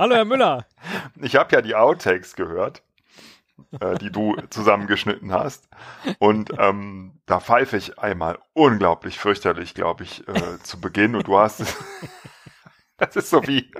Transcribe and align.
Hallo, 0.00 0.14
Herr 0.14 0.24
Müller. 0.24 0.64
Ich 1.20 1.36
habe 1.36 1.54
ja 1.54 1.60
die 1.60 1.74
Outtakes 1.74 2.34
gehört, 2.34 2.82
äh, 3.80 3.98
die 3.98 4.10
du 4.10 4.34
zusammengeschnitten 4.48 5.30
hast. 5.30 5.68
Und 6.18 6.54
ähm, 6.58 7.20
da 7.26 7.38
pfeife 7.38 7.76
ich 7.76 7.98
einmal 7.98 8.38
unglaublich 8.54 9.18
fürchterlich, 9.18 9.74
glaube 9.74 10.04
ich, 10.04 10.26
äh, 10.26 10.58
zu 10.62 10.80
Beginn. 10.80 11.14
Und 11.16 11.26
du 11.28 11.36
hast 11.36 11.76
Das 12.96 13.14
ist 13.14 13.28
so 13.28 13.46
wie, 13.46 13.70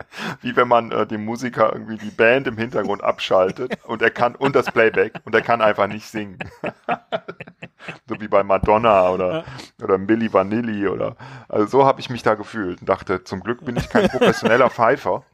wie 0.42 0.54
wenn 0.56 0.68
man 0.68 0.92
äh, 0.92 1.06
dem 1.06 1.24
Musiker 1.24 1.72
irgendwie 1.72 1.96
die 1.96 2.10
Band 2.10 2.46
im 2.46 2.58
Hintergrund 2.58 3.02
abschaltet 3.02 3.78
und 3.84 4.02
er 4.02 4.10
kann, 4.10 4.34
und 4.34 4.54
das 4.54 4.70
Playback, 4.70 5.14
und 5.24 5.34
er 5.34 5.42
kann 5.42 5.62
einfach 5.62 5.86
nicht 5.86 6.06
singen. 6.06 6.38
so 8.06 8.20
wie 8.20 8.28
bei 8.28 8.42
Madonna 8.42 9.08
oder, 9.08 9.44
oder 9.82 9.96
Milli 9.96 10.30
Vanilli 10.30 10.86
oder, 10.86 11.16
also 11.48 11.66
so 11.66 11.86
habe 11.86 12.00
ich 12.00 12.10
mich 12.10 12.22
da 12.22 12.34
gefühlt 12.34 12.80
und 12.80 12.90
dachte, 12.90 13.24
zum 13.24 13.40
Glück 13.40 13.64
bin 13.64 13.76
ich 13.76 13.88
kein 13.88 14.08
professioneller 14.10 14.68
Pfeifer. 14.68 15.24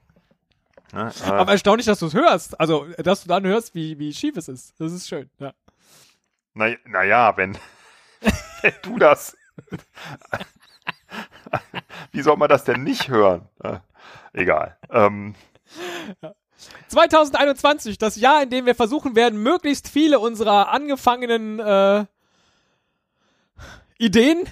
Ne? 0.97 1.13
Äh, 1.25 1.31
Aber 1.31 1.53
erstaunlich, 1.53 1.87
dass 1.87 1.99
du 1.99 2.07
es 2.07 2.15
hörst. 2.15 2.59
Also, 2.59 2.87
dass 2.99 3.23
du 3.23 3.29
dann 3.29 3.47
hörst, 3.47 3.75
wie, 3.75 3.99
wie 3.99 4.13
schief 4.13 4.37
es 4.37 4.49
ist. 4.49 4.81
Das 4.81 4.93
ist 4.93 5.09
schön, 5.09 5.31
ja. 5.39 5.53
Naja, 6.55 6.77
na 6.87 7.37
wenn, 7.37 7.57
wenn 8.63 8.75
du 8.83 8.99
das 8.99 9.37
Wie 12.13 12.23
soll 12.23 12.37
man 12.37 12.49
das 12.49 12.65
denn 12.65 12.83
nicht 12.83 13.09
hören? 13.09 13.49
Äh, 13.63 13.79
egal. 14.33 14.77
Ähm. 14.91 15.35
2021, 16.89 17.99
das 17.99 18.17
Jahr, 18.17 18.43
in 18.43 18.51
dem 18.51 18.67
wir 18.67 18.75
versuchen 18.75 19.15
werden, 19.15 19.41
möglichst 19.43 19.89
viele 19.89 20.19
unserer 20.19 20.71
angefangenen 20.71 21.61
äh, 21.61 22.07
Ideen 23.99 24.49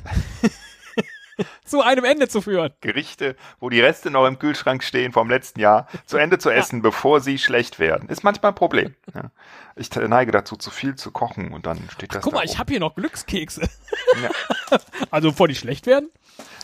zu 1.64 1.82
einem 1.82 2.04
Ende 2.04 2.28
zu 2.28 2.40
führen. 2.40 2.72
Gerichte, 2.80 3.36
wo 3.60 3.70
die 3.70 3.80
Reste 3.80 4.10
noch 4.10 4.26
im 4.26 4.38
Kühlschrank 4.38 4.82
stehen 4.82 5.12
vom 5.12 5.28
letzten 5.28 5.60
Jahr, 5.60 5.88
zu 6.06 6.16
Ende 6.16 6.38
zu 6.38 6.50
essen, 6.50 6.76
ja. 6.76 6.82
bevor 6.82 7.20
sie 7.20 7.38
schlecht 7.38 7.78
werden. 7.78 8.08
Ist 8.08 8.24
manchmal 8.24 8.52
ein 8.52 8.56
Problem. 8.56 8.94
Ja. 9.14 9.30
Ich 9.76 9.90
neige 9.94 10.30
dazu, 10.30 10.56
zu 10.56 10.70
viel 10.70 10.94
zu 10.94 11.10
kochen 11.10 11.52
und 11.52 11.66
dann 11.66 11.88
steht 11.90 12.10
das. 12.10 12.18
Ach, 12.18 12.22
guck 12.22 12.32
da 12.32 12.38
mal, 12.38 12.42
oben. 12.44 12.52
ich 12.52 12.58
habe 12.58 12.70
hier 12.70 12.80
noch 12.80 12.94
Glückskekse. 12.94 13.68
Ja. 14.22 14.78
also 15.10 15.30
bevor 15.30 15.48
die 15.48 15.56
schlecht 15.56 15.86
werden. 15.86 16.10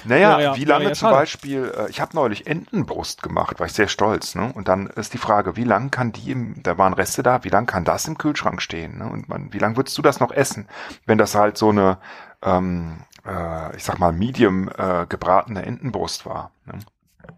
Naja, 0.05 0.41
ja, 0.41 0.57
wie 0.57 0.65
lange 0.65 0.85
ja 0.85 0.93
zum 0.93 1.11
Beispiel, 1.11 1.73
äh, 1.77 1.91
ich 1.91 2.01
habe 2.01 2.15
neulich 2.15 2.47
Entenbrust 2.47 3.23
gemacht, 3.23 3.61
war 3.61 3.67
ich 3.67 3.73
sehr 3.73 3.89
stolz, 3.89 4.35
ne? 4.35 4.53
Und 4.55 4.69
dann 4.69 4.87
ist 4.87 5.13
die 5.13 5.19
Frage, 5.19 5.57
wie 5.57 5.65
lange 5.65 5.91
kann 5.91 6.13
die 6.13 6.31
im, 6.31 6.63
da 6.63 6.79
waren 6.79 6.95
Reste 6.95 7.23
da, 7.23 7.45
wie 7.45 7.49
lange 7.49 7.67
kann 7.67 7.85
das 7.85 8.09
im 8.09 8.17
Kühlschrank 8.17 8.63
stehen? 8.63 8.99
Ne? 8.99 9.09
Und 9.09 9.29
man, 9.29 9.53
wie 9.53 9.59
lange 9.59 9.77
würdest 9.77 9.97
du 9.99 10.03
das 10.03 10.21
noch 10.21 10.31
essen, 10.31 10.69
wenn 11.07 11.19
das 11.19 11.35
halt 11.35 11.59
so 11.59 11.71
eine 11.71 11.99
ähm, 12.43 13.05
äh, 13.27 13.77
ich 13.77 13.85
sag 13.85 13.99
mal, 13.99 14.13
medium 14.13 14.69
äh, 14.69 15.07
gebratene 15.09 15.65
Entenbrust 15.65 16.27
war. 16.27 16.53
Ne? 16.67 16.79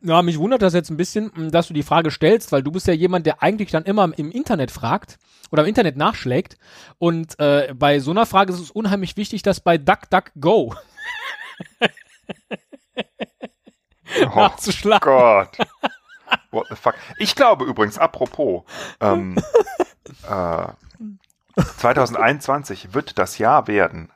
Ja, 0.03 0.23
mich 0.23 0.39
wundert 0.39 0.63
das 0.63 0.75
jetzt 0.75 0.91
ein 0.91 0.97
bisschen, 0.97 1.51
dass 1.51 1.69
du 1.69 1.75
die 1.75 1.83
Frage 1.83 2.11
stellst, 2.11 2.53
weil 2.53 2.63
du 2.63 2.71
bist 2.71 2.87
ja 2.87 2.95
jemand, 2.95 3.27
der 3.27 3.43
eigentlich 3.43 3.71
dann 3.71 3.85
immer 3.85 4.11
im 4.17 4.31
Internet 4.31 4.71
fragt 4.71 5.19
oder 5.51 5.63
im 5.63 5.69
Internet 5.69 5.97
nachschlägt. 5.97 6.57
Und 6.99 7.39
äh, 7.39 7.75
bei 7.77 8.01
so 8.01 8.11
einer 8.11 8.27
Frage 8.27 8.53
ist 8.53 8.61
es 8.61 8.71
unheimlich 8.71 9.17
wichtig, 9.17 9.43
dass 9.43 9.61
bei 9.61 9.79
DuckDuckGo 9.79 10.75
oh 14.21 14.37
nachzuschlagen. 14.37 15.05
Gott. 15.05 15.59
What 16.51 16.67
the 16.69 16.77
fuck? 16.77 16.95
Ich 17.19 17.35
glaube 17.35 17.65
übrigens, 17.65 17.99
apropos, 17.99 18.63
ähm, 19.01 19.37
äh, 20.29 20.67
2021 21.79 22.95
wird 22.95 23.19
das 23.19 23.39
Jahr 23.39 23.67
werden, 23.67 24.11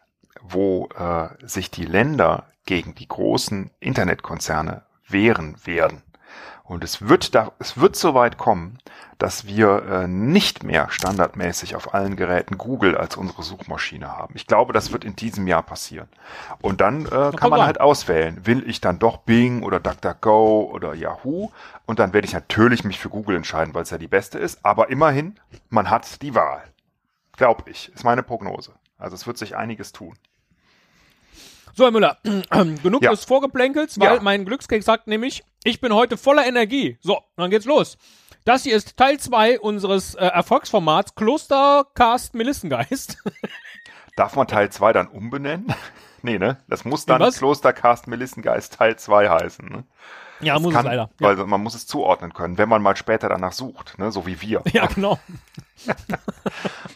wo 0.48 0.88
äh, 0.96 1.28
sich 1.46 1.70
die 1.70 1.84
Länder 1.84 2.46
gegen 2.64 2.94
die 2.94 3.08
großen 3.08 3.70
Internetkonzerne 3.80 4.82
wehren 5.08 5.56
werden. 5.64 6.02
Und 6.68 6.82
es 6.82 7.08
wird 7.08 7.36
da, 7.36 7.52
es 7.60 7.78
wird 7.78 7.94
so 7.94 8.14
weit 8.14 8.38
kommen, 8.38 8.78
dass 9.18 9.46
wir 9.46 9.84
äh, 9.84 10.08
nicht 10.08 10.64
mehr 10.64 10.90
standardmäßig 10.90 11.76
auf 11.76 11.94
allen 11.94 12.16
Geräten 12.16 12.58
Google 12.58 12.96
als 12.96 13.16
unsere 13.16 13.44
Suchmaschine 13.44 14.08
haben. 14.08 14.34
Ich 14.34 14.48
glaube, 14.48 14.72
das 14.72 14.92
wird 14.92 15.04
in 15.04 15.14
diesem 15.14 15.46
Jahr 15.46 15.62
passieren. 15.62 16.08
Und 16.60 16.80
dann 16.80 17.06
äh, 17.06 17.30
kann 17.36 17.50
man 17.50 17.62
halt 17.62 17.80
auswählen, 17.80 18.44
will 18.46 18.68
ich 18.68 18.80
dann 18.80 18.98
doch 18.98 19.18
Bing 19.18 19.62
oder 19.62 19.78
DuckDuckGo 19.78 20.70
oder 20.72 20.94
Yahoo? 20.94 21.50
Und 21.86 22.00
dann 22.00 22.12
werde 22.12 22.26
ich 22.26 22.34
natürlich 22.34 22.82
mich 22.82 22.98
für 22.98 23.10
Google 23.10 23.36
entscheiden, 23.36 23.72
weil 23.72 23.84
es 23.84 23.90
ja 23.90 23.98
die 23.98 24.08
beste 24.08 24.40
ist. 24.40 24.64
Aber 24.64 24.90
immerhin, 24.90 25.38
man 25.70 25.88
hat 25.88 26.20
die 26.20 26.34
Wahl. 26.34 26.64
Glaube 27.36 27.70
ich, 27.70 27.92
ist 27.94 28.02
meine 28.02 28.24
Prognose. 28.24 28.72
Also 28.98 29.14
es 29.14 29.26
wird 29.26 29.38
sich 29.38 29.56
einiges 29.56 29.92
tun. 29.92 30.16
So, 31.76 31.84
Herr 31.84 31.90
Müller, 31.90 32.16
genug 32.82 33.02
ja. 33.02 33.10
des 33.10 33.24
Vorgeplänkels, 33.24 34.00
weil 34.00 34.14
ja. 34.14 34.22
mein 34.22 34.46
Glückskeks 34.46 34.86
sagt 34.86 35.08
nämlich, 35.08 35.44
ich 35.62 35.78
bin 35.78 35.92
heute 35.92 36.16
voller 36.16 36.46
Energie. 36.46 36.96
So, 37.02 37.20
dann 37.36 37.50
geht's 37.50 37.66
los. 37.66 37.98
Das 38.46 38.62
hier 38.62 38.74
ist 38.74 38.96
Teil 38.96 39.20
2 39.20 39.60
unseres 39.60 40.14
äh, 40.14 40.24
Erfolgsformats 40.24 41.14
Klostercast 41.14 42.34
Melissengeist. 42.34 43.18
Darf 44.16 44.36
man 44.36 44.46
Teil 44.46 44.70
2 44.70 44.94
dann 44.94 45.08
umbenennen? 45.08 45.66
nee, 46.22 46.38
ne? 46.38 46.56
Das 46.66 46.86
muss 46.86 47.04
dann 47.04 47.20
Klostercast 47.30 48.06
Melissengeist 48.06 48.72
Teil 48.72 48.96
2 48.96 49.28
heißen. 49.28 49.68
Ne? 49.68 49.84
Ja, 50.40 50.54
das 50.54 50.62
muss 50.62 50.74
kann, 50.74 50.86
es 50.86 50.90
leider. 50.90 51.10
Weil 51.18 51.36
man 51.46 51.62
muss 51.62 51.74
es 51.74 51.86
zuordnen 51.86 52.32
können, 52.32 52.58
wenn 52.58 52.68
man 52.68 52.82
mal 52.82 52.96
später 52.96 53.28
danach 53.28 53.52
sucht, 53.52 53.98
ne? 53.98 54.12
so 54.12 54.26
wie 54.26 54.40
wir. 54.40 54.62
Ja, 54.72 54.86
genau. 54.86 55.18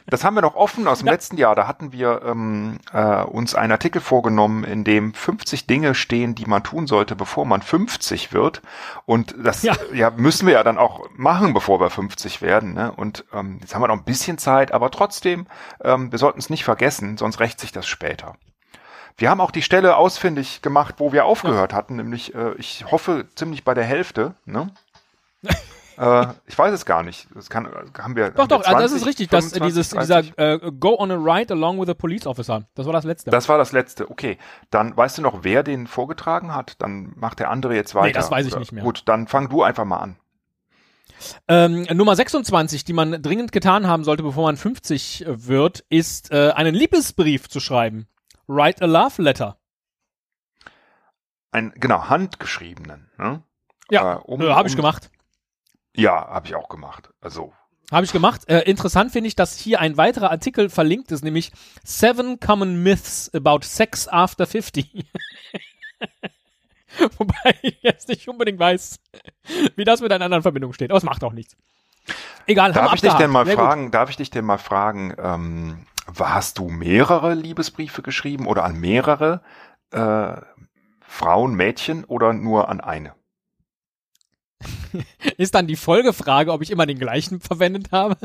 das 0.06 0.24
haben 0.24 0.34
wir 0.34 0.42
noch 0.42 0.54
offen 0.54 0.86
aus 0.86 0.98
dem 0.98 1.06
ja. 1.06 1.12
letzten 1.12 1.36
Jahr. 1.36 1.54
Da 1.54 1.66
hatten 1.66 1.92
wir 1.92 2.22
ähm, 2.24 2.78
äh, 2.92 3.22
uns 3.22 3.54
einen 3.54 3.72
Artikel 3.72 4.00
vorgenommen, 4.00 4.64
in 4.64 4.84
dem 4.84 5.14
50 5.14 5.66
Dinge 5.66 5.94
stehen, 5.94 6.34
die 6.34 6.46
man 6.46 6.62
tun 6.62 6.86
sollte, 6.86 7.16
bevor 7.16 7.46
man 7.46 7.62
50 7.62 8.32
wird. 8.32 8.62
Und 9.06 9.34
das 9.42 9.62
ja. 9.62 9.74
ja 9.92 10.10
müssen 10.10 10.46
wir 10.46 10.54
ja 10.54 10.62
dann 10.62 10.78
auch 10.78 11.08
machen, 11.16 11.54
bevor 11.54 11.80
wir 11.80 11.90
50 11.90 12.42
werden. 12.42 12.74
Ne? 12.74 12.92
Und 12.92 13.24
ähm, 13.32 13.58
jetzt 13.60 13.74
haben 13.74 13.82
wir 13.82 13.88
noch 13.88 13.96
ein 13.96 14.04
bisschen 14.04 14.38
Zeit, 14.38 14.72
aber 14.72 14.90
trotzdem, 14.90 15.46
ähm, 15.82 16.10
wir 16.10 16.18
sollten 16.18 16.38
es 16.38 16.50
nicht 16.50 16.64
vergessen, 16.64 17.16
sonst 17.16 17.40
rächt 17.40 17.60
sich 17.60 17.72
das 17.72 17.86
später. 17.86 18.36
Wir 19.16 19.30
haben 19.30 19.40
auch 19.40 19.50
die 19.50 19.62
Stelle 19.62 19.96
ausfindig 19.96 20.62
gemacht, 20.62 20.96
wo 20.98 21.12
wir 21.12 21.24
aufgehört 21.24 21.72
ja. 21.72 21.78
hatten, 21.78 21.96
nämlich, 21.96 22.34
äh, 22.34 22.54
ich 22.54 22.84
hoffe, 22.90 23.26
ziemlich 23.34 23.64
bei 23.64 23.74
der 23.74 23.84
Hälfte. 23.84 24.34
Ne? 24.44 24.70
äh, 25.98 26.26
ich 26.46 26.58
weiß 26.58 26.72
es 26.72 26.84
gar 26.86 27.02
nicht. 27.02 27.28
Das 27.34 27.50
kann, 27.50 27.68
haben 27.98 28.16
wir. 28.16 28.30
Doch, 28.30 28.42
haben 28.42 28.48
doch, 28.48 28.62
20, 28.62 28.66
also 28.66 28.82
das 28.82 29.02
ist 29.02 29.06
richtig. 29.06 29.30
25, 29.30 29.60
dass 29.60 29.68
dieses, 29.68 29.90
dieser 29.90 30.38
äh, 30.38 30.72
Go 30.72 30.98
on 30.98 31.10
a 31.10 31.16
ride 31.16 31.52
along 31.52 31.80
with 31.80 31.88
a 31.88 31.94
police 31.94 32.26
officer. 32.26 32.62
Das 32.74 32.86
war 32.86 32.92
das 32.92 33.04
letzte. 33.04 33.30
Das 33.30 33.48
war 33.48 33.58
das 33.58 33.72
letzte. 33.72 34.10
Okay. 34.10 34.38
Dann 34.70 34.96
weißt 34.96 35.18
du 35.18 35.22
noch, 35.22 35.40
wer 35.42 35.62
den 35.62 35.86
vorgetragen 35.86 36.54
hat? 36.54 36.80
Dann 36.80 37.12
macht 37.16 37.38
der 37.40 37.50
andere 37.50 37.74
jetzt 37.74 37.94
weiter. 37.94 38.06
Nee, 38.06 38.12
das 38.12 38.30
weiß 38.30 38.46
ich 38.46 38.56
nicht 38.56 38.72
mehr. 38.72 38.84
Gut, 38.84 39.02
dann 39.06 39.26
fang 39.26 39.48
du 39.48 39.62
einfach 39.62 39.84
mal 39.84 39.98
an. 39.98 40.16
Ähm, 41.48 41.82
Nummer 41.92 42.16
26, 42.16 42.84
die 42.84 42.92
man 42.92 43.22
dringend 43.22 43.52
getan 43.52 43.86
haben 43.86 44.04
sollte, 44.04 44.22
bevor 44.22 44.44
man 44.44 44.56
50 44.56 45.26
wird, 45.28 45.84
ist 45.88 46.32
äh, 46.32 46.52
einen 46.52 46.74
Liebesbrief 46.74 47.48
zu 47.48 47.60
schreiben. 47.60 48.06
Write 48.50 48.82
a 48.82 48.86
Love 48.86 49.22
Letter. 49.22 49.56
Ein, 51.52 51.72
genau, 51.76 52.08
handgeschriebenen. 52.08 53.08
Ne? 53.16 53.44
Ja, 53.90 54.14
äh, 54.14 54.20
um, 54.22 54.40
äh, 54.40 54.50
habe 54.50 54.66
ich 54.66 54.74
um, 54.74 54.78
gemacht. 54.78 55.08
Ja, 55.94 56.28
habe 56.28 56.48
ich 56.48 56.56
auch 56.56 56.68
gemacht. 56.68 57.10
Also. 57.20 57.52
Habe 57.92 58.04
ich 58.04 58.12
gemacht. 58.12 58.48
Äh, 58.48 58.62
interessant 58.62 59.12
finde 59.12 59.28
ich, 59.28 59.36
dass 59.36 59.56
hier 59.56 59.80
ein 59.80 59.96
weiterer 59.96 60.32
Artikel 60.32 60.68
verlinkt 60.68 61.12
ist, 61.12 61.22
nämlich 61.22 61.52
Seven 61.84 62.40
Common 62.40 62.82
Myths 62.82 63.30
about 63.32 63.60
Sex 63.62 64.08
After 64.08 64.46
50. 64.46 65.06
Wobei 67.18 67.54
ich 67.62 67.78
jetzt 67.82 68.08
nicht 68.08 68.28
unbedingt 68.28 68.58
weiß, 68.58 68.98
wie 69.76 69.84
das 69.84 70.00
mit 70.00 70.10
einer 70.12 70.24
anderen 70.24 70.42
Verbindung 70.42 70.72
steht. 70.72 70.90
Aber 70.90 70.98
es 70.98 71.04
macht 71.04 71.22
auch 71.22 71.32
nichts. 71.32 71.56
Egal, 72.46 72.72
darf 72.72 72.94
ich 72.94 73.00
dich 73.00 73.12
denn 73.14 73.30
mal 73.30 73.46
fragen, 73.46 73.92
darf 73.92 74.10
ich 74.10 74.16
dich 74.16 74.30
denn 74.30 74.44
mal 74.44 74.58
fragen, 74.58 75.14
ähm, 75.18 75.86
hast 76.18 76.58
du 76.58 76.68
mehrere 76.68 77.34
Liebesbriefe 77.34 78.02
geschrieben 78.02 78.46
oder 78.46 78.64
an 78.64 78.78
mehrere 78.78 79.42
äh, 79.92 80.36
Frauen, 81.00 81.54
Mädchen 81.54 82.04
oder 82.04 82.32
nur 82.32 82.68
an 82.68 82.80
eine? 82.80 83.14
Ist 85.36 85.54
dann 85.54 85.66
die 85.66 85.76
Folgefrage, 85.76 86.52
ob 86.52 86.62
ich 86.62 86.70
immer 86.70 86.86
den 86.86 86.98
gleichen 86.98 87.40
verwendet 87.40 87.92
habe? 87.92 88.16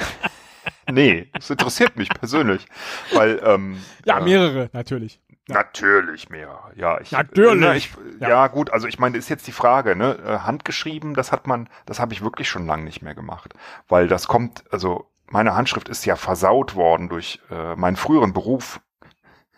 nee, 0.90 1.28
das 1.32 1.50
interessiert 1.50 1.96
mich 1.96 2.08
persönlich, 2.08 2.66
weil 3.12 3.40
ähm, 3.44 3.78
ja 4.04 4.18
äh, 4.18 4.22
mehrere 4.22 4.70
natürlich. 4.72 5.20
Ja. 5.48 5.56
Natürlich 5.56 6.28
mehrere, 6.28 6.72
ja. 6.76 7.00
Ich, 7.00 7.10
natürlich. 7.10 7.60
Ne, 7.60 7.76
ich, 7.76 7.90
ja. 8.20 8.28
ja. 8.28 8.46
gut, 8.46 8.70
also 8.70 8.86
ich 8.86 8.98
meine, 8.98 9.18
ist 9.18 9.28
jetzt 9.28 9.48
die 9.48 9.52
Frage, 9.52 9.96
ne? 9.96 10.16
Äh, 10.24 10.38
handgeschrieben, 10.40 11.14
das 11.14 11.32
hat 11.32 11.46
man, 11.46 11.68
das 11.86 11.98
habe 11.98 12.12
ich 12.12 12.22
wirklich 12.22 12.48
schon 12.48 12.66
lange 12.66 12.84
nicht 12.84 13.02
mehr 13.02 13.16
gemacht, 13.16 13.54
weil 13.88 14.06
das 14.06 14.28
kommt, 14.28 14.62
also 14.70 15.09
meine 15.30 15.54
Handschrift 15.54 15.88
ist 15.88 16.04
ja 16.04 16.16
versaut 16.16 16.74
worden 16.74 17.08
durch 17.08 17.40
äh, 17.50 17.74
meinen 17.76 17.96
früheren 17.96 18.32
Beruf. 18.32 18.80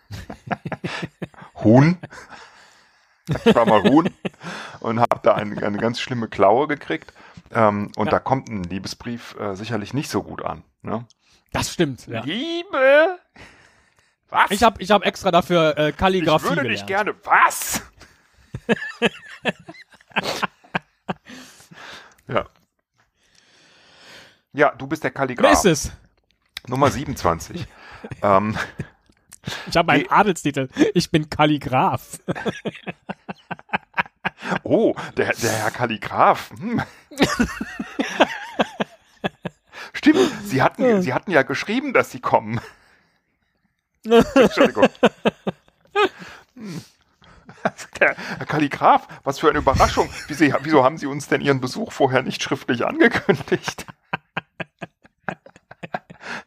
Huhn. 1.63 1.97
Ich 3.45 3.55
war 3.55 3.65
mal 3.65 3.83
Huhn 3.83 4.09
und 4.79 4.99
habe 4.99 5.19
da 5.23 5.35
eine, 5.35 5.61
eine 5.65 5.77
ganz 5.77 5.99
schlimme 5.99 6.27
Klaue 6.27 6.67
gekriegt. 6.67 7.13
Ähm, 7.51 7.91
und 7.95 8.05
ja. 8.05 8.11
da 8.11 8.19
kommt 8.19 8.49
ein 8.49 8.63
Liebesbrief 8.63 9.35
äh, 9.39 9.55
sicherlich 9.55 9.93
nicht 9.93 10.09
so 10.09 10.23
gut 10.23 10.43
an. 10.43 10.63
Ne? 10.81 11.05
Das 11.51 11.71
stimmt. 11.71 12.07
Ja. 12.07 12.21
Liebe. 12.23 13.19
Was? 14.29 14.51
Ich 14.51 14.63
habe 14.63 14.81
ich 14.81 14.91
hab 14.91 15.05
extra 15.05 15.31
dafür 15.31 15.77
äh, 15.77 15.91
Kalligrafie. 15.91 16.47
Ich 16.47 16.55
würde 16.55 16.69
nicht 16.69 16.87
gerne. 16.87 17.15
Was? 17.23 17.81
Ja. 22.27 22.45
Ja, 24.53 24.73
du 24.75 24.85
bist 24.85 25.03
der 25.03 25.11
Kalligraph. 25.11 25.43
Wer 25.43 25.51
ist 25.51 25.65
es? 25.65 25.91
Nummer 26.67 26.91
27. 26.91 27.65
ähm, 28.21 28.55
ich 29.67 29.75
habe 29.75 29.91
einen 29.91 30.09
Adelstitel. 30.09 30.69
Ich 30.93 31.11
bin 31.11 31.29
Kalligraph. 31.29 32.19
oh, 34.63 34.95
der, 35.17 35.33
der 35.33 35.51
Herr 35.51 35.71
Kalligraph. 35.71 36.51
Hm. 36.51 36.81
Stimmt, 39.93 40.31
Sie 40.45 40.61
hatten, 40.61 41.01
Sie 41.01 41.13
hatten 41.13 41.31
ja 41.31 41.41
geschrieben, 41.41 41.93
dass 41.93 42.11
Sie 42.11 42.21
kommen. 42.21 42.61
Entschuldigung. 44.05 44.87
Hm. 46.55 46.81
Der 47.99 48.15
Herr 48.15 48.45
Kalligraph, 48.45 49.07
was 49.23 49.39
für 49.39 49.49
eine 49.49 49.59
Überraschung. 49.59 50.09
Wieso, 50.27 50.45
wieso 50.61 50.83
haben 50.83 50.97
Sie 50.97 51.07
uns 51.07 51.27
denn 51.27 51.41
Ihren 51.41 51.59
Besuch 51.59 51.91
vorher 51.91 52.21
nicht 52.21 52.43
schriftlich 52.43 52.85
angekündigt? 52.85 53.87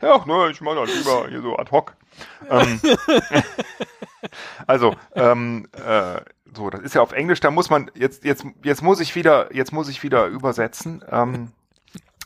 Ja, 0.03 0.25
ne, 0.27 0.51
ich 0.51 0.61
meine 0.61 0.81
das 0.81 0.95
lieber 0.95 1.29
hier 1.29 1.43
so 1.43 1.57
ad 1.57 1.71
hoc. 1.71 1.95
Ähm, 2.51 2.81
also, 4.67 4.95
ähm, 5.15 5.69
äh, 5.73 6.21
so, 6.55 6.71
das 6.71 6.81
ist 6.81 6.95
ja 6.95 7.03
auf 7.03 7.13
Englisch, 7.13 7.41
da 7.41 7.51
muss 7.51 7.71
man, 7.71 7.91
jetzt, 7.95 8.25
jetzt, 8.25 8.45
jetzt 8.63 8.83
muss 8.83 9.01
ich 9.01 9.15
wieder, 9.15 9.55
jetzt 9.55 9.73
muss 9.73 9.89
ich 9.89 10.03
wieder 10.03 10.27
übersetzen. 10.27 11.05
Ähm, 11.11 11.53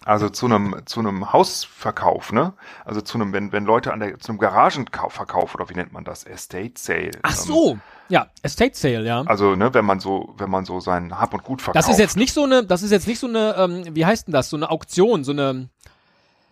also 0.04 0.30
zu 0.30 0.46
einem 0.46 0.80
zu 0.86 1.00
einem 1.00 1.30
Hausverkauf, 1.32 2.32
ne? 2.32 2.54
Also 2.86 3.02
zu 3.02 3.18
einem, 3.18 3.34
wenn 3.34 3.52
wenn 3.52 3.66
Leute 3.66 3.92
an 3.92 4.00
der 4.00 4.18
zu 4.18 4.32
einem 4.32 4.38
Garagenverkauf 4.38 5.54
oder 5.54 5.68
wie 5.68 5.74
nennt 5.74 5.92
man 5.92 6.04
das? 6.04 6.24
Estate 6.24 6.72
Sale. 6.76 7.10
Ach 7.22 7.32
ähm, 7.32 7.36
so, 7.36 7.70
ähm, 7.72 7.80
ja, 8.08 8.28
Estate 8.42 8.74
Sale, 8.74 9.04
ja. 9.04 9.22
Also 9.26 9.56
ne, 9.56 9.74
wenn 9.74 9.84
man 9.84 10.00
so 10.00 10.34
wenn 10.38 10.48
man 10.48 10.64
so 10.64 10.80
sein 10.80 11.20
Hab 11.20 11.34
und 11.34 11.44
Gut 11.44 11.60
verkauft. 11.60 11.84
Das 11.84 11.92
ist 11.92 12.00
jetzt 12.00 12.16
nicht 12.16 12.32
so 12.32 12.44
eine, 12.44 12.64
das 12.64 12.82
ist 12.82 12.92
jetzt 12.92 13.06
nicht 13.06 13.18
so 13.18 13.26
eine, 13.26 13.54
ähm, 13.58 13.94
wie 13.94 14.06
heißt 14.06 14.26
denn 14.26 14.32
das? 14.32 14.48
So 14.48 14.56
eine 14.56 14.70
Auktion, 14.70 15.22
so 15.22 15.32
eine 15.32 15.68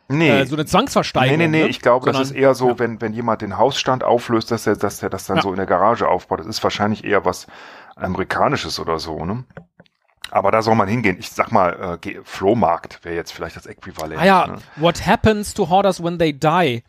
Nee. 0.08 0.31
Äh, 0.31 0.46
so 0.46 0.56
eine 0.56 0.64
Zwangsversteigerung. 0.64 1.38
Nee, 1.38 1.46
nee, 1.49 1.58
nee, 1.58 1.64
ne? 1.64 1.69
ich 1.69 1.81
glaube, 1.81 2.06
Sondern, 2.06 2.22
das 2.22 2.31
ist 2.31 2.37
eher 2.37 2.55
so, 2.55 2.70
ja. 2.70 2.78
wenn, 2.78 3.00
wenn 3.00 3.12
jemand 3.12 3.43
den 3.43 3.58
Hausstand 3.58 4.02
auflöst, 4.02 4.50
dass 4.50 4.66
er, 4.66 4.76
dass 4.76 5.02
er 5.02 5.10
das 5.10 5.26
dann 5.26 5.37
ja. 5.37 5.43
so 5.43 5.50
in 5.50 5.56
der 5.56 5.66
Garage 5.66 6.08
aufbaut. 6.08 6.40
Das 6.40 6.46
ist 6.46 6.62
wahrscheinlich 6.64 7.05
eher 7.05 7.25
was 7.25 7.46
Amerikanisches 7.96 8.81
oder 8.81 8.99
so, 8.99 9.25
ne? 9.25 9.44
Aber 10.31 10.50
da 10.50 10.62
soll 10.62 10.75
man 10.75 10.88
hingehen. 10.88 11.16
Ich 11.19 11.31
sag 11.31 11.52
mal, 11.52 11.99
äh, 12.05 12.20
Flohmarkt 12.25 13.05
wäre 13.05 13.14
jetzt 13.14 13.32
vielleicht 13.32 13.56
das 13.56 13.66
Äquivalent. 13.66 14.20
Ah 14.20 14.25
ja, 14.25 14.46
ne? 14.46 14.58
what 14.76 15.06
happens 15.06 15.55
to 15.55 15.69
hoarders 15.69 16.02
when 16.02 16.19
they 16.19 16.32
die? 16.32 16.82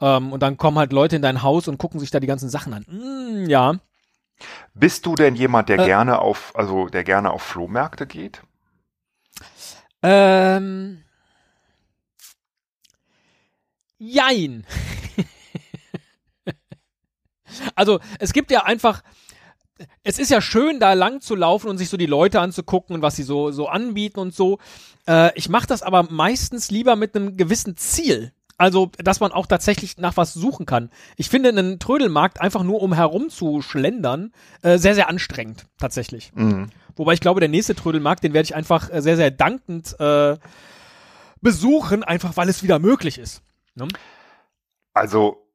Ähm, 0.00 0.32
und 0.32 0.42
dann 0.42 0.56
kommen 0.56 0.78
halt 0.78 0.92
Leute 0.92 1.16
in 1.16 1.22
dein 1.22 1.42
Haus 1.42 1.68
und 1.68 1.78
gucken 1.78 2.00
sich 2.00 2.10
da 2.10 2.20
die 2.20 2.26
ganzen 2.26 2.48
Sachen 2.48 2.74
an. 2.74 2.84
Mm, 2.88 3.48
ja. 3.48 3.74
Bist 4.74 5.06
du 5.06 5.14
denn 5.14 5.34
jemand, 5.34 5.68
der 5.68 5.80
äh, 5.80 5.84
gerne 5.84 6.18
auf, 6.20 6.52
also 6.54 6.88
der 6.88 7.02
gerne 7.02 7.30
auf 7.30 7.42
Flohmärkte 7.42 8.06
geht? 8.06 8.42
Ähm. 10.02 11.02
Jein. 13.98 14.66
also 17.74 18.00
es 18.18 18.32
gibt 18.32 18.50
ja 18.50 18.64
einfach, 18.64 19.02
es 20.02 20.18
ist 20.18 20.30
ja 20.30 20.40
schön, 20.40 20.80
da 20.80 20.92
lang 20.92 21.20
zu 21.20 21.34
laufen 21.34 21.68
und 21.68 21.78
sich 21.78 21.88
so 21.88 21.96
die 21.96 22.06
Leute 22.06 22.40
anzugucken 22.40 22.94
und 22.94 23.02
was 23.02 23.16
sie 23.16 23.22
so, 23.22 23.50
so 23.50 23.68
anbieten 23.68 24.20
und 24.20 24.34
so. 24.34 24.58
Äh, 25.06 25.36
ich 25.36 25.48
mache 25.48 25.66
das 25.66 25.82
aber 25.82 26.04
meistens 26.04 26.70
lieber 26.70 26.96
mit 26.96 27.14
einem 27.14 27.36
gewissen 27.36 27.76
Ziel. 27.76 28.32
Also, 28.58 28.90
dass 28.96 29.20
man 29.20 29.32
auch 29.32 29.46
tatsächlich 29.46 29.98
nach 29.98 30.16
was 30.16 30.32
suchen 30.32 30.64
kann. 30.64 30.90
Ich 31.16 31.28
finde 31.28 31.50
einen 31.50 31.78
Trödelmarkt 31.78 32.40
einfach 32.40 32.62
nur 32.62 32.80
um 32.80 32.94
herumzuschlendern 32.94 34.32
äh, 34.62 34.78
sehr, 34.78 34.94
sehr 34.94 35.10
anstrengend, 35.10 35.66
tatsächlich. 35.78 36.32
Mhm. 36.34 36.70
Wobei 36.94 37.12
ich 37.12 37.20
glaube, 37.20 37.40
der 37.40 37.50
nächste 37.50 37.74
Trödelmarkt, 37.74 38.24
den 38.24 38.32
werde 38.32 38.46
ich 38.46 38.54
einfach 38.54 38.90
äh, 38.90 39.02
sehr, 39.02 39.16
sehr 39.16 39.30
dankend 39.30 39.94
äh, 40.00 40.38
besuchen, 41.42 42.02
einfach 42.02 42.38
weil 42.38 42.48
es 42.48 42.62
wieder 42.62 42.78
möglich 42.78 43.18
ist. 43.18 43.42
Ne? 43.76 43.88
Also, 44.94 45.46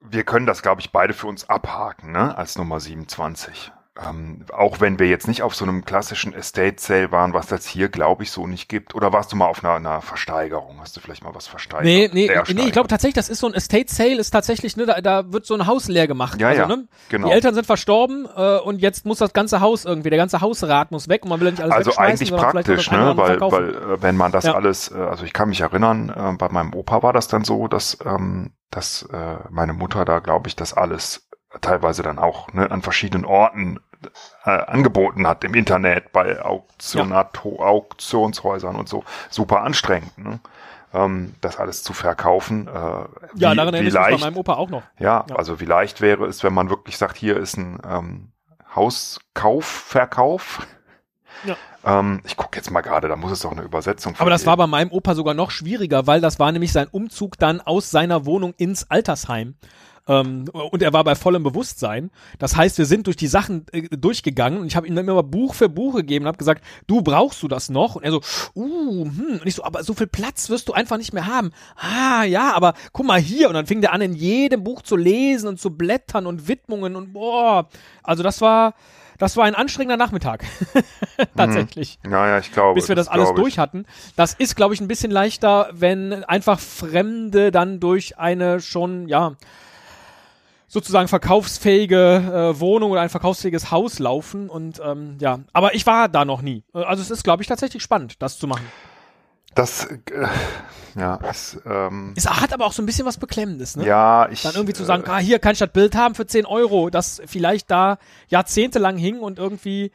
wir 0.00 0.24
können 0.24 0.46
das, 0.46 0.62
glaube 0.62 0.80
ich, 0.80 0.92
beide 0.92 1.14
für 1.14 1.28
uns 1.28 1.48
abhaken, 1.48 2.12
ne? 2.12 2.36
Als 2.36 2.58
Nummer 2.58 2.80
27. 2.80 3.72
Ähm, 4.00 4.44
auch 4.52 4.80
wenn 4.80 4.98
wir 5.00 5.08
jetzt 5.08 5.26
nicht 5.26 5.42
auf 5.42 5.56
so 5.56 5.64
einem 5.64 5.84
klassischen 5.84 6.32
Estate 6.32 6.76
Sale 6.78 7.10
waren, 7.10 7.32
was 7.32 7.48
das 7.48 7.66
hier, 7.66 7.88
glaube 7.88 8.22
ich, 8.22 8.30
so 8.30 8.46
nicht 8.46 8.68
gibt. 8.68 8.94
Oder 8.94 9.12
warst 9.12 9.32
du 9.32 9.36
mal 9.36 9.46
auf 9.46 9.64
einer, 9.64 9.74
einer 9.74 10.00
Versteigerung? 10.02 10.80
Hast 10.80 10.96
du 10.96 11.00
vielleicht 11.00 11.24
mal 11.24 11.34
was 11.34 11.48
versteigert? 11.48 11.84
Nee, 11.84 12.10
nee, 12.12 12.30
nee 12.54 12.66
ich 12.66 12.72
glaube 12.72 12.86
tatsächlich, 12.86 13.16
das 13.16 13.28
ist 13.28 13.40
so 13.40 13.48
ein 13.48 13.54
Estate 13.54 13.92
Sale, 13.92 14.16
ist 14.16 14.30
tatsächlich, 14.30 14.76
ne, 14.76 14.86
da, 14.86 15.00
da 15.00 15.32
wird 15.32 15.46
so 15.46 15.54
ein 15.54 15.66
Haus 15.66 15.88
leer 15.88 16.06
gemacht. 16.06 16.40
Ja, 16.40 16.48
also, 16.48 16.62
ja, 16.62 16.68
ne? 16.68 16.88
genau. 17.08 17.26
Die 17.26 17.32
Eltern 17.32 17.54
sind 17.54 17.66
verstorben 17.66 18.28
äh, 18.36 18.58
und 18.58 18.80
jetzt 18.80 19.04
muss 19.04 19.18
das 19.18 19.32
ganze 19.32 19.60
Haus 19.60 19.84
irgendwie, 19.84 20.10
der 20.10 20.18
ganze 20.18 20.40
Hausrat 20.40 20.92
muss 20.92 21.08
weg 21.08 21.24
und 21.24 21.30
man 21.30 21.40
will 21.40 21.48
ja 21.48 21.52
nicht 21.52 21.62
alles 21.62 21.74
Also 21.74 21.96
eigentlich 21.96 22.30
praktisch, 22.30 22.90
ne, 22.92 23.16
weil, 23.16 23.40
weil 23.40 23.70
äh, 23.70 24.02
wenn 24.02 24.16
man 24.16 24.30
das 24.30 24.44
ja. 24.44 24.54
alles, 24.54 24.92
äh, 24.92 24.98
also 24.98 25.24
ich 25.24 25.32
kann 25.32 25.48
mich 25.48 25.60
erinnern, 25.60 26.10
äh, 26.10 26.36
bei 26.36 26.48
meinem 26.50 26.72
Opa 26.72 27.02
war 27.02 27.12
das 27.12 27.26
dann 27.26 27.42
so, 27.42 27.66
dass, 27.66 27.98
ähm, 28.04 28.52
dass 28.70 29.02
äh, 29.12 29.36
meine 29.50 29.72
Mutter 29.72 30.04
da, 30.04 30.20
glaube 30.20 30.46
ich, 30.46 30.54
das 30.54 30.72
alles 30.72 31.28
teilweise 31.60 32.02
dann 32.02 32.18
auch 32.18 32.52
ne, 32.52 32.70
an 32.70 32.82
verschiedenen 32.82 33.24
Orten 33.24 33.80
äh, 34.44 34.50
angeboten 34.50 35.26
hat 35.26 35.44
im 35.44 35.54
Internet 35.54 36.12
bei 36.12 36.40
Auktionato 36.42 37.56
ja. 37.58 37.66
Auktionshäusern 37.66 38.76
und 38.76 38.88
so. 38.88 39.04
Super 39.30 39.62
anstrengend, 39.62 40.16
ne? 40.18 40.40
ähm, 40.94 41.34
das 41.40 41.58
alles 41.58 41.82
zu 41.82 41.92
verkaufen. 41.92 42.68
Äh, 42.68 42.70
wie, 42.70 43.40
ja, 43.40 43.54
daran 43.54 43.74
erinnere 43.74 44.06
ich 44.06 44.12
mich 44.12 44.20
bei 44.20 44.26
meinem 44.26 44.36
Opa 44.36 44.54
auch 44.54 44.70
noch. 44.70 44.82
Ja, 44.98 45.24
ja, 45.28 45.36
also 45.36 45.60
wie 45.60 45.64
leicht 45.64 46.00
wäre 46.00 46.26
es, 46.26 46.42
wenn 46.42 46.54
man 46.54 46.70
wirklich 46.70 46.96
sagt, 46.98 47.16
hier 47.16 47.36
ist 47.36 47.56
ein 47.56 47.78
ähm, 47.88 48.32
Hauskauf, 48.74 49.64
Verkauf. 49.64 50.66
Ja. 51.44 51.56
Ähm, 51.84 52.20
ich 52.24 52.36
gucke 52.36 52.56
jetzt 52.56 52.70
mal 52.70 52.80
gerade, 52.80 53.08
da 53.08 53.16
muss 53.16 53.30
es 53.30 53.40
doch 53.40 53.52
eine 53.52 53.62
Übersetzung 53.62 54.14
Aber 54.18 54.30
das 54.30 54.46
war 54.46 54.56
bei 54.56 54.66
meinem 54.66 54.90
Opa 54.90 55.14
sogar 55.14 55.34
noch 55.34 55.50
schwieriger, 55.50 56.06
weil 56.06 56.20
das 56.20 56.38
war 56.38 56.50
nämlich 56.50 56.72
sein 56.72 56.88
Umzug 56.90 57.38
dann 57.38 57.60
aus 57.60 57.90
seiner 57.90 58.26
Wohnung 58.26 58.54
ins 58.56 58.90
Altersheim. 58.90 59.54
Ähm, 60.08 60.46
und 60.52 60.82
er 60.82 60.92
war 60.92 61.04
bei 61.04 61.14
vollem 61.14 61.42
Bewusstsein. 61.42 62.10
Das 62.38 62.56
heißt, 62.56 62.78
wir 62.78 62.86
sind 62.86 63.06
durch 63.06 63.16
die 63.16 63.26
Sachen 63.26 63.66
äh, 63.72 63.82
durchgegangen 63.96 64.60
und 64.60 64.66
ich 64.66 64.74
habe 64.74 64.86
ihm 64.86 64.94
dann 64.94 65.06
immer 65.06 65.22
Buch 65.22 65.54
für 65.54 65.68
Buch 65.68 65.96
gegeben 65.96 66.24
und 66.24 66.28
habe 66.28 66.38
gesagt, 66.38 66.64
du 66.86 67.02
brauchst 67.02 67.42
du 67.42 67.48
das 67.48 67.68
noch? 67.68 67.96
Und 67.96 68.04
er 68.04 68.10
so, 68.10 68.22
uh, 68.54 69.04
hm. 69.04 69.38
Und 69.40 69.46
ich 69.46 69.54
so, 69.54 69.64
aber 69.64 69.84
so 69.84 69.94
viel 69.94 70.06
Platz 70.06 70.48
wirst 70.48 70.68
du 70.68 70.72
einfach 70.72 70.96
nicht 70.96 71.12
mehr 71.12 71.26
haben. 71.26 71.52
Ah, 71.76 72.24
ja, 72.24 72.54
aber 72.54 72.74
guck 72.92 73.06
mal 73.06 73.20
hier. 73.20 73.48
Und 73.48 73.54
dann 73.54 73.66
fing 73.66 73.82
der 73.82 73.92
an, 73.92 74.00
in 74.00 74.14
jedem 74.14 74.64
Buch 74.64 74.82
zu 74.82 74.96
lesen 74.96 75.48
und 75.48 75.60
zu 75.60 75.70
blättern 75.70 76.26
und 76.26 76.48
Widmungen 76.48 76.96
und 76.96 77.12
boah. 77.12 77.68
Also 78.02 78.22
das 78.22 78.40
war, 78.40 78.74
das 79.18 79.36
war 79.36 79.44
ein 79.44 79.54
anstrengender 79.54 79.96
Nachmittag. 79.96 80.44
Tatsächlich. 81.36 81.98
Mhm. 82.02 82.12
Ja, 82.12 82.28
ja, 82.28 82.38
ich 82.38 82.52
glaube. 82.52 82.74
Bis 82.74 82.88
wir 82.88 82.96
das, 82.96 83.06
das 83.06 83.14
alles 83.14 83.34
durch 83.34 83.58
hatten. 83.58 83.84
Das 84.16 84.32
ist, 84.34 84.56
glaube 84.56 84.72
ich, 84.72 84.80
ein 84.80 84.88
bisschen 84.88 85.10
leichter, 85.10 85.68
wenn 85.72 86.24
einfach 86.24 86.58
Fremde 86.58 87.50
dann 87.50 87.80
durch 87.80 88.18
eine 88.18 88.60
schon, 88.60 89.08
ja, 89.08 89.36
sozusagen 90.68 91.08
verkaufsfähige 91.08 92.52
äh, 92.54 92.60
Wohnung 92.60 92.92
oder 92.92 93.00
ein 93.00 93.08
verkaufsfähiges 93.08 93.70
Haus 93.70 93.98
laufen 93.98 94.48
und 94.48 94.80
ähm, 94.84 95.16
ja, 95.18 95.40
aber 95.52 95.74
ich 95.74 95.86
war 95.86 96.08
da 96.08 96.24
noch 96.24 96.42
nie. 96.42 96.62
Äh, 96.74 96.84
also 96.84 97.02
es 97.02 97.10
ist, 97.10 97.24
glaube 97.24 97.42
ich, 97.42 97.48
tatsächlich 97.48 97.82
spannend, 97.82 98.22
das 98.22 98.38
zu 98.38 98.46
machen. 98.46 98.66
Das, 99.54 99.86
äh, 99.86 99.98
ja, 100.94 101.18
es, 101.28 101.58
ähm, 101.66 102.12
es 102.16 102.28
hat 102.28 102.52
aber 102.52 102.66
auch 102.66 102.72
so 102.72 102.82
ein 102.82 102.86
bisschen 102.86 103.06
was 103.06 103.16
Beklemmendes, 103.16 103.76
ne? 103.76 103.86
Ja, 103.86 104.28
ich. 104.30 104.42
Dann 104.42 104.54
irgendwie 104.54 104.74
zu 104.74 104.84
sagen, 104.84 105.04
äh, 105.04 105.10
ah, 105.10 105.18
hier 105.18 105.38
kann 105.38 105.52
ich 105.52 105.58
das 105.58 105.72
Bild 105.72 105.96
haben 105.96 106.14
für 106.14 106.26
10 106.26 106.46
Euro, 106.46 106.90
das 106.90 107.20
vielleicht 107.26 107.70
da 107.70 107.98
jahrzehntelang 108.28 108.98
hing 108.98 109.20
und 109.20 109.38
irgendwie 109.38 109.90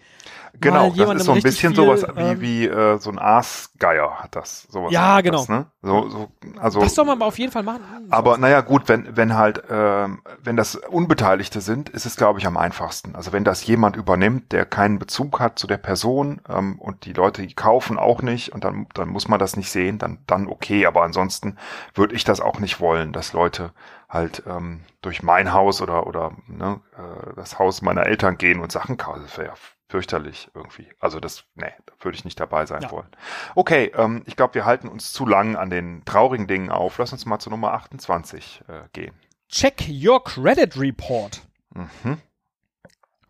Genau, 0.59 0.91
das 0.95 1.15
ist 1.15 1.25
so 1.25 1.31
ein 1.31 1.41
bisschen 1.41 1.73
viel, 1.73 1.75
sowas 1.75 2.05
wie, 2.15 2.21
ähm, 2.21 2.41
wie 2.41 2.67
äh, 2.67 2.99
so 2.99 3.09
ein 3.09 3.17
Aasgeier 3.17 4.19
hat 4.19 4.35
das. 4.35 4.67
Sowas 4.69 4.91
ja, 4.91 5.21
genau. 5.21 5.39
Das, 5.39 5.49
ne? 5.49 5.65
so, 5.81 6.09
so, 6.09 6.31
also, 6.59 6.79
das 6.79 6.93
soll 6.93 7.05
man 7.05 7.17
aber 7.17 7.25
auf 7.25 7.39
jeden 7.39 7.51
Fall 7.51 7.63
machen. 7.63 7.81
Aber 8.11 8.37
naja, 8.37 8.61
gut, 8.61 8.87
wenn, 8.87 9.17
wenn 9.17 9.35
halt, 9.35 9.63
ähm, 9.69 10.21
wenn 10.43 10.55
das 10.55 10.75
Unbeteiligte 10.75 11.59
sind, 11.59 11.89
ist 11.89 12.05
es, 12.05 12.17
glaube 12.17 12.39
ich, 12.39 12.45
am 12.45 12.57
einfachsten. 12.57 13.15
Also 13.15 13.33
wenn 13.33 13.43
das 13.43 13.65
jemand 13.65 13.95
übernimmt, 13.95 14.51
der 14.51 14.65
keinen 14.65 14.99
Bezug 14.99 15.39
hat 15.39 15.57
zu 15.57 15.65
der 15.65 15.77
Person 15.77 16.39
ähm, 16.47 16.79
und 16.79 17.05
die 17.05 17.13
Leute, 17.13 17.41
die 17.41 17.55
kaufen 17.55 17.97
auch 17.97 18.21
nicht 18.21 18.53
und 18.53 18.63
dann, 18.63 18.85
dann 18.93 19.09
muss 19.09 19.27
man 19.27 19.39
das 19.39 19.57
nicht 19.57 19.71
sehen, 19.71 19.97
dann, 19.97 20.19
dann 20.27 20.47
okay. 20.47 20.85
Aber 20.85 21.01
ansonsten 21.01 21.57
würde 21.95 22.15
ich 22.15 22.25
das 22.25 22.41
auch 22.41 22.59
nicht 22.59 22.79
wollen, 22.79 23.11
dass 23.11 23.33
Leute 23.33 23.71
halt 24.07 24.43
ähm, 24.47 24.81
durch 25.01 25.23
mein 25.23 25.51
Haus 25.51 25.81
oder 25.81 26.05
oder 26.05 26.31
ne, 26.47 26.79
äh, 26.95 27.33
das 27.35 27.57
Haus 27.57 27.81
meiner 27.81 28.05
Eltern 28.05 28.37
gehen 28.37 28.59
und 28.59 28.71
Sachen 28.71 28.97
kaufen. 28.97 29.23
Das 29.23 29.37
wäre 29.37 29.53
fürchterlich 29.93 30.49
irgendwie. 30.55 30.87
Also 30.99 31.19
das, 31.19 31.43
nee, 31.53 31.71
da 31.85 31.93
würde 31.99 32.17
ich 32.17 32.25
nicht 32.25 32.39
dabei 32.39 32.65
sein 32.65 32.81
ja. 32.81 32.89
wollen. 32.89 33.09
Okay, 33.53 33.91
ähm, 33.95 34.23
ich 34.25 34.35
glaube, 34.35 34.55
wir 34.55 34.65
halten 34.65 34.87
uns 34.87 35.13
zu 35.13 35.23
lang 35.23 35.55
an 35.55 35.69
den 35.69 36.03
traurigen 36.03 36.47
Dingen 36.47 36.71
auf. 36.71 36.97
Lass 36.97 37.13
uns 37.13 37.27
mal 37.27 37.37
zu 37.37 37.51
Nummer 37.51 37.73
28 37.73 38.63
äh, 38.67 38.89
gehen. 38.91 39.13
Check 39.49 39.87
your 39.87 40.23
credit 40.23 40.79
report. 40.79 41.43
Mhm. 41.75 42.17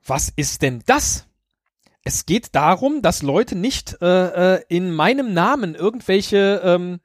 Was 0.06 0.32
ist 0.38 0.62
denn 0.62 0.82
das? 0.86 1.28
Es 2.06 2.26
geht 2.26 2.56
darum, 2.56 3.02
dass 3.02 3.24
Leute 3.24 3.58
nicht 3.58 3.98
äh, 4.02 4.56
äh, 4.56 4.64
in 4.70 4.94
meinem 4.94 5.34
Namen 5.34 5.76
irgendwelche, 5.76 6.62
ähm, 6.64 7.02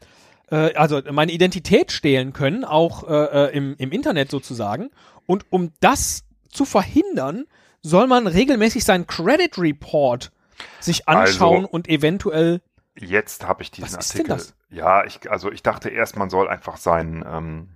äh, 0.52 0.72
also 0.74 1.02
meine 1.10 1.32
Identität 1.32 1.90
stehlen 1.90 2.32
können, 2.32 2.64
auch 2.64 3.08
äh, 3.08 3.46
äh 3.46 3.56
im, 3.56 3.74
im 3.78 3.90
Internet 3.90 4.30
sozusagen. 4.30 4.90
Und 5.26 5.46
um 5.50 5.72
das 5.80 6.22
zu 6.48 6.64
verhindern, 6.64 7.46
soll 7.82 8.06
man 8.06 8.26
regelmäßig 8.26 8.84
seinen 8.84 9.06
Credit 9.06 9.56
Report 9.58 10.32
sich 10.80 11.08
anschauen 11.08 11.64
also, 11.64 11.68
und 11.68 11.88
eventuell 11.88 12.60
Jetzt 13.00 13.46
habe 13.46 13.62
ich 13.62 13.70
diesen 13.70 13.96
Was 13.96 14.10
Artikel. 14.10 14.36
Ist 14.36 14.48
denn 14.50 14.56
das? 14.68 14.76
Ja, 14.76 15.04
ich, 15.04 15.30
also 15.30 15.52
ich 15.52 15.62
dachte 15.62 15.88
erst, 15.88 16.16
man 16.16 16.30
soll 16.30 16.48
einfach 16.48 16.76
sein, 16.76 17.24
ähm, 17.26 17.68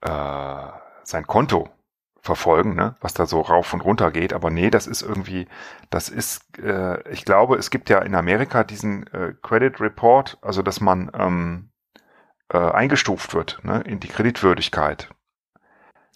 äh, 0.00 0.68
sein 1.04 1.26
Konto 1.26 1.68
verfolgen, 2.20 2.74
ne? 2.74 2.96
was 3.00 3.14
da 3.14 3.26
so 3.26 3.40
rauf 3.40 3.72
und 3.72 3.82
runter 3.82 4.10
geht. 4.10 4.32
Aber 4.32 4.50
nee, 4.50 4.70
das 4.70 4.86
ist 4.86 5.02
irgendwie, 5.02 5.46
das 5.90 6.08
ist, 6.08 6.58
äh, 6.58 7.08
ich 7.10 7.24
glaube, 7.24 7.56
es 7.56 7.70
gibt 7.70 7.88
ja 7.88 8.00
in 8.00 8.14
Amerika 8.14 8.64
diesen 8.64 9.06
äh, 9.08 9.34
Credit 9.42 9.80
Report, 9.80 10.38
also 10.42 10.62
dass 10.62 10.80
man 10.80 11.10
ähm, 11.14 11.70
äh, 12.48 12.58
eingestuft 12.58 13.34
wird 13.34 13.60
ne? 13.64 13.82
in 13.82 14.00
die 14.00 14.08
Kreditwürdigkeit. 14.08 15.08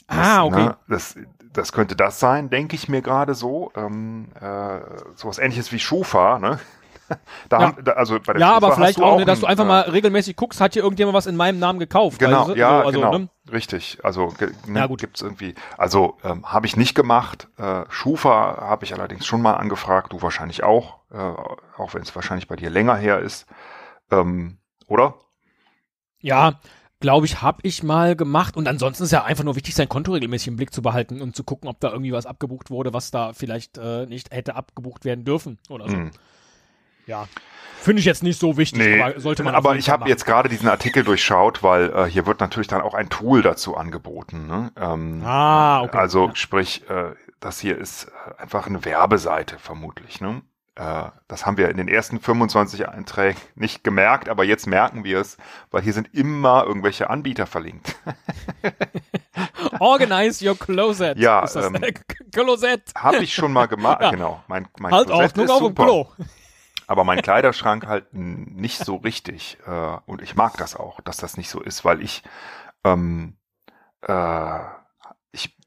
Das, 0.09 0.19
ah, 0.19 0.45
okay. 0.45 0.65
Ne, 0.65 0.77
das, 0.89 1.17
das 1.53 1.73
könnte 1.73 1.97
das 1.97 2.21
sein, 2.21 2.51
denke 2.51 2.77
ich 2.77 2.89
mir 2.89 3.03
gerade 3.03 3.35
so. 3.35 3.73
Ähm, 3.77 4.29
äh, 4.41 4.81
sowas 5.17 5.39
ähnliches 5.39 5.73
wie 5.73 5.79
Schufa, 5.79 6.39
ne? 6.39 6.59
Da 7.49 7.59
ja. 7.59 7.67
haben, 7.67 7.85
da, 7.85 7.93
also 7.95 8.21
bei 8.25 8.35
der 8.35 8.41
ja, 8.41 8.47
Schufa 8.55 8.57
aber 8.67 8.73
vielleicht 8.77 9.01
auch, 9.01 9.13
auch 9.15 9.19
ne, 9.19 9.25
dass 9.25 9.41
du 9.41 9.47
einfach 9.47 9.65
äh, 9.65 9.69
mal 9.69 9.81
regelmäßig 9.81 10.37
guckst, 10.37 10.61
hat 10.61 10.75
hier 10.75 10.85
irgendjemand 10.85 11.17
was 11.17 11.27
in 11.27 11.35
meinem 11.35 11.59
Namen 11.59 11.81
gekauft? 11.81 12.21
Genau, 12.21 12.43
also, 12.43 12.55
ja, 12.55 12.69
so, 12.83 12.87
also, 12.87 13.01
genau, 13.01 13.19
Ne? 13.19 13.29
richtig. 13.53 13.99
Also 14.05 14.29
ge- 14.29 14.53
ne, 14.69 14.79
Ja, 14.79 14.87
gut. 14.87 15.01
gibt's 15.01 15.21
irgendwie. 15.21 15.57
Also 15.77 16.19
ähm, 16.23 16.45
habe 16.47 16.67
ich 16.67 16.77
nicht 16.77 16.95
gemacht. 16.95 17.49
Äh, 17.59 17.83
Schufa 17.89 18.59
habe 18.61 18.85
ich 18.85 18.95
allerdings 18.95 19.27
schon 19.27 19.43
mal 19.43 19.55
angefragt. 19.55 20.13
Du 20.13 20.23
wahrscheinlich 20.23 20.63
auch, 20.63 20.99
äh, 21.11 21.17
auch 21.19 21.95
wenn 21.95 22.03
es 22.03 22.15
wahrscheinlich 22.15 22.47
bei 22.47 22.55
dir 22.55 22.71
länger 22.71 22.95
her 22.95 23.19
ist, 23.19 23.47
ähm, 24.13 24.59
oder? 24.87 25.15
Ja, 26.21 26.61
glaube 27.01 27.27
ich, 27.27 27.43
habe 27.43 27.59
ich 27.63 27.83
mal 27.83 28.15
gemacht. 28.15 28.57
Und 28.57 28.69
ansonsten 28.69 29.05
ist 29.05 29.11
ja 29.11 29.25
einfach 29.25 29.45
nur 29.45 29.57
wichtig, 29.57 29.75
sein 29.75 29.89
Konto 29.89 30.13
regelmäßig 30.13 30.49
im 30.49 30.57
Blick 30.57 30.73
zu 30.73 30.83
behalten 30.83 31.21
und 31.21 31.35
zu 31.35 31.43
gucken, 31.45 31.69
ob 31.69 31.81
da 31.81 31.91
irgendwie 31.91 32.13
was 32.13 32.27
abgebucht 32.27 32.71
wurde, 32.71 32.93
was 32.93 33.11
da 33.11 33.33
vielleicht 33.33 33.79
äh, 33.79 34.07
nicht 34.07 34.31
hätte 34.33 34.55
abgebucht 34.55 35.05
werden 35.05 35.25
dürfen 35.25 35.59
oder 35.69 35.89
so. 35.89 35.97
Hm. 35.97 36.11
Ja. 37.07 37.27
Finde 37.81 38.01
ich 38.01 38.05
jetzt 38.07 38.23
nicht 38.23 38.39
so 38.39 38.59
wichtig, 38.59 38.79
Nee, 38.79 39.01
aber 39.01 39.19
sollte 39.19 39.43
man 39.43 39.55
aber 39.55 39.75
ich 39.75 39.89
habe 39.89 40.07
jetzt 40.07 40.27
gerade 40.27 40.51
diesen 40.51 40.69
Artikel 40.69 41.03
durchschaut, 41.03 41.63
weil 41.63 41.91
äh, 41.91 42.05
hier 42.05 42.27
wird 42.27 42.41
natürlich 42.41 42.69
dann 42.69 42.83
auch 42.83 42.93
ein 42.93 43.09
Tool 43.09 43.41
dazu 43.41 43.75
angeboten. 43.75 44.47
Ne? 44.47 44.71
Ähm, 44.77 45.23
Ah, 45.25 45.81
okay. 45.81 45.97
Also 45.97 46.27
Ja. 46.27 46.35
sprich, 46.37 46.89
äh, 46.91 47.15
das 47.41 47.59
hier 47.59 47.79
ist 47.79 48.05
äh, 48.05 48.43
einfach 48.43 48.67
eine 48.67 48.85
Werbeseite 48.85 49.59
vermutlich. 49.59 50.21
Ne? 50.21 50.43
Äh, 50.81 51.11
das 51.29 51.45
haben 51.45 51.59
wir 51.59 51.69
in 51.69 51.77
den 51.77 51.89
ersten 51.89 52.21
25 52.21 52.89
Einträgen 52.89 53.39
nicht 53.55 53.85
gemerkt, 53.85 54.31
aber 54.31 54.45
jetzt 54.45 54.67
merken 54.67 55.05
wir 55.05 55.21
es, 55.21 55.37
weil 55.71 55.83
hier 55.83 55.93
sind 55.93 56.15
immer 56.15 56.65
irgendwelche 56.65 57.11
Anbieter 57.11 57.47
verlinkt. 57.47 57.97
Organize 59.79 60.43
your 60.49 60.59
closet. 60.59 61.19
Ja, 61.19 61.41
Ist 61.45 61.55
das, 61.55 61.67
ähm, 61.67 61.75
äh, 61.83 61.93
Closet. 62.33 62.93
Habe 62.97 63.19
ich 63.19 63.35
schon 63.35 63.53
mal 63.53 63.67
gemacht, 63.67 64.01
Ja. 64.01 64.11
genau. 64.11 64.43
Mein, 64.49 64.69
mein 64.79 64.93
Halt 64.93 65.09
Klosett 65.09 65.25
Ordnung 65.39 65.45
ist 65.45 65.51
auf 65.51 65.59
dem 65.59 65.67
super. 65.67 65.85
Klo. 65.85 66.07
Aber 66.87 67.05
mein 67.05 67.21
Kleiderschrank 67.23 67.87
halt 67.87 68.15
nicht 68.15 68.83
so 68.83 68.97
richtig. 68.97 69.59
Äh, 69.67 69.97
und 70.07 70.23
ich 70.23 70.35
mag 70.35 70.57
das 70.57 70.77
auch, 70.77 71.03
dass 71.03 71.19
das 71.19 71.37
nicht 71.37 71.51
so 71.51 71.61
ist, 71.61 71.85
weil 71.85 72.01
ich, 72.01 72.23
ähm, 72.85 73.37
äh, 74.01 74.61
ich 75.33 75.59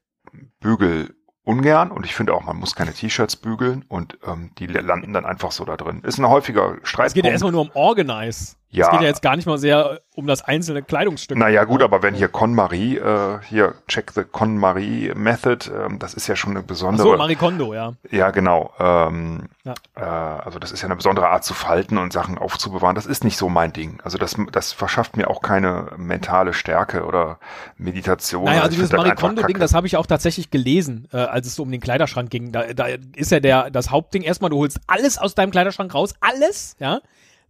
bügel 0.58 1.14
ungern 1.44 1.90
und 1.90 2.04
ich 2.06 2.14
finde 2.14 2.34
auch, 2.34 2.42
man 2.42 2.56
muss 2.56 2.74
keine 2.74 2.92
T-Shirts 2.92 3.36
bügeln 3.36 3.84
und 3.88 4.18
ähm, 4.26 4.50
die 4.58 4.66
landen 4.66 5.12
dann 5.12 5.24
einfach 5.26 5.52
so 5.52 5.64
da 5.64 5.76
drin. 5.76 6.00
Ist 6.02 6.18
ein 6.18 6.28
häufiger 6.28 6.78
Es 6.82 6.88
Streitpunkt. 6.88 7.14
geht 7.14 7.24
ja 7.26 7.30
erstmal 7.32 7.52
nur 7.52 7.62
um 7.62 7.70
Organize. 7.74 8.56
Ja. 8.74 8.86
Es 8.86 8.90
geht 8.92 9.00
ja 9.02 9.06
jetzt 9.06 9.22
gar 9.22 9.36
nicht 9.36 9.46
mal 9.46 9.58
sehr 9.58 10.00
um 10.16 10.26
das 10.26 10.42
einzelne 10.42 10.82
Kleidungsstück. 10.82 11.36
Naja, 11.36 11.64
gut, 11.64 11.82
aber 11.82 12.02
wenn 12.02 12.14
hier 12.14 12.28
KonMari, 12.28 12.96
äh, 12.98 13.38
hier 13.48 13.74
check 13.88 14.12
the 14.12 14.22
KonMari 14.24 15.12
Method, 15.16 15.70
ähm, 15.70 15.98
das 15.98 16.14
ist 16.14 16.28
ja 16.28 16.36
schon 16.36 16.50
eine 16.52 16.60
Ach 16.60 16.64
besondere. 16.66 17.08
so, 17.08 17.16
Marie 17.16 17.34
Kondo, 17.34 17.74
ja. 17.74 17.94
Ja, 18.10 18.30
genau. 18.30 18.72
Ähm, 18.78 19.48
Ja. 19.64 19.74
Äh, 19.96 20.00
also 20.44 20.58
das 20.58 20.70
ist 20.72 20.82
ja 20.82 20.86
eine 20.86 20.96
besondere 20.96 21.28
Art 21.28 21.44
zu 21.44 21.54
falten 21.54 21.98
und 21.98 22.12
Sachen 22.12 22.38
aufzubewahren. 22.38 22.94
Das 22.94 23.06
ist 23.06 23.24
nicht 23.24 23.36
so 23.36 23.48
mein 23.48 23.72
Ding. 23.72 23.98
Also 24.04 24.18
das, 24.18 24.36
das 24.52 24.72
verschafft 24.72 25.16
mir 25.16 25.28
auch 25.28 25.40
keine 25.42 25.88
mentale 25.96 26.52
Stärke 26.52 27.04
oder 27.04 27.38
Meditation. 27.76 28.44
Naja, 28.44 28.62
also 28.62 28.72
Ich 28.72 28.76
dieses 28.78 28.92
Marie 28.92 29.10
Kondo-Ding, 29.14 29.46
kacke. 29.54 29.58
das 29.60 29.74
habe 29.74 29.86
ich 29.86 29.96
auch 29.96 30.06
tatsächlich 30.06 30.50
gelesen, 30.50 31.08
äh, 31.12 31.16
als 31.18 31.46
es 31.46 31.54
so 31.56 31.62
um 31.62 31.70
den 31.70 31.80
Kleiderschrank 31.80 32.30
ging. 32.30 32.52
Da, 32.52 32.72
da 32.72 32.86
ist 33.16 33.30
ja 33.32 33.40
der, 33.40 33.70
das 33.70 33.90
Hauptding 33.90 34.22
erstmal, 34.22 34.50
du 34.50 34.58
holst 34.58 34.80
alles 34.86 35.18
aus 35.18 35.34
deinem 35.34 35.50
Kleiderschrank 35.50 35.92
raus, 35.94 36.14
alles, 36.20 36.76
ja, 36.78 37.00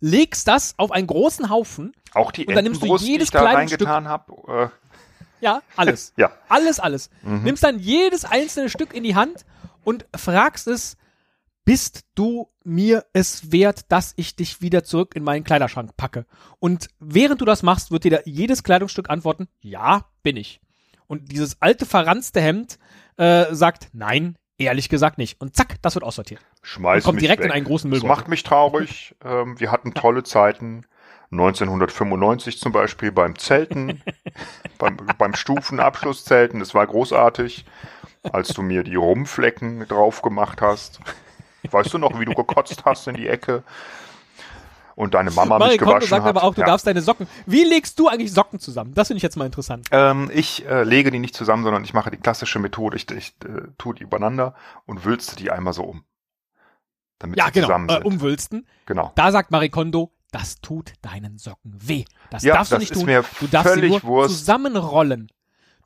legst 0.05 0.47
das 0.49 0.75
auf 0.79 0.91
einen 0.93 1.07
großen 1.07 1.49
Haufen, 1.49 1.93
auch 2.13 2.31
die 2.31 2.45
und 2.47 2.55
dann 2.55 2.65
nimmst 2.65 2.83
du 2.83 2.85
Entenbrust, 2.85 3.07
die 3.07 3.11
jedes 3.13 3.29
ich 3.29 3.31
da 3.31 3.41
Kleidungsstück- 3.41 3.87
reingetan 3.87 4.09
habe. 4.09 4.71
ja, 5.41 5.63
alles. 5.77 6.11
Äh, 6.11 6.13
ja, 6.23 6.33
Alles, 6.49 6.79
alles. 6.79 7.09
Mhm. 7.23 7.43
Nimmst 7.43 7.65
dann 7.65 7.79
jedes 7.79 8.27
einzelne 8.27 8.69
Stück 8.69 8.93
in 8.93 9.03
die 9.03 9.15
Hand 9.15 9.47
und 9.83 10.05
fragst 10.15 10.69
es, 10.69 10.99
bist 11.65 12.05
du 12.15 12.51
mir 12.65 13.07
es 13.15 13.51
wert, 13.51 13.91
dass 13.91 14.13
ich 14.17 14.37
dich 14.37 14.61
wieder 14.61 14.85
zurück 14.85 15.17
in 15.17 15.25
meinen 15.25 15.45
Kleiderschrank 15.45 15.97
packe? 15.97 16.27
Und 16.59 16.89
während 17.01 17.41
du 17.41 17.47
das 17.47 17.63
machst, 17.63 17.91
wird 17.91 18.05
dir 18.05 18.11
da 18.11 18.19
jedes 18.27 18.63
Kleidungsstück 18.63 19.09
antworten, 19.09 19.49
ja, 19.61 20.05
bin 20.23 20.37
ich. 20.37 20.61
Und 21.07 21.33
dieses 21.33 21.63
alte, 21.63 21.87
verranzte 21.87 22.43
Hemd 22.43 22.79
äh, 23.17 23.47
sagt, 23.55 23.89
nein, 23.95 24.37
ehrlich 24.59 24.89
gesagt 24.89 25.19
nicht. 25.19 25.41
Und 25.41 25.57
zack, 25.57 25.77
das 25.83 25.95
wird 25.95 26.05
aussortiert. 26.05 26.41
schmeiß 26.63 27.05
Und 27.05 27.11
kommt 27.11 27.21
direkt 27.23 27.41
weg. 27.41 27.47
in 27.47 27.53
einen 27.53 27.65
großen 27.67 27.91
Das 27.91 28.01
Müllbeutel. 28.03 28.17
macht 28.17 28.29
mich 28.29 28.43
traurig. 28.43 29.15
Ähm, 29.25 29.59
wir 29.59 29.71
hatten 29.71 29.95
tolle 29.95 30.23
Zeiten. 30.23 30.87
1995 31.31 32.61
zum 32.61 32.71
Beispiel 32.73 33.11
beim 33.11 33.37
Zelten, 33.37 34.03
beim, 34.79 34.97
beim 35.19 35.35
Stufenabschlusszelten. 35.35 36.61
Das 36.61 36.75
war 36.75 36.87
großartig, 36.87 37.65
als 38.33 38.49
du 38.49 38.63
mir 38.63 38.85
die 38.85 38.95
Rumflecken 38.95 39.87
drauf 39.89 40.23
gemacht 40.23 40.61
hast. 40.63 41.01
Weißt 41.71 41.93
du 41.93 41.99
noch, 41.99 42.21
wie 42.21 42.25
du 42.25 42.35
gekotzt 42.35 42.85
hast 42.85 43.09
in 43.09 43.15
die 43.17 43.27
Ecke? 43.27 43.65
Und 44.97 45.15
deine 45.15 45.31
Mama 45.33 45.59
Marie 45.59 45.73
mich 45.73 45.79
gewaschen 45.81 46.09
sagt 46.09 46.23
hat. 46.23 46.29
aber 46.31 46.45
auch, 46.45 46.55
du 46.55 46.61
Ja. 46.61 46.67
darfst 46.69 46.87
deine 46.87 47.03
Socken. 47.03 47.27
Wie 47.47 47.65
legst 47.65 47.99
du 47.99 48.09
eigentlich 48.09 48.33
Socken 48.33 48.61
zusammen? 48.61 48.95
Das 48.95 49.09
finde 49.09 49.17
ich 49.19 49.23
jetzt 49.25 49.37
mal 49.37 49.47
interessant. 49.47 49.89
Ähm, 49.91 50.31
ich 50.33 50.65
äh, 50.67 50.85
lege 50.85 51.11
die 51.11 51.19
nicht 51.19 51.35
zusammen, 51.35 51.65
sondern 51.65 51.83
ich 51.85 51.95
mache 51.95 52.11
die 52.11 52.17
klassische 52.17 52.59
Methode. 52.61 52.97
Ich, 52.97 53.11
ich 53.11 53.35
äh, 53.45 53.63
tue 53.79 53.95
die 53.95 54.03
übereinander 54.05 54.55
und 54.87 55.05
wülste 55.05 55.35
die 55.37 55.51
einmal 55.51 55.73
so 55.73 55.83
um. 55.83 56.05
Damit 57.19 57.39
Ja, 57.39 57.47
sie 57.47 57.53
genau. 57.53 57.67
zusammen 57.67 57.89
Äh, 57.89 57.93
sind. 57.95 58.05
umwülsten. 58.05 58.67
genau. 58.87 59.13
Da 59.15 59.33
sagt 59.33 59.51
Marie 59.51 59.69
Kondo, 59.69 60.13
das 60.31 60.61
tut 60.61 60.93
deinen 61.03 61.39
Socken 61.39 61.75
weh. 61.77 62.05
Das 62.31 62.43
Ja, 62.43 62.55
darfst 62.55 62.73
du 62.73 62.77
das 62.77 62.81
nicht 62.81 62.93
ist 62.93 62.99
tun. 62.99 63.07
mir 63.07 63.25
du 63.41 63.47
darfst 63.47 63.75
sie 63.75 63.89
nur 63.89 64.03
Wurst. 64.03 64.39
zusammenrollen. 64.39 65.31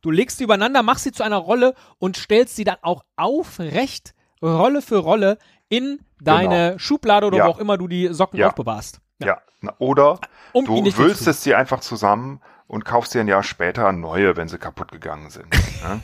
Du 0.00 0.10
legst 0.10 0.38
sie 0.38 0.44
übereinander, 0.44 0.82
machst 0.82 1.04
sie 1.04 1.12
zu 1.12 1.22
einer 1.22 1.36
Rolle 1.38 1.74
und 1.98 2.16
stellst 2.16 2.56
sie 2.56 2.64
dann 2.64 2.76
auch 2.82 3.04
aufrecht, 3.16 4.14
Rolle 4.40 4.80
für 4.82 4.98
Rolle, 4.98 5.38
in 5.68 6.00
deine 6.20 6.78
Schublade 6.78 7.26
oder 7.26 7.36
Genau. 7.38 7.48
Ja. 7.48 7.54
wo 7.54 7.56
auch 7.56 7.60
immer 7.60 7.76
du 7.78 7.88
die 7.88 8.08
Socken 8.12 8.38
Ja. 8.38 8.48
aufbewahrst. 8.48 9.00
Ja. 9.18 9.38
Na, 9.60 9.74
oder 9.78 10.20
Um 10.52 10.64
du 10.64 10.96
wülstest 10.96 11.42
sie 11.42 11.54
einfach 11.54 11.80
zusammen 11.80 12.40
und 12.68 12.84
kaufst 12.84 13.14
dir 13.14 13.20
ein 13.20 13.28
Jahr 13.28 13.42
später 13.42 13.90
neue, 13.92 14.36
wenn 14.36 14.48
sie 14.48 14.58
kaputt 14.58 14.92
gegangen 14.92 15.30
sind. 15.30 15.50
ne? 15.82 16.00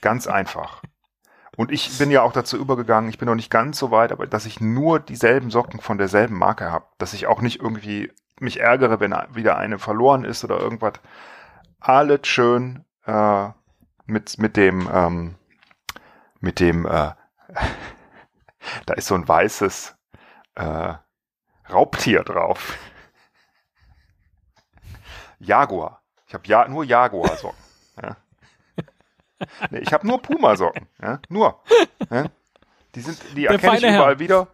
Ganz 0.00 0.26
einfach. 0.26 0.82
Und 1.56 1.72
ich 1.72 1.98
bin 1.98 2.10
ja 2.10 2.22
auch 2.22 2.32
dazu 2.32 2.56
übergegangen, 2.56 3.10
ich 3.10 3.18
bin 3.18 3.26
noch 3.26 3.34
nicht 3.34 3.50
ganz 3.50 3.78
so 3.78 3.90
weit, 3.90 4.12
aber 4.12 4.26
dass 4.26 4.46
ich 4.46 4.60
nur 4.60 5.00
dieselben 5.00 5.50
Socken 5.50 5.80
von 5.80 5.98
derselben 5.98 6.36
Marke 6.38 6.70
habe. 6.70 6.84
Dass 6.98 7.14
ich 7.14 7.26
auch 7.26 7.40
nicht 7.40 7.60
irgendwie 7.60 8.12
mich 8.38 8.60
ärgere, 8.60 9.00
wenn 9.00 9.12
wieder 9.32 9.56
eine 9.58 9.78
verloren 9.80 10.24
ist 10.24 10.44
oder 10.44 10.60
irgendwas. 10.60 10.92
Alles 11.80 12.20
schön 12.28 12.84
äh, 13.06 13.48
mit, 14.06 14.38
mit 14.38 14.56
dem, 14.56 14.88
ähm, 14.92 15.34
mit 16.40 16.60
dem, 16.60 16.86
äh, 16.86 17.10
da 18.86 18.94
ist 18.94 19.06
so 19.06 19.14
ein 19.14 19.26
weißes 19.26 19.96
äh, 20.56 20.94
Raubtier 21.70 22.24
drauf. 22.24 22.78
Jaguar. 25.38 26.02
Ich 26.26 26.34
habe 26.34 26.46
ja, 26.46 26.66
nur 26.68 26.84
Jaguar-Socken. 26.84 27.58
Ja. 28.02 28.16
Nee, 29.70 29.78
ich 29.78 29.92
habe 29.92 30.06
nur 30.06 30.20
Puma-Socken. 30.20 30.86
Ja. 31.00 31.20
Nur. 31.28 31.60
Ja. 32.10 32.26
Die, 32.94 33.00
sind, 33.00 33.18
die 33.36 33.42
Der 33.42 33.52
erkenne 33.52 33.74
ich 33.76 33.80
feine 33.80 33.92
Herr. 33.92 34.00
überall 34.00 34.18
wieder. 34.18 34.48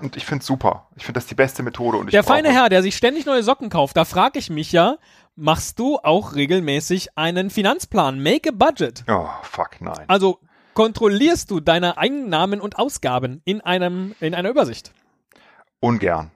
Und 0.00 0.16
ich 0.16 0.26
finde 0.26 0.44
super. 0.44 0.88
Ich 0.96 1.04
finde 1.04 1.18
das 1.20 1.26
die 1.26 1.34
beste 1.34 1.62
Methode. 1.62 1.98
Und 1.98 2.12
Der 2.12 2.24
feine 2.24 2.52
Herr, 2.52 2.68
der 2.68 2.82
sich 2.82 2.96
ständig 2.96 3.26
neue 3.26 3.42
Socken 3.42 3.68
kauft, 3.70 3.96
da 3.96 4.04
frage 4.04 4.38
ich 4.38 4.50
mich 4.50 4.72
ja, 4.72 4.96
machst 5.36 5.78
du 5.78 5.98
auch 5.98 6.34
regelmäßig 6.34 7.16
einen 7.16 7.50
Finanzplan? 7.50 8.20
Make 8.20 8.50
a 8.50 8.52
budget. 8.52 9.04
Oh, 9.08 9.28
fuck, 9.42 9.80
nein. 9.80 10.04
Also 10.08 10.40
kontrollierst 10.78 11.50
du 11.50 11.58
deine 11.58 11.98
Einnahmen 11.98 12.60
und 12.60 12.78
Ausgaben 12.78 13.42
in 13.44 13.60
einem 13.60 14.14
in 14.20 14.32
einer 14.32 14.48
Übersicht. 14.48 14.92
Ungern. 15.80 16.30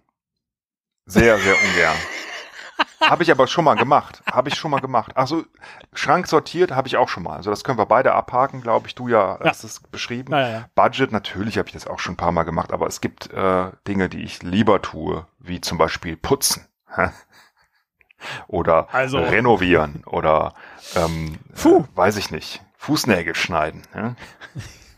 Sehr, 1.06 1.38
sehr 1.38 1.54
ungern. 1.54 1.94
habe 3.00 3.22
ich 3.22 3.30
aber 3.30 3.46
schon 3.46 3.64
mal 3.64 3.76
gemacht. 3.76 4.20
Habe 4.26 4.48
ich 4.48 4.56
schon 4.56 4.72
mal 4.72 4.80
gemacht. 4.80 5.16
Also 5.16 5.44
Schrank 5.94 6.26
sortiert 6.26 6.72
habe 6.72 6.88
ich 6.88 6.96
auch 6.96 7.08
schon 7.08 7.22
mal. 7.22 7.36
Also 7.36 7.50
das 7.50 7.62
können 7.62 7.78
wir 7.78 7.86
beide 7.86 8.14
abhaken, 8.14 8.62
glaube 8.62 8.88
ich. 8.88 8.96
Du 8.96 9.06
ja, 9.06 9.38
Ja. 9.38 9.48
hast 9.48 9.62
es 9.62 9.78
beschrieben. 9.78 10.32
Naja, 10.32 10.48
ja. 10.48 10.64
Budget, 10.74 11.12
natürlich 11.12 11.56
habe 11.56 11.68
ich 11.68 11.74
das 11.74 11.86
auch 11.86 12.00
schon 12.00 12.14
ein 12.14 12.16
paar 12.16 12.32
Mal 12.32 12.42
gemacht, 12.42 12.72
aber 12.72 12.88
es 12.88 13.00
gibt 13.00 13.32
äh, 13.32 13.70
Dinge, 13.86 14.08
die 14.08 14.22
ich 14.24 14.42
lieber 14.42 14.82
tue, 14.82 15.24
wie 15.38 15.60
zum 15.60 15.78
Beispiel 15.78 16.16
putzen. 16.16 16.66
oder 18.48 18.92
Also- 18.92 19.18
renovieren 19.18 20.02
oder 20.04 20.54
ähm, 20.96 21.38
Puh. 21.54 21.84
Äh, 21.84 21.96
weiß 21.96 22.16
ich 22.16 22.32
nicht, 22.32 22.60
Fußnägel 22.82 23.34
schneiden. 23.36 23.82
Ja? 23.94 24.16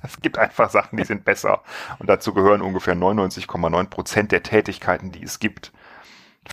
Es 0.02 0.20
gibt 0.22 0.38
einfach 0.38 0.70
Sachen, 0.70 0.96
die 0.96 1.04
sind 1.04 1.24
besser. 1.24 1.62
Und 1.98 2.08
dazu 2.08 2.32
gehören 2.32 2.62
ungefähr 2.62 2.94
99,9 2.94 3.86
Prozent 3.88 4.32
der 4.32 4.42
Tätigkeiten, 4.42 5.12
die 5.12 5.22
es 5.22 5.38
gibt. 5.38 5.70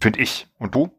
Finde 0.01 0.19
ich. 0.19 0.47
Und 0.59 0.75
du? 0.75 0.91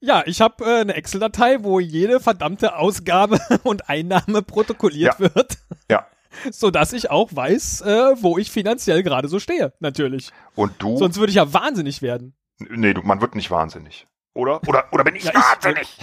Ja, 0.00 0.22
ich 0.26 0.40
habe 0.40 0.64
äh, 0.64 0.80
eine 0.80 0.94
Excel-Datei, 0.94 1.58
wo 1.62 1.78
jede 1.80 2.18
verdammte 2.20 2.76
Ausgabe 2.76 3.38
und 3.62 3.88
Einnahme 3.88 4.42
protokolliert 4.42 5.18
Ja. 5.20 5.34
wird. 5.34 5.58
Ja. 5.90 6.06
So 6.50 6.70
dass 6.70 6.92
ich 6.92 7.10
auch 7.10 7.30
weiß, 7.34 7.80
äh, 7.80 8.22
wo 8.22 8.36
ich 8.36 8.50
finanziell 8.50 9.02
gerade 9.02 9.26
so 9.26 9.38
stehe, 9.40 9.72
natürlich. 9.80 10.32
Und 10.54 10.74
du? 10.82 10.98
Sonst 10.98 11.16
würde 11.18 11.30
ich 11.30 11.36
ja 11.36 11.54
wahnsinnig 11.54 12.02
werden. 12.02 12.34
nee, 12.58 12.92
du, 12.92 13.00
man 13.00 13.22
wird 13.22 13.34
nicht 13.36 13.50
wahnsinnig. 13.50 14.06
Oder? 14.34 14.60
Oder, 14.68 14.84
oder 14.92 15.02
bin 15.02 15.14
ich 15.16 15.24
Ja, 15.24 15.30
ich- 15.30 15.36
wahnsinnig? 15.36 15.96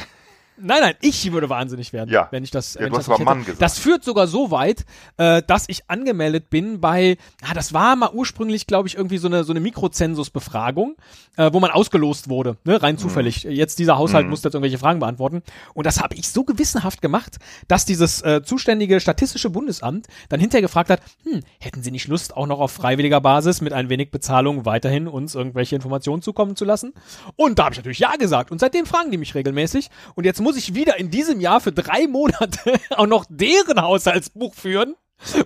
Nein, 0.57 0.79
nein, 0.81 0.93
ich 1.01 1.31
würde 1.31 1.49
wahnsinnig 1.49 1.93
werden, 1.93 2.09
Ja. 2.11 2.27
wenn 2.31 2.43
ich 2.43 2.51
das. 2.51 2.75
Ja, 2.75 2.87
du 2.87 2.95
hast 2.97 3.07
das 3.07 3.15
aber 3.15 3.23
Mann 3.23 3.37
hätte. 3.39 3.45
gesagt. 3.51 3.61
Das 3.61 3.79
führt 3.79 4.03
sogar 4.03 4.27
so 4.27 4.51
weit, 4.51 4.85
äh, 5.17 5.41
dass 5.45 5.65
ich 5.67 5.89
angemeldet 5.89 6.49
bin 6.49 6.79
bei, 6.79 7.17
ah, 7.41 7.53
das 7.53 7.73
war 7.73 7.95
mal 7.95 8.11
ursprünglich, 8.13 8.67
glaube 8.67 8.87
ich, 8.87 8.95
irgendwie 8.95 9.17
so 9.17 9.27
eine 9.27 9.43
so 9.43 9.51
eine 9.53 9.59
Mikrozensusbefragung, 9.59 10.95
äh, 11.37 11.49
wo 11.53 11.59
man 11.59 11.71
ausgelost 11.71 12.29
wurde, 12.29 12.57
ne, 12.63 12.73
Mhm. 12.73 12.79
rein 12.79 12.97
zufällig. 12.97 13.43
Jetzt 13.43 13.79
dieser 13.79 13.97
Haushalt 13.97 14.27
muss 14.27 14.43
jetzt 14.43 14.53
irgendwelche 14.53 14.77
Fragen 14.77 14.99
beantworten. 14.99 15.41
Und 15.73 15.85
das 15.85 15.99
habe 16.01 16.15
ich 16.15 16.29
so 16.29 16.43
gewissenhaft 16.43 17.01
gemacht, 17.01 17.37
dass 17.67 17.85
dieses 17.85 18.21
äh, 18.21 18.41
zuständige 18.43 18.99
statistische 18.99 19.49
Bundesamt 19.49 20.07
dann 20.29 20.39
hinterher 20.39 20.61
gefragt 20.61 20.89
hat, 20.89 21.01
hm, 21.23 21.41
hätten 21.59 21.81
Sie 21.83 21.91
nicht 21.91 22.07
Lust, 22.07 22.35
auch 22.37 22.47
noch 22.47 22.59
auf 22.59 22.71
freiwilliger 22.71 23.21
Basis 23.21 23.61
mit 23.61 23.73
ein 23.73 23.89
wenig 23.89 24.11
Bezahlung 24.11 24.65
weiterhin 24.65 25.07
uns 25.07 25.35
irgendwelche 25.35 25.75
Informationen 25.75 26.21
zukommen 26.21 26.55
zu 26.55 26.65
lassen? 26.65 26.93
Und 27.35 27.59
da 27.59 27.65
habe 27.65 27.73
ich 27.73 27.79
natürlich 27.79 27.99
ja 27.99 28.15
gesagt. 28.15 28.51
Und 28.51 28.59
seitdem 28.59 28.85
fragen 28.85 29.11
die 29.11 29.17
mich 29.17 29.35
regelmäßig. 29.35 29.89
Und 30.15 30.25
jetzt 30.25 30.41
muss 30.43 30.57
ich 30.57 30.75
wieder 30.75 30.99
in 30.99 31.09
diesem 31.09 31.39
Jahr 31.39 31.61
für 31.61 31.71
drei 31.71 32.07
Monate 32.07 32.79
auch 32.91 33.07
noch 33.07 33.25
deren 33.29 33.81
Haushaltsbuch 33.81 34.53
führen. 34.53 34.95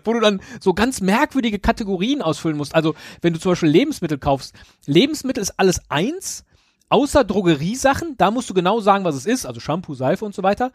Wo 0.04 0.14
du 0.14 0.20
dann 0.20 0.42
so 0.60 0.74
ganz 0.74 1.02
merkwürdige 1.02 1.60
Kategorien 1.60 2.24
ausfüllen 2.24 2.58
musst. 2.58 2.74
Also, 2.74 2.96
wenn 3.22 3.34
du 3.34 3.40
zum 3.40 3.52
Beispiel 3.52 3.70
Lebensmittel 3.70 4.18
kaufst, 4.18 4.56
Lebensmittel 4.88 5.44
ist 5.44 5.60
alles 5.60 5.82
eins, 5.90 6.46
außer 6.90 7.24
Drogeriesachen, 7.24 8.16
da 8.18 8.32
musst 8.32 8.50
du 8.50 8.56
genau 8.56 8.80
sagen, 8.80 9.04
was 9.04 9.16
es 9.16 9.28
ist, 9.28 9.46
also 9.46 9.60
Shampoo, 9.60 9.94
Seife 9.94 10.26
und 10.26 10.34
so 10.34 10.42
weiter. 10.42 10.72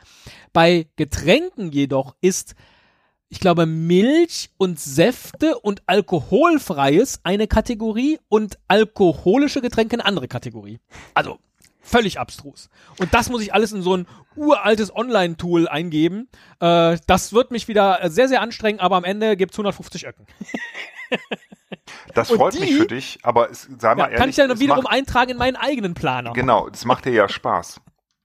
Bei 0.52 0.87
Getränken 0.95 1.73
jedoch 1.73 2.14
ist, 2.21 2.55
ich 3.29 3.41
glaube, 3.41 3.64
Milch 3.64 4.50
und 4.59 4.79
Säfte 4.79 5.59
und 5.59 5.83
alkoholfreies 5.87 7.21
eine 7.23 7.47
Kategorie 7.47 8.19
und 8.29 8.59
alkoholische 8.69 9.62
Getränke 9.62 9.95
eine 9.95 10.05
andere 10.05 10.29
Kategorie. 10.29 10.81
Also 11.14 11.38
völlig 11.83 12.19
abstrus. 12.19 12.69
Und 12.99 13.12
das 13.12 13.29
muss 13.29 13.43
ich 13.43 13.53
alles 13.53 13.73
in 13.73 13.83
so 13.83 13.97
ein 13.97 14.07
uraltes 14.37 14.95
Online-Tool 14.95 15.69
eingeben. 15.69 16.29
Äh, 16.61 16.97
das 17.07 17.33
wird 17.33 17.51
mich 17.51 17.69
wieder 17.69 17.99
sehr, 18.09 18.29
sehr 18.29 18.41
anstrengen, 18.41 18.81
aber 18.81 18.97
am 18.97 19.05
Ende 19.05 19.37
gibt's 19.37 19.57
150 19.59 20.07
Öcken. 20.07 20.27
Das 22.15 22.31
Und 22.31 22.37
freut 22.39 22.55
mich 22.61 22.71
die- 22.71 22.77
für 22.77 22.87
dich, 22.87 23.19
aber 23.23 23.51
es, 23.51 23.69
sei 23.79 23.95
mal 23.95 24.03
Ja, 24.03 24.05
ehrlich, 24.05 24.19
kann 24.19 24.29
ich 24.29 24.37
dann 24.37 24.51
es 24.51 24.61
wiederum 24.61 24.85
macht, 24.85 24.93
eintragen 24.93 25.31
in 25.31 25.37
meinen 25.39 25.57
eigenen 25.57 25.95
Planer. 25.95 26.33
Genau, 26.33 26.69
das 26.69 26.85
macht 26.85 27.05
dir 27.07 27.12
ja 27.12 27.29
Spaß. 27.29 27.81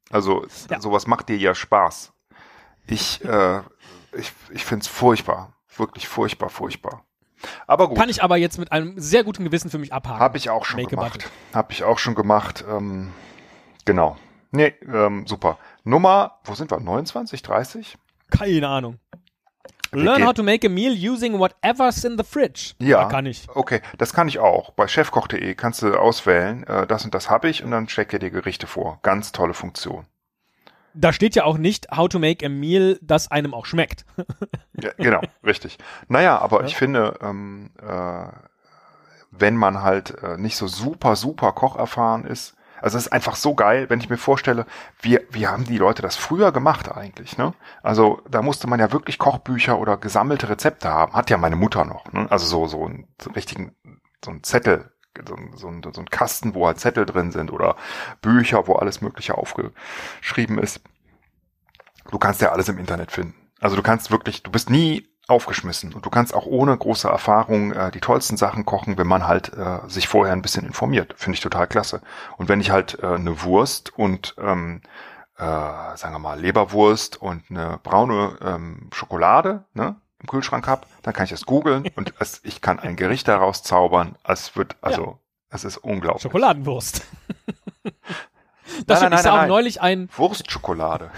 Also 0.09 0.45
Ja. 0.69 0.79
sowas 0.81 1.07
macht 1.07 1.29
dir 1.29 1.37
ja 1.37 1.55
Spaß. 1.55 2.11
Ich, 2.87 3.23
äh, 3.25 3.59
ich, 4.17 4.31
ich 4.51 4.65
finde 4.65 4.83
es 4.83 4.87
furchtbar. 4.87 5.53
Wirklich 5.75 6.07
furchtbar, 6.07 6.49
furchtbar. 6.49 7.05
Aber 7.67 7.87
gut, 7.89 7.97
Kann 7.97 8.09
ich 8.09 8.21
aber 8.23 8.37
jetzt 8.37 8.57
mit 8.57 8.71
einem 8.71 8.99
sehr 8.99 9.23
guten 9.23 9.43
Gewissen 9.43 9.69
für 9.69 9.77
mich 9.77 9.93
abhaken. 9.93 10.19
habe 10.19 10.37
ich 10.37 10.49
auch 10.49 10.65
schon 10.65 10.77
Make 10.81 10.89
gemacht. 10.91 11.29
Habe 11.53 11.71
ich 11.73 11.83
auch 11.83 11.99
schon 11.99 12.15
gemacht. 12.15 12.65
Ähm, 12.69 13.13
genau. 13.87 14.17
Nee, 14.51 14.73
ähm, 14.91 15.25
super. 15.27 15.57
Nummer, 15.83 16.39
wo 16.45 16.53
sind 16.53 16.71
wir? 16.71 16.79
29, 16.79 17.41
30? 17.41 17.97
Keine 18.29 18.67
Ahnung. 18.67 18.99
Wir 19.91 20.03
Learn 20.03 20.17
gehen- 20.17 20.27
how 20.27 20.33
to 20.33 20.43
make 20.43 20.67
a 20.67 20.69
meal 20.69 20.93
using 20.93 21.39
whatever's 21.39 22.03
in 22.03 22.17
the 22.17 22.23
fridge. 22.23 22.73
Ja. 22.79 23.05
kann 23.05 23.25
ich. 23.25 23.47
Okay, 23.53 23.81
das 23.97 24.13
kann 24.13 24.27
ich 24.27 24.39
auch. 24.39 24.71
Bei 24.71 24.87
chefkoch.de 24.87 25.55
kannst 25.55 25.81
du 25.81 25.95
auswählen, 25.97 26.63
äh, 26.67 26.85
das 26.87 27.05
und 27.05 27.13
das 27.15 27.29
habe 27.29 27.49
ich 27.49 27.63
und 27.63 27.71
dann 27.71 27.87
steckt 27.89 28.11
dir 28.11 28.19
die 28.19 28.29
Gerichte 28.29 28.67
vor. 28.67 28.99
Ganz 29.01 29.31
tolle 29.31 29.53
Funktion. 29.53 30.05
Da 30.93 31.13
steht 31.13 31.35
ja 31.35 31.43
auch 31.45 31.57
nicht 31.57 31.89
how 31.95 32.09
to 32.09 32.19
make 32.19 32.45
a 32.45 32.49
meal, 32.49 32.97
das 33.01 33.29
einem 33.31 33.53
auch 33.53 33.65
schmeckt. 33.65 34.05
Ja, 34.79 34.91
genau, 34.97 35.21
richtig. 35.43 35.79
Naja, 36.07 36.37
aber 36.37 36.59
Ja. 36.61 36.67
ich 36.67 36.75
finde, 36.75 37.17
ähm, 37.23 37.71
äh, 37.81 38.27
wenn 39.31 39.55
man 39.55 39.81
halt 39.81 40.21
äh, 40.21 40.37
nicht 40.37 40.55
so 40.57 40.67
super, 40.67 41.15
super 41.15 41.51
kocherfahren 41.53 42.25
ist, 42.25 42.55
also 42.81 42.97
es 42.97 43.07
ist 43.07 43.11
einfach 43.11 43.35
so 43.35 43.55
geil, 43.55 43.89
wenn 43.89 43.99
ich 43.99 44.09
mir 44.09 44.17
vorstelle, 44.17 44.65
wie, 45.01 45.19
wie 45.31 45.47
haben 45.47 45.65
die 45.65 45.77
Leute 45.77 46.01
das 46.01 46.15
früher 46.15 46.51
gemacht 46.51 46.91
eigentlich, 46.91 47.37
ne? 47.37 47.53
Also 47.83 48.21
da 48.29 48.41
musste 48.41 48.67
man 48.67 48.79
ja 48.79 48.91
wirklich 48.91 49.17
Kochbücher 49.17 49.79
oder 49.79 49.97
gesammelte 49.97 50.49
Rezepte 50.49 50.89
haben. 50.89 51.13
Hat 51.13 51.29
ja 51.29 51.37
meine 51.37 51.55
Mutter 51.55 51.85
noch, 51.85 52.11
ne? 52.13 52.27
Also 52.29 52.45
so, 52.45 52.67
so 52.67 52.85
einen, 52.85 53.07
so 53.21 53.29
einen 53.29 53.35
richtigen, 53.35 53.75
so 54.23 54.31
einen 54.31 54.43
Zettel, 54.43 54.91
so, 55.27 55.35
so, 55.55 55.67
ein, 55.67 55.81
so 55.83 55.99
ein 55.99 56.09
Kasten, 56.09 56.53
wo 56.53 56.67
halt 56.67 56.79
Zettel 56.79 57.05
drin 57.05 57.31
sind 57.31 57.51
oder 57.51 57.75
Bücher, 58.21 58.67
wo 58.67 58.73
alles 58.73 59.01
Mögliche 59.01 59.35
aufgeschrieben 59.35 60.59
ist. 60.59 60.81
Du 62.11 62.19
kannst 62.19 62.41
ja 62.41 62.51
alles 62.51 62.69
im 62.69 62.77
Internet 62.77 63.11
finden. 63.11 63.35
Also 63.59 63.75
du 63.75 63.81
kannst 63.81 64.11
wirklich, 64.11 64.43
du 64.43 64.51
bist 64.51 64.69
nie 64.69 65.07
aufgeschmissen 65.27 65.93
und 65.93 66.05
du 66.05 66.09
kannst 66.09 66.33
auch 66.33 66.45
ohne 66.45 66.75
große 66.75 67.07
Erfahrung 67.07 67.73
äh, 67.73 67.91
die 67.91 67.99
tollsten 67.99 68.37
Sachen 68.37 68.65
kochen, 68.65 68.97
wenn 68.97 69.07
man 69.07 69.27
halt 69.27 69.51
äh, 69.53 69.79
sich 69.87 70.07
vorher 70.07 70.33
ein 70.33 70.41
bisschen 70.41 70.65
informiert. 70.65 71.13
Finde 71.17 71.35
ich 71.35 71.41
total 71.41 71.67
klasse. 71.67 72.01
Und 72.37 72.47
wenn 72.47 72.61
ich 72.61 72.71
halt 72.71 72.99
äh, 73.03 73.07
eine 73.07 73.43
Wurst 73.43 73.97
und 73.97 74.35
ähm, 74.37 74.81
äh, 75.37 75.43
sagen 75.43 76.13
wir 76.13 76.19
mal 76.19 76.39
Leberwurst 76.39 77.21
und 77.21 77.43
eine 77.49 77.79
braune 77.83 78.37
ähm, 78.41 78.89
Schokolade 78.93 79.65
ne, 79.73 79.97
im 80.19 80.27
Kühlschrank 80.27 80.65
habe, 80.67 80.87
dann 81.03 81.13
kann 81.13 81.25
ich 81.25 81.31
das 81.31 81.45
googeln 81.45 81.87
und 81.95 82.13
es, 82.19 82.39
ich 82.43 82.61
kann 82.61 82.79
ein 82.79 82.95
Gericht 82.95 83.27
daraus 83.27 83.63
zaubern. 83.63 84.15
Es 84.23 84.55
wird 84.55 84.77
also, 84.81 85.19
es 85.49 85.65
ist 85.65 85.77
unglaublich. 85.77 86.23
Schokoladenwurst. 86.23 87.05
Nein, 87.83 87.93
das 88.87 89.01
nein, 89.01 89.11
stimmt. 89.11 89.13
Ich 89.13 89.19
sah 89.19 89.29
nein, 89.29 89.31
auch 89.31 89.41
nein. 89.41 89.49
neulich 89.49 89.81
ein, 89.81 90.09
Wurstschokolade. 90.15 91.11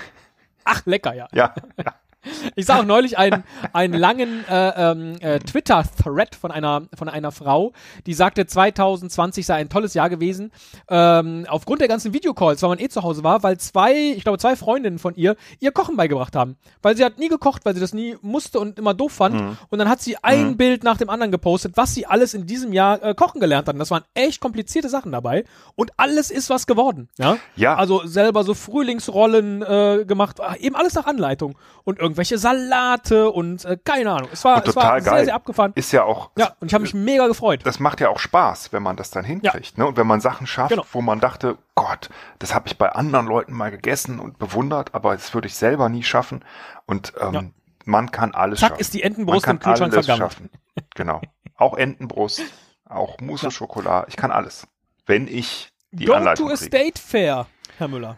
ach 0.66 0.82
lecker, 0.86 1.14
ja. 1.14 1.28
Ja, 1.32 1.54
Ich 2.56 2.66
sah 2.66 2.80
auch 2.80 2.86
neulich 2.86 3.18
einen, 3.18 3.44
einen 3.72 3.94
langen 3.94 4.46
äh, 4.50 4.92
ähm, 4.92 5.16
äh, 5.22 5.40
Twitter-Thread 5.40 6.36
von 6.36 6.52
einer, 6.52 6.84
von 6.94 7.08
einer 7.08 7.32
Frau, 7.32 7.72
die 8.06 8.14
sagte, 8.14 8.46
2020 8.46 9.46
sei 9.46 9.56
ein 9.56 9.70
tolles 9.70 9.94
Jahr 9.94 10.10
gewesen. 10.10 10.52
Ähm, 10.90 11.46
aufgrund 11.48 11.82
der 11.82 11.88
ganzen 11.88 12.14
Videocalls, 12.14 12.62
weil 12.62 12.70
man 12.70 12.80
eh 12.80 12.90
zu 12.90 13.04
Hause 13.04 13.24
war, 13.24 13.44
weil 13.44 13.58
zwei, 13.58 13.94
ich 13.94 14.24
glaube, 14.24 14.38
zwei 14.38 14.56
Freundinnen 14.56 15.00
von 15.00 15.16
ihr 15.16 15.36
ihr 15.60 15.72
Kochen 15.72 15.96
beigebracht 15.96 16.36
haben. 16.36 16.58
Weil 16.82 16.98
sie 16.98 17.06
hat 17.06 17.20
nie 17.20 17.30
gekocht, 17.30 17.66
weil 17.66 17.74
sie 17.74 17.80
das 17.82 17.94
nie 17.94 18.18
musste 18.22 18.60
und 18.60 18.78
immer 18.80 18.94
doof 18.94 19.14
fand. 19.14 19.36
Mhm. 19.36 19.58
Und 19.70 19.80
dann 19.80 19.90
hat 19.90 20.02
sie 20.02 20.18
ein 20.22 20.58
Bild 20.58 20.84
nach 20.84 20.98
dem 20.98 21.10
anderen 21.10 21.32
gepostet, 21.32 21.78
was 21.78 21.94
sie 21.94 22.06
alles 22.06 22.34
in 22.34 22.46
diesem 22.46 22.74
Jahr 22.74 23.02
äh, 23.02 23.14
kochen 23.16 23.40
gelernt 23.40 23.68
hat. 23.68 23.76
Und 23.76 23.80
das 23.80 23.92
waren 23.92 24.04
echt 24.14 24.42
komplizierte 24.42 24.90
Sachen 24.90 25.12
dabei. 25.12 25.46
Und 25.76 25.92
alles 25.98 26.32
ist 26.32 26.50
was 26.50 26.68
geworden. 26.68 27.10
Ja. 27.18 27.38
Ja. 27.56 27.76
Also 27.76 28.06
selber 28.06 28.44
so 28.44 28.54
Frühlingsrollen 28.54 29.62
äh, 29.62 30.06
gemacht, 30.06 30.42
ah, 30.42 30.56
eben 30.60 30.76
alles 30.76 30.96
nach 30.96 31.06
Anleitung. 31.06 31.58
Und 31.84 32.00
irgendwelche 32.10 32.38
Salate 32.38 33.30
und 33.32 33.66
äh, 33.66 33.78
keine 33.84 34.12
Ahnung. 34.12 34.30
Es 34.34 34.44
war, 34.44 34.58
Und 34.58 34.68
es 34.68 34.76
war 34.76 34.84
total 34.84 35.02
sehr, 35.02 35.12
geil. 35.14 35.26
sehr 35.26 35.36
abgefahren. 35.36 35.72
ist 35.76 35.92
ja 35.92 36.04
auch, 36.04 36.32
Ja, 36.38 36.54
und 36.60 36.68
ich 36.68 36.74
habe 36.74 36.82
mich 36.84 36.94
mega 36.94 37.28
gefreut. 37.28 37.62
das 37.64 37.80
macht 37.80 38.02
ja 38.02 38.10
auch 38.10 38.20
Spaß, 38.20 38.74
wenn 38.74 38.84
man 38.84 38.96
das 38.96 39.10
dann 39.12 39.24
hinkriegt. 39.26 39.78
Ne? 39.78 39.88
Und 39.88 39.98
wenn 39.98 40.08
man 40.08 40.22
Sachen 40.22 40.48
schafft, 40.48 40.70
Genau. 40.72 40.86
wo 40.92 41.02
man 41.02 41.20
dachte, 41.20 41.58
Gott, 41.76 42.10
das 42.40 42.54
habe 42.54 42.68
ich 42.68 42.78
bei 42.78 42.90
anderen 42.92 43.26
Leuten 43.28 43.54
mal 43.54 43.72
gegessen 43.72 44.20
und 44.20 44.38
bewundert, 44.40 44.94
aber 44.94 45.14
das 45.14 45.34
würde 45.34 45.48
ich 45.48 45.56
selber 45.56 45.88
nie 45.90 46.04
schaffen. 46.04 46.44
Und 46.86 47.14
ähm, 47.22 47.34
Ja. 47.34 47.44
man 47.86 48.12
kann 48.12 48.34
alles 48.34 48.60
Zack 48.60 48.70
schaffen. 48.72 48.82
ist 48.82 48.94
die 48.94 49.04
Entenbrust 49.04 49.48
im 49.48 49.60
Kühlschrank 49.60 49.94
alles 49.94 50.06
vergangen. 50.06 50.20
schaffen. 50.32 50.50
Genau. 50.96 51.22
Auch 51.56 51.76
Entenbrust, 51.78 52.42
auch 52.88 53.20
Mousse 53.20 53.52
Schokolade. 53.52 54.08
Ich 54.10 54.16
kann 54.18 54.32
alles. 54.32 54.68
Wenn 55.06 55.28
ich 55.28 55.72
die 55.92 56.06
Go 56.06 56.14
Anleitung 56.14 56.48
to 56.48 56.54
a 56.54 56.56
kriege. 56.58 56.68
state 56.68 57.02
fair, 57.02 57.48
Herr 57.78 57.88
Müller. 57.88 58.18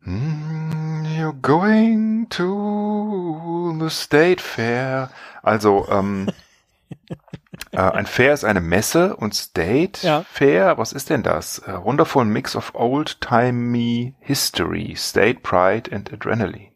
Mm, 0.00 0.85
You're 1.16 1.32
going 1.32 2.28
to 2.30 3.74
the 3.80 3.88
State 3.88 4.42
Fair. 4.42 5.08
Also, 5.42 5.86
ähm, 5.88 6.30
äh, 7.72 7.78
ein 7.78 8.04
Fair 8.04 8.34
ist 8.34 8.44
eine 8.44 8.60
Messe 8.60 9.16
und 9.16 9.34
State 9.34 10.06
Ja. 10.06 10.24
Fair, 10.30 10.76
was 10.76 10.92
ist 10.92 11.08
denn 11.08 11.22
das? 11.22 11.62
A 11.66 11.82
wonderful 11.82 12.26
mix 12.26 12.54
of 12.54 12.74
old-timey 12.74 14.14
history, 14.20 14.94
state 14.94 15.40
pride 15.40 15.90
and 15.90 16.12
adrenaline. 16.12 16.72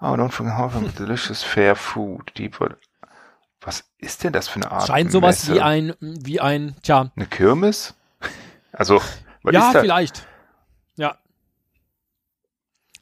Oh, 0.00 0.14
don't 0.16 0.30
forget 0.32 0.56
how 0.56 0.68
delicious 0.98 1.44
fair 1.44 1.76
food. 1.76 2.32
Deep 2.36 2.58
was 3.60 3.84
ist 3.98 4.24
denn 4.24 4.32
das 4.32 4.48
für 4.48 4.56
eine 4.56 4.72
Art 4.72 4.88
Scheint 4.88 5.12
sowas 5.12 5.46
Messe? 5.46 5.54
wie 5.54 5.60
ein, 5.60 5.94
wie 6.00 6.40
ein, 6.40 6.74
tja, 6.82 7.12
Eine 7.14 7.26
Kirmes? 7.26 7.94
Also, 8.72 9.00
was 9.44 9.54
ja, 9.54 9.68
ist 9.68 9.74
da? 9.76 9.80
vielleicht. 9.82 10.26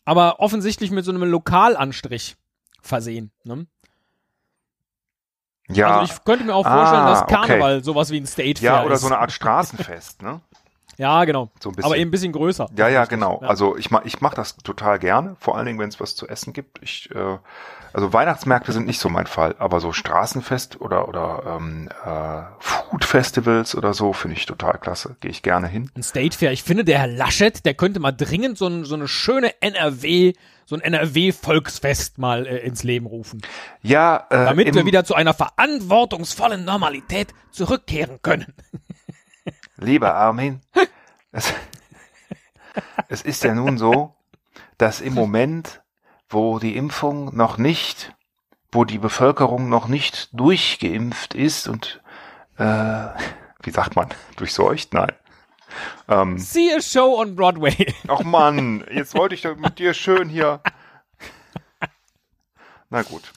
Aber 0.04 0.40
offensichtlich 0.40 0.90
mit 0.90 1.04
so 1.04 1.12
einem 1.12 1.22
Lokalanstrich 1.24 2.36
versehen. 2.82 3.30
Ne? 3.44 3.66
Ja, 5.68 6.00
Also 6.00 6.12
ich 6.12 6.24
könnte 6.24 6.44
mir 6.44 6.54
auch 6.54 6.64
vorstellen, 6.66 7.02
Ah, 7.02 7.10
dass 7.10 7.22
okay. 7.22 7.34
Karneval 7.34 7.84
sowas 7.84 8.10
wie 8.10 8.18
ein 8.20 8.26
State 8.26 8.60
Fair 8.60 8.72
ja, 8.72 8.84
oder 8.84 8.94
ist. 8.94 9.02
so 9.02 9.06
eine 9.06 9.18
Art 9.18 9.30
Straßenfest, 9.32 10.22
ne? 10.22 10.40
Ja, 10.96 11.24
genau. 11.24 11.50
So 11.60 11.70
ein 11.70 11.76
bisschen. 11.76 11.86
Aber 11.86 11.96
eben 11.96 12.08
ein 12.08 12.10
bisschen 12.10 12.32
größer. 12.32 12.68
Ja, 12.76 12.88
ja, 12.88 13.04
genau. 13.04 13.38
Ja. 13.40 13.48
Also 13.48 13.76
ich 13.76 13.90
mach, 13.90 14.04
ich 14.04 14.20
mach 14.20 14.34
das 14.34 14.56
total 14.56 14.98
gerne, 14.98 15.36
vor 15.38 15.56
allen 15.56 15.66
Dingen, 15.66 15.78
wenn 15.78 15.88
es 15.88 16.00
was 16.00 16.14
zu 16.16 16.28
essen 16.28 16.52
gibt. 16.52 16.82
Ich, 16.82 17.10
äh, 17.14 17.38
also 17.92 18.12
Weihnachtsmärkte 18.12 18.72
sind 18.72 18.86
nicht 18.86 19.00
so 19.00 19.08
mein 19.08 19.26
Fall, 19.26 19.54
aber 19.58 19.80
so 19.80 19.92
Straßenfest 19.92 20.80
oder 20.80 21.08
oder 21.08 21.58
ähm, 21.58 21.88
äh, 22.04 22.42
Food 22.58 23.04
Festivals 23.04 23.74
oder 23.74 23.94
so 23.94 24.12
finde 24.12 24.36
ich 24.36 24.46
total 24.46 24.78
klasse. 24.78 25.16
Gehe 25.20 25.30
ich 25.30 25.42
gerne 25.42 25.68
hin. 25.68 25.90
Ein 25.96 26.02
State 26.02 26.36
Fair. 26.36 26.52
Ich 26.52 26.62
finde, 26.62 26.84
der 26.84 27.00
Herr 27.00 27.06
Laschet, 27.06 27.64
der 27.64 27.74
könnte 27.74 28.00
mal 28.00 28.12
dringend 28.12 28.58
so, 28.58 28.66
ein, 28.66 28.84
so 28.84 28.94
eine 28.94 29.08
schöne 29.08 29.60
NRW, 29.60 30.34
so 30.66 30.76
ein 30.76 30.80
NRW-Volksfest 30.80 32.18
mal 32.18 32.46
äh, 32.46 32.58
ins 32.58 32.82
Leben 32.82 33.06
rufen. 33.06 33.42
Ja, 33.82 34.26
äh, 34.30 34.44
Damit 34.44 34.74
wir 34.74 34.86
wieder 34.86 35.04
zu 35.04 35.14
einer 35.14 35.34
verantwortungsvollen 35.34 36.64
Normalität 36.64 37.34
zurückkehren 37.50 38.20
können. 38.22 38.54
Lieber 39.76 40.14
Armin, 40.14 40.60
es, 41.32 41.52
es 43.08 43.22
ist 43.22 43.42
ja 43.44 43.54
nun 43.54 43.78
so, 43.78 44.14
dass 44.78 45.00
im 45.00 45.14
Moment, 45.14 45.79
wo 46.30 46.58
die 46.58 46.76
Impfung 46.76 47.36
noch 47.36 47.58
nicht, 47.58 48.14
wo 48.72 48.84
die 48.84 48.98
Bevölkerung 48.98 49.68
noch 49.68 49.88
nicht 49.88 50.28
durchgeimpft 50.32 51.34
ist 51.34 51.68
und, 51.68 52.00
äh, 52.56 52.64
wie 53.62 53.70
sagt 53.70 53.96
man, 53.96 54.08
durchseucht? 54.36 54.94
Nein. 54.94 55.12
Ähm, 56.08 56.38
See 56.38 56.72
a 56.74 56.80
show 56.80 57.20
on 57.20 57.36
Broadway. 57.36 57.94
ach 58.08 58.22
Mann, 58.22 58.84
jetzt 58.92 59.14
wollte 59.14 59.34
ich 59.34 59.42
doch 59.42 59.56
mit 59.56 59.78
dir 59.78 59.94
schön 59.94 60.28
hier. 60.28 60.60
Na 62.88 63.02
gut. 63.02 63.32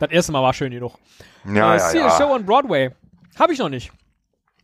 Das 0.00 0.10
erste 0.10 0.32
Mal 0.32 0.42
war 0.42 0.52
schön 0.52 0.72
genug. 0.72 0.98
Ja, 1.44 1.74
äh, 1.74 1.78
ja, 1.78 1.90
See 1.90 2.00
a 2.00 2.10
show 2.10 2.24
ja. 2.24 2.34
on 2.34 2.44
Broadway. 2.44 2.90
Habe 3.38 3.52
ich 3.52 3.58
noch 3.58 3.68
nicht. 3.68 3.92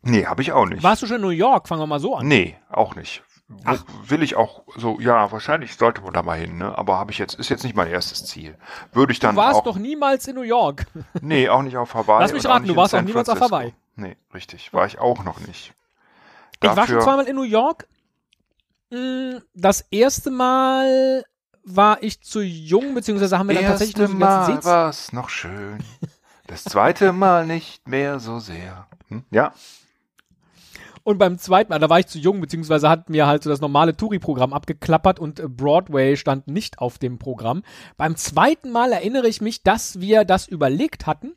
Nee, 0.03 0.27
habe 0.27 0.43
ich 0.43 0.51
auch 0.53 0.67
nicht. 0.67 0.83
Warst 0.83 1.03
du 1.03 1.07
schon 1.07 1.17
in 1.17 1.23
New 1.23 1.29
York? 1.29 1.69
Fangen 1.69 1.83
wir 1.83 1.87
mal 1.87 2.01
so 2.01 2.17
an. 2.17 2.27
Nee, 2.27 2.57
auch 2.71 2.97
nicht. 2.97 3.23
Wo, 3.53 3.77
will 4.09 4.23
ich 4.23 4.37
auch 4.37 4.63
so, 4.77 5.01
ja, 5.01 5.33
wahrscheinlich 5.33 5.75
sollte 5.77 6.01
man 6.03 6.13
da 6.13 6.23
mal 6.23 6.39
hin, 6.39 6.57
ne? 6.59 6.77
Aber 6.79 6.99
habe 6.99 7.11
ich 7.11 7.19
jetzt, 7.19 7.35
ist 7.35 7.49
jetzt 7.49 7.65
nicht 7.65 7.75
mein 7.75 7.89
erstes 7.89 8.25
Ziel. 8.25 8.57
Würde 8.93 9.13
ich 9.13 9.19
dann 9.19 9.35
Du 9.35 9.41
warst 9.41 9.61
auch. 9.61 9.65
doch 9.65 9.77
niemals 9.77 10.27
in 10.29 10.37
New 10.37 10.43
York. 10.43 10.87
Nee, 11.21 11.49
auch 11.49 11.63
nicht 11.63 11.77
auf 11.77 11.93
Hawaii. 11.95 12.21
Lass 12.23 12.33
mich 12.33 12.47
raten, 12.47 12.67
du 12.67 12.77
warst 12.77 12.95
auch 12.95 13.03
niemals 13.03 13.29
auf. 13.29 13.41
Hawaii. 13.41 13.75
Nee, 13.97 14.17
richtig. 14.33 14.73
War 14.73 14.87
ich 14.87 14.99
auch 15.01 15.25
noch 15.25 15.41
nicht. 15.41 15.75
Ich 16.63 16.69
war 16.69 16.71
schon 16.71 16.77
Dafür- 16.77 17.01
zweimal 17.01 17.27
in 17.27 17.35
New 17.37 17.43
York. 17.43 17.87
Mm, 18.91 19.39
Das 19.55 19.81
erste 19.91 20.31
Mal 20.31 21.25
war 21.65 22.03
ich 22.03 22.23
zu 22.23 22.41
jung, 22.41 22.95
beziehungsweise 22.95 23.39
haben 23.39 23.49
wir 23.49 23.57
dann 23.57 23.65
tatsächlich 23.67 23.97
nur 23.97 24.07
die 24.07 24.13
ganzen 24.19 24.19
Mal 24.51 24.55
Sitz. 24.57 24.65
war's 24.65 25.13
noch 25.13 25.29
schön. 25.29 25.79
Das 26.47 26.65
zweite 26.65 27.13
Mal 27.13 27.47
nicht 27.47 27.87
mehr 27.89 28.19
so 28.21 28.39
sehr. 28.39 28.87
Hm? 29.09 29.25
Ja, 29.31 29.53
Und 31.11 31.19
beim 31.19 31.39
zweiten 31.39 31.71
Mal, 31.71 31.81
da 31.81 31.91
war 31.91 31.99
ich 31.99 32.07
zu 32.07 32.19
jung, 32.19 32.41
beziehungsweise 32.41 32.89
hat 32.89 33.11
mir 33.11 33.27
halt 33.27 33.43
so 33.43 33.51
das 33.51 33.61
normale 33.61 33.97
Touri-Programm 33.97 34.53
abgeklappert 34.53 35.19
und 35.19 35.41
äh, 35.41 35.49
Broadway 35.49 36.17
stand 36.17 36.47
nicht 36.47 36.79
auf 36.79 36.99
dem 36.99 37.19
Programm. 37.19 37.65
Beim 37.97 38.15
zweiten 38.15 38.71
Mal 38.71 38.93
erinnere 38.93 39.27
ich 39.27 39.41
mich, 39.41 39.65
dass 39.65 40.01
wir 40.01 40.25
das 40.25 40.47
überlegt 40.47 41.07
hatten. 41.09 41.33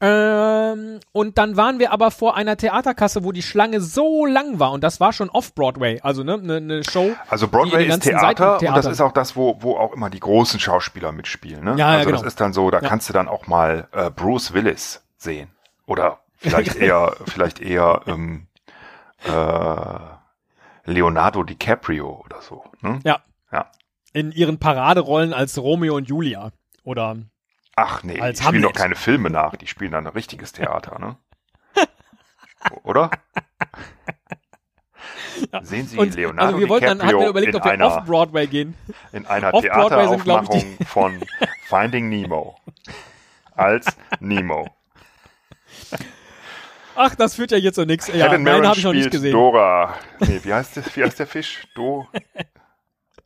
Ähm, 0.00 1.00
und 1.10 1.36
dann 1.36 1.56
waren 1.56 1.80
wir 1.80 1.92
aber 1.92 2.12
vor 2.12 2.36
einer 2.36 2.56
Theaterkasse, 2.56 3.24
wo 3.24 3.32
die 3.32 3.42
Schlange 3.42 3.80
so 3.80 4.24
lang 4.24 4.60
war 4.60 4.70
und 4.70 4.82
das 4.84 5.00
war 5.00 5.12
schon 5.12 5.30
off-Broadway, 5.30 6.00
also 6.02 6.22
ne, 6.24 6.38
ne, 6.38 6.60
ne 6.60 6.82
Show. 6.82 7.12
also 7.28 7.46
Broadway 7.46 7.84
ist 7.84 7.90
ganzen 7.90 8.10
Theater 8.10 8.58
und 8.58 8.76
das 8.76 8.86
ist 8.86 9.00
auch 9.00 9.12
das, 9.12 9.36
wo, 9.36 9.58
wo 9.60 9.76
auch 9.76 9.92
immer 9.92 10.10
die 10.10 10.18
großen 10.18 10.58
Schauspieler 10.58 11.12
mitspielen. 11.12 11.64
Ne? 11.64 11.70
Ja, 11.76 11.92
ja, 11.92 11.98
also 11.98 12.10
das 12.10 12.20
genau. 12.20 12.28
ist 12.28 12.40
dann 12.40 12.52
so, 12.52 12.70
da 12.70 12.80
Ja. 12.80 12.88
kannst 12.88 13.08
du 13.08 13.12
dann 13.12 13.28
auch 13.28 13.46
mal 13.46 13.86
äh, 13.92 14.10
Bruce 14.10 14.54
Willis 14.54 15.02
sehen. 15.18 15.50
Oder 15.86 16.18
vielleicht 16.36 16.74
eher, 16.80 17.14
vielleicht 17.26 17.60
eher 17.60 18.00
ähm, 18.06 18.48
äh, 19.24 20.90
Leonardo 20.90 21.42
DiCaprio 21.42 22.22
oder 22.24 22.40
so. 22.42 22.64
Ne? 22.80 23.00
Ja. 23.04 23.20
Ja. 23.52 23.70
In 24.12 24.32
ihren 24.32 24.58
Paraderollen 24.58 25.32
als 25.32 25.58
Romeo 25.58 25.96
und 25.96 26.08
Julia. 26.08 26.52
Oder 26.84 27.16
Ach 27.76 28.02
nee, 28.02 28.20
Als 28.20 28.38
die 28.38 28.44
spielen 28.44 28.62
Hamlet. 28.64 28.76
doch 28.76 28.80
keine 28.80 28.94
Filme 28.96 29.30
nach, 29.30 29.56
die 29.56 29.66
spielen 29.66 29.92
dann 29.92 30.06
ein 30.06 30.12
richtiges 30.12 30.52
Theater, 30.52 30.98
ne? 30.98 31.16
Oder? 32.82 33.10
Sehen 35.62 35.86
Sie 35.86 35.98
und, 35.98 36.14
Leonardo 36.14 36.48
also 36.48 36.58
wir 36.60 36.68
wollten 36.68 36.86
dann, 36.86 36.98
hatten 36.98 37.08
DiCaprio 37.08 37.20
wir 37.20 37.28
überlegt, 37.30 37.54
in, 37.54 37.60
ob 37.60 37.64
wir 37.64 37.72
einer, 37.72 37.86
off-Broadway 37.86 38.46
gehen. 38.46 38.74
in 39.12 39.26
einer 39.26 39.52
Theateraufmachung 39.52 40.76
von 40.86 41.24
Finding 41.68 42.08
Nemo 42.10 42.56
als 43.54 43.86
Nemo. 44.20 44.68
Ach, 46.94 47.14
das 47.14 47.34
führt 47.34 47.50
ja 47.50 47.58
jetzt 47.58 47.76
zu 47.76 47.84
nichts. 47.86 48.08
Ja, 48.08 48.14
Helen 48.14 48.30
nein, 48.30 48.42
Mirren 48.42 48.66
habe 48.66 48.78
ich 48.78 48.84
noch 48.84 48.92
nicht 48.92 49.10
gesehen. 49.10 49.32
Dora. 49.32 49.94
Nee, 50.20 50.40
wie 50.42 50.52
heißt, 50.52 50.76
das, 50.76 50.94
wie 50.96 51.02
heißt 51.02 51.18
der 51.18 51.26
Fisch? 51.26 51.66
Do, 51.74 52.06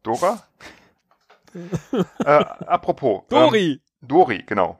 Dora? 0.02 0.42
äh, 2.24 2.44
apropos. 2.66 3.22
Ähm, 3.22 3.26
Dori! 3.28 3.80
Dori, 4.02 4.42
genau. 4.46 4.78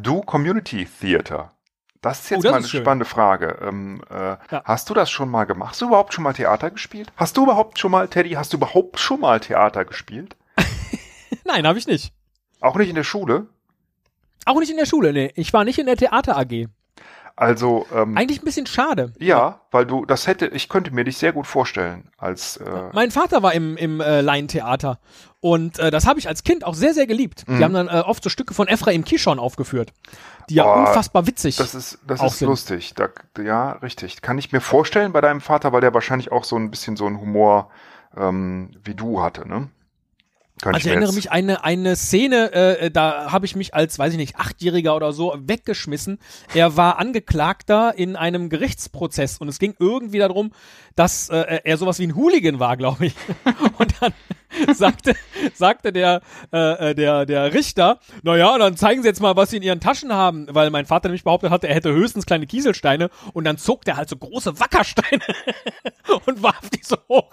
Du 0.00 0.20
Community 0.22 0.86
Theater. 1.00 1.50
Das 2.00 2.20
ist 2.20 2.30
jetzt 2.30 2.38
Oh, 2.40 2.42
das 2.42 2.52
mal 2.52 2.58
eine 2.58 2.66
spannende 2.68 3.04
Frage. 3.06 3.58
Ähm, 3.62 4.02
äh, 4.10 4.36
Ja. 4.50 4.62
Hast 4.64 4.88
du 4.90 4.94
das 4.94 5.10
schon 5.10 5.30
mal 5.30 5.44
gemacht? 5.44 5.70
Hast 5.72 5.80
du 5.82 5.86
überhaupt 5.86 6.12
schon 6.14 6.24
mal 6.24 6.32
Theater 6.34 6.70
gespielt? 6.70 7.10
Hast 7.16 7.36
du 7.36 7.44
überhaupt 7.44 7.78
schon 7.78 7.90
mal, 7.90 8.08
Teddy, 8.08 8.30
hast 8.32 8.52
du 8.52 8.58
überhaupt 8.58 8.98
schon 9.00 9.20
mal 9.20 9.40
Theater 9.40 9.84
gespielt? 9.84 10.36
Nein, 11.44 11.66
habe 11.66 11.78
ich 11.78 11.86
nicht. 11.86 12.12
Auch 12.60 12.76
nicht 12.76 12.88
in 12.88 12.94
der 12.94 13.04
Schule? 13.04 13.46
Auch 14.46 14.58
nicht 14.60 14.70
in 14.70 14.76
der 14.76 14.86
Schule, 14.86 15.12
nee. 15.14 15.32
Ich 15.36 15.52
war 15.54 15.64
nicht 15.64 15.78
in 15.78 15.86
der 15.86 15.96
Theater 15.96 16.36
AG. 16.36 16.66
Also, 17.36 17.84
ähm, 17.92 18.16
Eigentlich 18.16 18.42
ein 18.42 18.44
bisschen 18.44 18.66
schade. 18.66 19.12
ja, 19.18 19.60
weil 19.72 19.86
du, 19.86 20.04
das 20.06 20.28
hätte, 20.28 20.46
ich 20.46 20.68
könnte 20.68 20.92
mir 20.92 21.02
dich 21.02 21.18
sehr 21.18 21.32
gut 21.32 21.48
vorstellen, 21.48 22.08
als, 22.16 22.58
äh, 22.58 22.90
Mein 22.92 23.10
Vater 23.10 23.42
war 23.42 23.52
im, 23.54 23.76
im 23.76 24.00
äh, 24.00 24.20
Laientheater 24.20 25.00
und 25.40 25.80
äh, 25.80 25.90
das 25.90 26.06
habe 26.06 26.20
ich 26.20 26.28
als 26.28 26.44
Kind 26.44 26.64
auch 26.64 26.74
sehr, 26.74 26.94
sehr 26.94 27.08
geliebt. 27.08 27.48
Mhm. 27.48 27.58
Die 27.58 27.64
haben 27.64 27.74
dann 27.74 27.88
äh, 27.88 28.02
oft 28.06 28.22
so 28.22 28.30
Stücke 28.30 28.54
von 28.54 28.68
Ephraim 28.68 29.04
Kishon 29.04 29.40
aufgeführt, 29.40 29.92
die 30.48 30.54
ja 30.54 30.62
Boah, 30.62 30.86
unfassbar 30.86 31.26
witzig 31.26 31.56
das 31.56 31.74
ist, 31.74 31.98
das 32.06 32.22
ist 32.22 32.38
sind. 32.38 32.48
lustig. 32.48 32.94
Da, 32.94 33.08
ja, 33.42 33.72
richtig. 33.72 34.22
Kann 34.22 34.38
ich 34.38 34.52
mir 34.52 34.60
vorstellen 34.60 35.12
bei 35.12 35.20
deinem 35.20 35.40
Vater, 35.40 35.72
weil 35.72 35.80
der 35.80 35.92
wahrscheinlich 35.92 36.30
auch 36.30 36.44
so 36.44 36.54
ein 36.54 36.70
bisschen 36.70 36.96
so 36.96 37.06
einen 37.06 37.20
Humor, 37.20 37.68
ähm, 38.16 38.70
wie 38.84 38.94
du 38.94 39.22
hatte, 39.22 39.48
ne? 39.48 39.68
Könnte 40.62 40.76
Also 40.76 40.86
ich 40.86 40.90
erinnere 40.92 41.08
jetzt- 41.08 41.16
mich 41.16 41.32
eine 41.32 41.64
eine 41.64 41.96
Szene, 41.96 42.52
äh, 42.52 42.90
da 42.90 43.32
habe 43.32 43.44
ich 43.44 43.56
mich 43.56 43.74
als, 43.74 43.98
weiß 43.98 44.12
ich 44.12 44.18
nicht, 44.18 44.36
Achtjähriger 44.36 44.94
oder 44.94 45.12
so 45.12 45.34
weggeschmissen. 45.36 46.18
Er 46.54 46.76
war 46.76 46.98
Angeklagter 46.98 47.94
in 47.96 48.14
einem 48.14 48.48
Gerichtsprozess 48.50 49.38
und 49.38 49.48
es 49.48 49.58
ging 49.58 49.74
irgendwie 49.80 50.18
darum, 50.18 50.52
dass 50.94 51.28
äh, 51.28 51.60
er 51.64 51.76
sowas 51.76 51.98
wie 51.98 52.06
ein 52.06 52.14
Hooligan 52.14 52.60
war, 52.60 52.76
glaube 52.76 53.06
ich. 53.06 53.14
Und 53.78 53.92
dann 54.00 54.12
sagte 54.76 55.16
sagte 55.54 55.92
der 55.92 56.20
äh, 56.52 56.90
äh, 56.90 56.94
der 56.94 57.26
der 57.26 57.52
Richter, 57.52 57.98
na 58.22 58.36
ja, 58.36 58.56
dann 58.56 58.76
zeigen 58.76 59.02
Sie 59.02 59.08
jetzt 59.08 59.20
mal, 59.20 59.34
was 59.34 59.50
Sie 59.50 59.56
in 59.56 59.64
Ihren 59.64 59.80
Taschen 59.80 60.12
haben, 60.12 60.46
weil 60.50 60.70
mein 60.70 60.86
Vater 60.86 61.08
nämlich 61.08 61.24
behauptet 61.24 61.50
hatte, 61.50 61.66
er 61.66 61.74
hätte 61.74 61.90
höchstens 61.92 62.26
kleine 62.26 62.46
Kieselsteine 62.46 63.10
und 63.32 63.42
dann 63.42 63.58
zog 63.58 63.84
der 63.84 63.96
halt 63.96 64.08
so 64.08 64.16
große 64.16 64.60
Wackersteine 64.60 65.22
und 66.26 66.40
warf 66.44 66.70
die 66.70 66.82
so 66.84 66.96
hoch. 67.08 67.32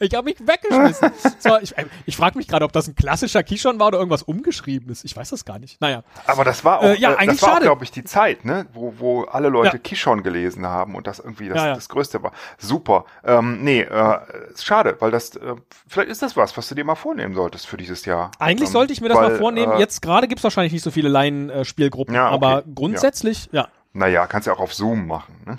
Ich 0.00 0.14
habe 0.14 0.24
mich 0.24 0.36
weggeschmissen. 0.40 1.10
War, 1.44 1.62
ich 1.62 1.74
ich 2.06 2.16
frage 2.16 2.36
mich 2.38 2.48
gerade, 2.48 2.64
ob 2.64 2.72
das 2.72 2.88
ein 2.88 2.94
klassischer 2.94 3.42
Kishon 3.42 3.78
war 3.78 3.88
oder 3.88 3.98
irgendwas 3.98 4.22
umgeschriebenes. 4.22 5.04
Ich 5.04 5.16
weiß 5.16 5.30
das 5.30 5.44
gar 5.44 5.58
nicht. 5.58 5.80
Naja. 5.80 6.02
Aber 6.26 6.44
das 6.44 6.64
war 6.64 6.80
auch, 6.80 6.84
Äh, 6.84 6.98
ja, 6.98 7.12
äh, 7.12 7.16
eigentlich 7.16 7.40
das 7.40 7.48
war 7.48 7.60
glaube 7.60 7.84
ich, 7.84 7.90
die 7.90 8.04
Zeit, 8.04 8.44
ne, 8.44 8.66
wo, 8.72 8.94
wo 8.98 9.22
alle 9.24 9.48
Leute 9.48 9.76
Ja. 9.76 9.82
Kishon 9.82 10.22
gelesen 10.22 10.66
haben 10.66 10.94
und 10.94 11.06
das 11.06 11.18
irgendwie 11.18 11.48
das, 11.48 11.56
Ja, 11.58 11.66
ja. 11.68 11.74
das 11.74 11.88
Größte 11.88 12.22
war. 12.22 12.32
Super. 12.58 13.04
Ähm, 13.24 13.62
nee, 13.62 13.80
äh, 13.82 14.18
schade, 14.58 14.96
weil 15.00 15.10
das, 15.10 15.36
äh, 15.36 15.54
vielleicht 15.86 16.10
ist 16.10 16.22
das 16.22 16.36
was, 16.36 16.56
was 16.56 16.68
du 16.68 16.74
dir 16.74 16.84
mal 16.84 16.94
vornehmen 16.94 17.34
solltest 17.34 17.66
für 17.66 17.76
dieses 17.76 18.04
Jahr. 18.04 18.30
Eigentlich 18.38 18.68
Ähm, 18.68 18.72
sollte 18.72 18.92
ich 18.92 19.00
mir 19.00 19.08
das 19.08 19.18
weil, 19.18 19.30
mal 19.30 19.38
vornehmen. 19.38 19.72
Äh, 19.72 19.78
Jetzt 19.78 20.02
gerade 20.02 20.28
gibt's 20.28 20.44
wahrscheinlich 20.44 20.72
nicht 20.72 20.82
so 20.84 20.90
viele 20.90 21.08
Laien-Spielgruppen, 21.08 22.14
Ja, 22.14 22.26
okay. 22.26 22.34
aber 22.34 22.62
grundsätzlich, 22.74 23.48
ja. 23.52 23.68
Naja, 23.92 24.26
kannst 24.26 24.46
ja 24.46 24.52
auch 24.52 24.60
auf 24.60 24.74
Zoom 24.74 25.06
machen, 25.06 25.34
ne? 25.46 25.58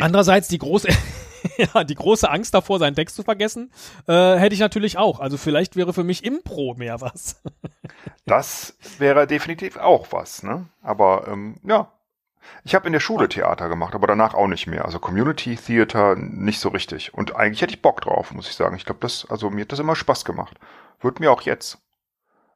Andererseits 0.00 0.48
die 0.48 0.58
große, 0.58 0.88
ja, 1.56 1.84
die 1.84 1.94
große 1.94 2.30
Angst 2.30 2.54
davor, 2.54 2.78
seinen 2.78 2.96
Text 2.96 3.16
zu 3.16 3.22
vergessen, 3.22 3.70
äh, 4.06 4.36
hätte 4.36 4.54
ich 4.54 4.60
natürlich 4.60 4.98
auch. 4.98 5.20
Also 5.20 5.36
vielleicht 5.36 5.76
wäre 5.76 5.92
für 5.92 6.04
mich 6.04 6.24
Impro 6.24 6.74
mehr 6.74 7.00
was. 7.00 7.42
Das 8.24 8.76
wäre 8.98 9.26
definitiv 9.26 9.76
auch 9.76 10.12
was, 10.12 10.42
ne? 10.42 10.68
Aber 10.82 11.26
ähm, 11.26 11.56
ja. 11.64 11.92
Ich 12.64 12.74
habe 12.74 12.86
in 12.86 12.92
der 12.92 13.00
Schule 13.00 13.28
Theater 13.28 13.68
gemacht, 13.68 13.94
aber 13.94 14.06
danach 14.06 14.34
auch 14.34 14.46
nicht 14.46 14.66
mehr. 14.66 14.84
Also 14.84 14.98
Community 15.00 15.56
Theater 15.56 16.14
nicht 16.16 16.60
so 16.60 16.68
richtig. 16.68 17.12
Und 17.12 17.34
eigentlich 17.34 17.60
hätte 17.60 17.74
ich 17.74 17.82
Bock 17.82 18.00
drauf, 18.00 18.30
muss 18.32 18.48
ich 18.48 18.54
sagen. 18.54 18.76
Ich 18.76 18.84
glaube, 18.84 19.00
das, 19.00 19.26
also 19.28 19.50
mir 19.50 19.62
hat 19.62 19.72
das 19.72 19.80
immer 19.80 19.96
Spaß 19.96 20.24
gemacht. 20.24 20.58
Wird 21.00 21.20
mir 21.20 21.32
auch 21.32 21.42
jetzt. 21.42 21.78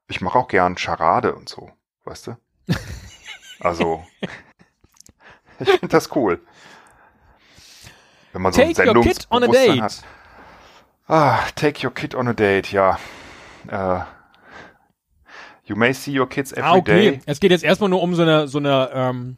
Ich 0.09 0.21
mache 0.21 0.39
auch 0.39 0.49
gern 0.49 0.77
Charade 0.79 1.35
und 1.35 1.49
so, 1.49 1.71
weißt 2.05 2.29
du? 2.29 2.37
Also, 3.61 4.05
ich 5.61 5.71
finde 5.71 5.89
das 5.89 6.15
cool. 6.17 6.41
Wenn 8.35 8.43
man 8.43 8.53
so 8.53 8.61
ein 8.61 8.75
Take 8.75 8.91
your 8.95 9.03
kid 9.03 9.27
on 9.31 9.43
a 9.45 9.47
date. 9.47 9.81
hat. 9.81 10.03
Ah, 11.09 11.39
take 11.55 11.87
your 11.87 11.95
kid 11.95 12.15
on 12.15 12.29
a 12.29 12.33
date, 12.35 12.73
ja. 12.73 12.99
Äh, 13.69 14.01
you 15.65 15.77
may 15.77 15.93
see 15.95 16.19
your 16.19 16.29
kids 16.29 16.53
every 16.53 16.63
Ah, 16.65 16.75
okay. 16.75 17.11
day. 17.13 17.21
Es 17.27 17.41
geht 17.41 17.51
jetzt 17.53 17.65
erstmal 17.65 17.89
nur 17.89 18.03
um 18.03 18.15
so 18.15 18.23
eine, 18.23 18.49
so 18.49 18.59
eine, 18.59 18.91
ähm, 18.93 19.37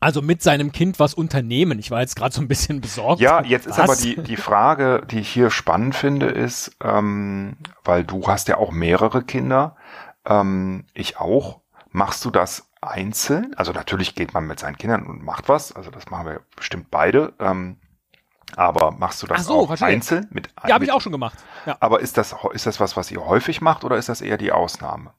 Also 0.00 0.20
mit 0.22 0.42
seinem 0.42 0.72
Kind 0.72 0.98
was 0.98 1.14
unternehmen. 1.14 1.78
Ich 1.78 1.92
war 1.92 2.00
jetzt 2.00 2.16
gerade 2.16 2.34
so 2.34 2.40
ein 2.40 2.48
bisschen 2.48 2.80
besorgt. 2.80 3.20
Ja, 3.20 3.42
jetzt 3.44 3.68
was? 3.68 3.76
ist 3.78 3.80
aber 3.80 3.94
die, 3.96 4.16
die 4.20 4.36
Frage, 4.36 5.02
die 5.08 5.20
ich 5.20 5.28
hier 5.28 5.50
spannend 5.50 5.94
finde, 5.94 6.26
ist, 6.26 6.72
ähm, 6.82 7.56
weil 7.84 8.02
du 8.02 8.26
hast 8.26 8.48
ja 8.48 8.56
auch 8.56 8.72
mehrere 8.72 9.22
Kinder, 9.22 9.76
ähm, 10.26 10.84
ich 10.94 11.18
auch. 11.18 11.60
Machst 11.92 12.24
du 12.24 12.30
das 12.30 12.66
einzeln? 12.82 13.54
Also 13.56 13.72
natürlich 13.72 14.14
geht 14.14 14.34
man 14.34 14.46
mit 14.46 14.58
seinen 14.58 14.76
Kindern 14.76 15.06
und 15.06 15.22
macht 15.22 15.48
was. 15.48 15.72
Also 15.72 15.90
das 15.90 16.10
machen 16.10 16.26
wir 16.26 16.40
bestimmt 16.56 16.90
beide. 16.90 17.32
Ähm, 17.38 17.78
aber 18.56 18.90
machst 18.90 19.22
du 19.22 19.26
das 19.26 19.46
so, 19.46 19.60
auch 19.60 19.66
verstehe. 19.68 19.88
einzeln? 19.88 20.28
Mit, 20.30 20.48
ja, 20.66 20.74
habe 20.74 20.84
ich 20.84 20.92
auch 20.92 21.00
schon 21.00 21.12
gemacht. 21.12 21.38
Ja. 21.64 21.76
Aber 21.80 22.00
ist 22.00 22.18
das, 22.18 22.34
ist 22.52 22.66
das 22.66 22.80
was, 22.80 22.96
was 22.96 23.10
ihr 23.10 23.24
häufig 23.24 23.60
macht 23.60 23.84
oder 23.84 23.96
ist 23.96 24.08
das 24.08 24.20
eher 24.20 24.36
die 24.36 24.52
Ausnahme? 24.52 25.12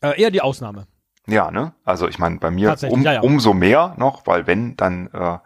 Äh, 0.00 0.20
eher 0.20 0.30
die 0.30 0.42
Ausnahme. 0.42 0.86
Ja, 1.26 1.52
ne? 1.52 1.72
Also 1.84 2.08
ich 2.08 2.18
meine, 2.18 2.38
bei 2.38 2.50
mir 2.50 2.76
um, 2.88 3.02
ja, 3.02 3.12
ja. 3.12 3.20
umso 3.20 3.54
mehr 3.54 3.94
noch, 3.96 4.26
weil 4.26 4.48
wenn, 4.48 4.76
dann, 4.76 5.06
äh, 5.12 5.38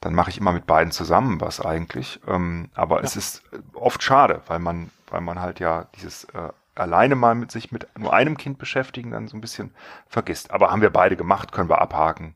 dann 0.00 0.14
mache 0.14 0.30
ich 0.30 0.38
immer 0.38 0.52
mit 0.52 0.64
beiden 0.64 0.92
zusammen 0.92 1.40
was 1.40 1.60
eigentlich. 1.60 2.20
Ähm, 2.28 2.70
aber 2.74 3.02
es 3.02 3.16
ist 3.16 3.42
oft 3.74 4.02
schade, 4.02 4.42
weil 4.46 4.60
man, 4.60 4.90
weil 5.10 5.20
man 5.20 5.40
halt 5.40 5.58
ja 5.58 5.88
dieses 5.96 6.24
äh, 6.24 6.50
alleine 6.74 7.14
mal 7.14 7.34
mit 7.34 7.50
sich 7.50 7.72
mit 7.72 7.86
nur 7.98 8.12
einem 8.12 8.36
Kind 8.36 8.58
beschäftigen 8.58 9.10
dann 9.10 9.28
so 9.28 9.36
ein 9.36 9.40
bisschen 9.40 9.72
vergisst. 10.08 10.50
Aber 10.50 10.70
haben 10.70 10.82
wir 10.82 10.90
beide 10.90 11.16
gemacht, 11.16 11.52
können 11.52 11.68
wir 11.68 11.80
abhaken. 11.80 12.34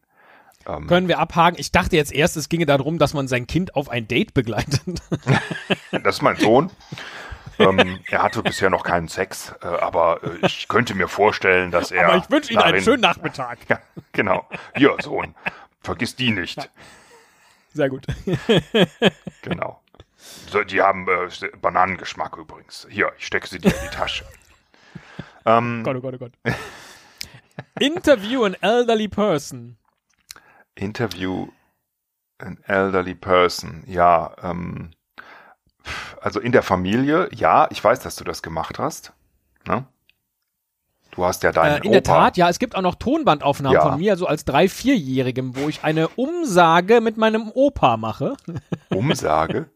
Ähm, 0.66 0.87
Können 0.87 1.09
wir 1.09 1.18
abhaken? 1.18 1.59
Ich 1.59 1.72
dachte 1.72 1.96
jetzt 1.96 2.12
erst, 2.12 2.37
es 2.37 2.48
ginge 2.48 2.66
darum, 2.66 2.98
dass 2.98 3.14
man 3.14 3.29
sein 3.29 3.46
Kind 3.46 3.74
auf 3.74 3.88
ein 3.88 4.07
Date 4.07 4.35
begleitet. 4.35 4.83
das 6.03 6.16
ist 6.16 6.22
mein 6.22 6.37
Sohn. 6.37 6.70
ähm, 7.59 8.01
er 8.11 8.22
hatte 8.22 8.42
bisher 8.42 8.68
noch 8.68 8.85
keinen 8.85 9.09
Sex, 9.09 9.55
äh, 9.62 9.66
aber 9.66 10.20
äh, 10.22 10.46
ich 10.46 10.68
könnte 10.68 10.94
mir 10.94 11.09
vorstellen, 11.09 11.70
dass 11.70 11.90
er. 11.90 12.09
Aber 12.09 12.16
ich 12.18 12.31
wünsche 12.31 12.53
Ihnen 12.53 12.62
einen 12.62 12.83
schönen 12.83 13.03
Nachmittag. 13.03 13.59
Ja, 13.68 13.81
genau. 14.12 14.46
Hier, 14.77 14.94
Sohn, 15.01 15.35
vergiss 15.81 16.16
die 16.16 16.31
nicht. 16.33 16.59
Ja. 16.59 16.64
Sehr 17.74 17.88
gut. 17.88 18.07
genau. 19.42 19.81
So, 20.51 20.64
die 20.64 20.81
haben 20.81 21.07
äh, 21.09 21.29
Bananengeschmack 21.61 22.37
übrigens. 22.37 22.87
Hier, 22.90 23.12
ich 23.18 23.27
stecke 23.27 23.48
sie 23.48 23.59
dir 23.59 23.68
in 23.68 23.81
die 23.90 23.94
Tasche. 23.94 24.24
ähm, 25.46 25.83
Gott, 25.85 25.96
oh 25.96 26.01
Gott, 26.01 26.14
oh 26.14 26.18
Gott. 26.18 26.33
Interview 27.81 28.44
an 28.44 28.55
elderly 28.61 29.09
person. 29.09 29.77
Interview 30.74 31.48
an 32.38 32.59
elderly 32.66 33.14
person. 33.14 33.85
Ja, 33.87 34.35
ähm, 34.42 34.92
also 36.20 36.40
in 36.40 36.53
der 36.53 36.62
Familie, 36.62 37.29
ja, 37.35 37.68
ich 37.70 37.83
weiß, 37.83 38.01
dass 38.01 38.16
du 38.16 38.24
das 38.24 38.42
gemacht 38.42 38.79
hast. 38.79 39.12
Ne? 39.66 39.87
Du 41.11 41.24
hast 41.24 41.42
ja 41.42 41.53
deinen 41.53 41.83
äh, 41.83 41.87
In 41.87 41.88
Opa. 41.88 41.92
der 41.92 42.03
Tat, 42.03 42.37
ja, 42.37 42.48
es 42.48 42.59
gibt 42.59 42.77
auch 42.77 42.83
noch 42.83 42.94
Tonbandaufnahmen 42.94 43.74
ja. 43.74 43.83
von 43.83 43.98
mir, 43.98 44.16
so 44.16 44.27
als 44.27 44.44
drei, 44.44 44.68
vierjährigem, 44.68 45.57
wo 45.57 45.68
ich 45.68 45.83
eine 45.83 46.09
Umsage 46.09 47.01
mit 47.01 47.16
meinem 47.16 47.51
Opa 47.53 47.96
mache. 47.96 48.37
Umsage? 48.90 49.70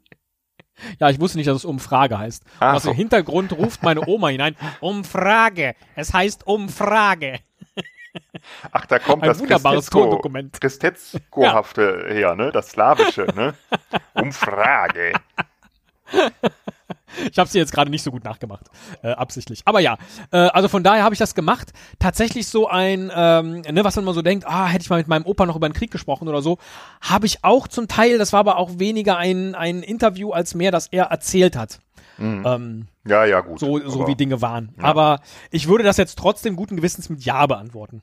Ja, 0.99 1.11
ich 1.11 1.21
wusste 1.21 1.39
nicht, 1.39 1.47
dass 1.49 1.57
es 1.57 1.65
Umfrage 1.65 2.19
heißt. 2.19 2.45
Ach 2.61 2.75
aus 2.75 2.83
dem 2.85 2.95
Hintergrund 2.95 3.53
ruft 3.53 3.83
meine 3.83 4.07
Oma 4.07 4.29
hinein, 4.29 4.57
Umfrage. 4.81 5.75
Es 5.95 6.13
heißt 6.13 6.47
Umfrage. 6.47 7.41
Ach, 8.73 8.87
da 8.87 8.99
kommt 8.99 9.23
Ein 9.23 9.29
das. 9.29 9.39
Christetzko-hafte 10.61 12.07
ja. 12.09 12.15
her, 12.15 12.35
ne? 12.35 12.51
Das 12.53 12.71
Slawische, 12.71 13.27
ne? 13.35 13.55
Umfrage. 14.15 15.13
Ich 17.31 17.38
habe 17.38 17.48
sie 17.48 17.59
jetzt 17.59 17.72
gerade 17.72 17.90
nicht 17.90 18.03
so 18.03 18.11
gut 18.11 18.25
nachgemacht, 18.25 18.66
äh, 19.03 19.11
absichtlich. 19.11 19.62
Aber 19.64 19.81
ja, 19.81 19.98
äh, 20.31 20.38
also 20.38 20.68
von 20.68 20.83
daher 20.83 21.05
habe 21.05 21.14
ich 21.14 21.18
das 21.18 21.35
gemacht. 21.35 21.72
Tatsächlich 21.98 22.46
so 22.46 22.68
ein, 22.68 23.11
ähm, 23.14 23.62
ne, 23.62 23.85
was 23.85 23.96
man 23.96 24.05
mal 24.05 24.14
so 24.14 24.22
denkt, 24.22 24.46
ah, 24.46 24.66
hätte 24.66 24.83
ich 24.83 24.90
mal 24.90 24.98
mit 24.98 25.09
meinem 25.09 25.27
Opa 25.27 25.46
noch 25.46 25.57
über 25.57 25.68
den 25.68 25.75
Krieg 25.75 25.90
gesprochen 25.90 26.29
oder 26.29 26.42
so, 26.42 26.59
habe 27.01 27.27
ich 27.27 27.44
auch 27.44 27.68
zum 27.68 27.88
Teil. 27.88 28.18
Das 28.18 28.33
war 28.33 28.40
aber 28.40 28.57
auch 28.57 28.79
weniger 28.79 29.16
ein 29.16 29.55
ein 29.55 29.83
Interview 29.83 30.33
als 30.33 30.55
mehr, 30.55 30.70
dass 30.70 30.88
er 30.88 31.05
erzählt 31.05 31.57
hat. 31.57 31.81
Mhm. 32.18 32.42
Ähm, 32.46 32.88
ja, 33.05 33.25
ja, 33.25 33.40
gut. 33.40 33.59
So, 33.59 33.79
so 33.79 34.01
aber, 34.01 34.09
wie 34.09 34.14
Dinge 34.14 34.40
waren. 34.42 34.75
Ja. 34.79 34.85
Aber 34.85 35.20
ich 35.51 35.68
würde 35.68 35.85
das 35.85 35.96
jetzt 35.96 36.18
trotzdem 36.18 36.57
guten 36.57 36.77
Gewissens 36.77 37.09
mit 37.09 37.25
Ja 37.25 37.46
beantworten. 37.46 38.03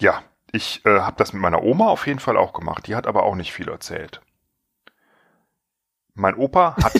Ja, 0.00 0.22
ich 0.52 0.84
äh, 0.86 1.00
habe 1.00 1.16
das 1.16 1.32
mit 1.32 1.42
meiner 1.42 1.62
Oma 1.62 1.88
auf 1.88 2.06
jeden 2.06 2.20
Fall 2.20 2.36
auch 2.36 2.52
gemacht. 2.52 2.86
Die 2.86 2.94
hat 2.94 3.06
aber 3.06 3.24
auch 3.24 3.34
nicht 3.34 3.52
viel 3.52 3.68
erzählt. 3.68 4.20
Mein 6.18 6.34
Opa 6.34 6.76
hat. 6.82 6.92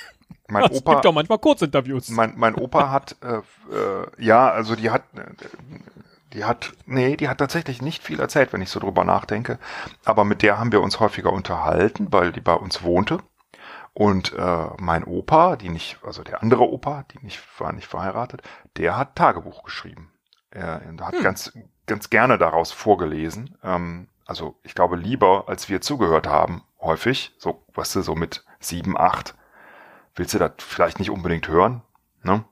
mein 0.48 0.64
es 0.64 0.78
Opa, 0.78 0.92
gibt 0.92 1.04
doch 1.04 1.12
manchmal 1.12 1.38
Kurzinterviews. 1.38 2.08
Mein, 2.10 2.34
mein 2.36 2.54
Opa 2.54 2.90
hat, 2.90 3.16
äh, 3.22 3.38
äh, 3.74 4.06
ja, 4.18 4.50
also 4.50 4.76
die 4.76 4.90
hat, 4.90 5.02
die 6.32 6.44
hat, 6.44 6.72
nee, 6.86 7.16
die 7.16 7.28
hat 7.28 7.38
tatsächlich 7.38 7.80
nicht 7.80 8.02
viel 8.02 8.20
erzählt, 8.20 8.52
wenn 8.52 8.62
ich 8.62 8.70
so 8.70 8.80
drüber 8.80 9.04
nachdenke. 9.04 9.58
Aber 10.04 10.24
mit 10.24 10.42
der 10.42 10.58
haben 10.58 10.72
wir 10.72 10.82
uns 10.82 11.00
häufiger 11.00 11.32
unterhalten, 11.32 12.08
weil 12.10 12.32
die 12.32 12.40
bei 12.40 12.54
uns 12.54 12.82
wohnte. 12.82 13.18
Und 13.94 14.34
äh, 14.34 14.66
mein 14.76 15.04
Opa, 15.04 15.56
die 15.56 15.70
nicht, 15.70 15.98
also 16.04 16.22
der 16.22 16.42
andere 16.42 16.70
Opa, 16.70 17.04
die 17.12 17.24
nicht 17.24 17.40
war 17.58 17.72
nicht 17.72 17.86
verheiratet, 17.86 18.42
der 18.76 18.96
hat 18.98 19.16
Tagebuch 19.16 19.62
geschrieben. 19.62 20.12
Er, 20.50 20.82
er 20.82 21.06
hat 21.06 21.14
hm. 21.14 21.22
ganz 21.22 21.52
ganz 21.86 22.10
gerne 22.10 22.36
daraus 22.36 22.72
vorgelesen. 22.72 23.56
Ähm, 23.62 24.08
also 24.26 24.58
ich 24.62 24.74
glaube 24.74 24.96
lieber, 24.96 25.44
als 25.48 25.68
wir 25.68 25.80
zugehört 25.80 26.26
haben, 26.26 26.62
häufig. 26.80 27.34
So, 27.38 27.64
weißt 27.74 27.96
du, 27.96 28.02
so 28.02 28.14
mit 28.14 28.44
sieben, 28.66 28.98
acht. 28.98 29.34
Willst 30.14 30.34
du 30.34 30.38
das 30.38 30.52
vielleicht 30.58 30.98
nicht 30.98 31.10
unbedingt 31.10 31.48
hören? 31.48 31.82
Ne? 32.22 32.44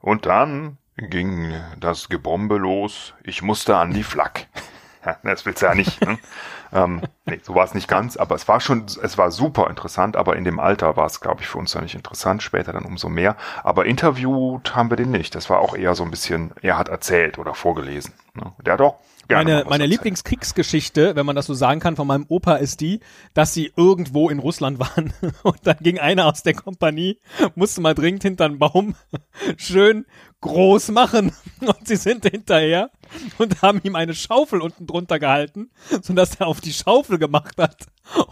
Und 0.00 0.26
dann 0.26 0.78
ging 0.96 1.54
das 1.78 2.08
Gebombe 2.08 2.56
los. 2.56 3.14
Ich 3.22 3.42
musste 3.42 3.76
an 3.76 3.92
die 3.92 4.02
Flak. 4.02 4.46
das 5.22 5.44
willst 5.44 5.62
du 5.62 5.66
ja 5.66 5.74
nicht. 5.74 6.00
Ne? 6.00 6.18
ähm, 6.72 7.02
nee, 7.26 7.40
so 7.42 7.54
war 7.54 7.64
es 7.64 7.74
nicht 7.74 7.88
ganz, 7.88 8.16
aber 8.16 8.34
es 8.34 8.48
war 8.48 8.60
schon, 8.60 8.86
es 8.86 9.18
war 9.18 9.30
super 9.30 9.68
interessant, 9.68 10.16
aber 10.16 10.36
in 10.36 10.44
dem 10.44 10.58
Alter 10.58 10.96
war 10.96 11.06
es, 11.06 11.20
glaube 11.20 11.42
ich, 11.42 11.48
für 11.48 11.58
uns 11.58 11.74
noch 11.74 11.82
nicht 11.82 11.94
interessant, 11.94 12.42
später 12.42 12.72
dann 12.72 12.84
umso 12.84 13.08
mehr. 13.08 13.36
Aber 13.62 13.86
interviewt 13.86 14.74
haben 14.74 14.90
wir 14.90 14.96
den 14.96 15.10
nicht. 15.10 15.34
Das 15.34 15.50
war 15.50 15.58
auch 15.58 15.74
eher 15.76 15.94
so 15.94 16.04
ein 16.04 16.10
bisschen, 16.10 16.52
er 16.62 16.78
hat 16.78 16.88
erzählt 16.88 17.38
oder 17.38 17.54
vorgelesen. 17.54 18.14
Ne? 18.34 18.52
Der 18.64 18.74
hat 18.74 18.80
auch 18.80 18.98
meine, 19.28 19.64
meine 19.68 19.86
Lieblingskriegsgeschichte, 19.86 21.16
wenn 21.16 21.26
man 21.26 21.36
das 21.36 21.46
so 21.46 21.54
sagen 21.54 21.80
kann, 21.80 21.96
von 21.96 22.06
meinem 22.06 22.26
Opa 22.28 22.56
ist 22.56 22.80
die, 22.80 23.00
dass 23.34 23.54
sie 23.54 23.72
irgendwo 23.76 24.28
in 24.30 24.38
Russland 24.38 24.78
waren 24.80 25.12
und 25.42 25.58
dann 25.64 25.78
ging 25.80 25.98
einer 25.98 26.26
aus 26.26 26.42
der 26.42 26.54
Kompanie, 26.54 27.20
musste 27.54 27.80
mal 27.80 27.94
dringend 27.94 28.22
hinter 28.22 28.46
einen 28.46 28.58
Baum 28.58 28.94
schön 29.56 30.06
groß 30.40 30.90
machen 30.90 31.32
und 31.60 31.88
sie 31.88 31.96
sind 31.96 32.24
hinterher 32.24 32.90
und 33.38 33.62
haben 33.62 33.80
ihm 33.82 33.96
eine 33.96 34.14
Schaufel 34.14 34.60
unten 34.60 34.86
drunter 34.86 35.18
gehalten, 35.18 35.70
sodass 36.02 36.36
er 36.36 36.46
auf 36.46 36.60
die 36.60 36.72
Schaufel 36.72 37.18
gemacht 37.18 37.56
hat. 37.58 37.86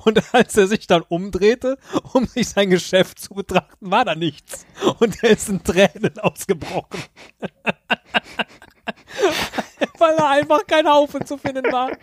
Und 0.04 0.22
als 0.34 0.56
er 0.56 0.66
sich 0.66 0.86
dann 0.86 1.02
umdrehte, 1.02 1.78
um 2.12 2.26
sich 2.26 2.48
sein 2.48 2.70
Geschäft 2.70 3.18
zu 3.18 3.34
betrachten, 3.34 3.90
war 3.90 4.04
da 4.04 4.14
nichts. 4.14 4.66
Und 4.98 5.22
er 5.22 5.30
ist 5.30 5.48
in 5.48 5.62
Tränen 5.64 6.18
ausgebrochen. 6.18 7.00
Weil 9.98 10.16
da 10.16 10.30
einfach 10.30 10.66
kein 10.66 10.88
Haufen 10.88 11.24
zu 11.26 11.36
finden 11.38 11.70
war. 11.72 11.90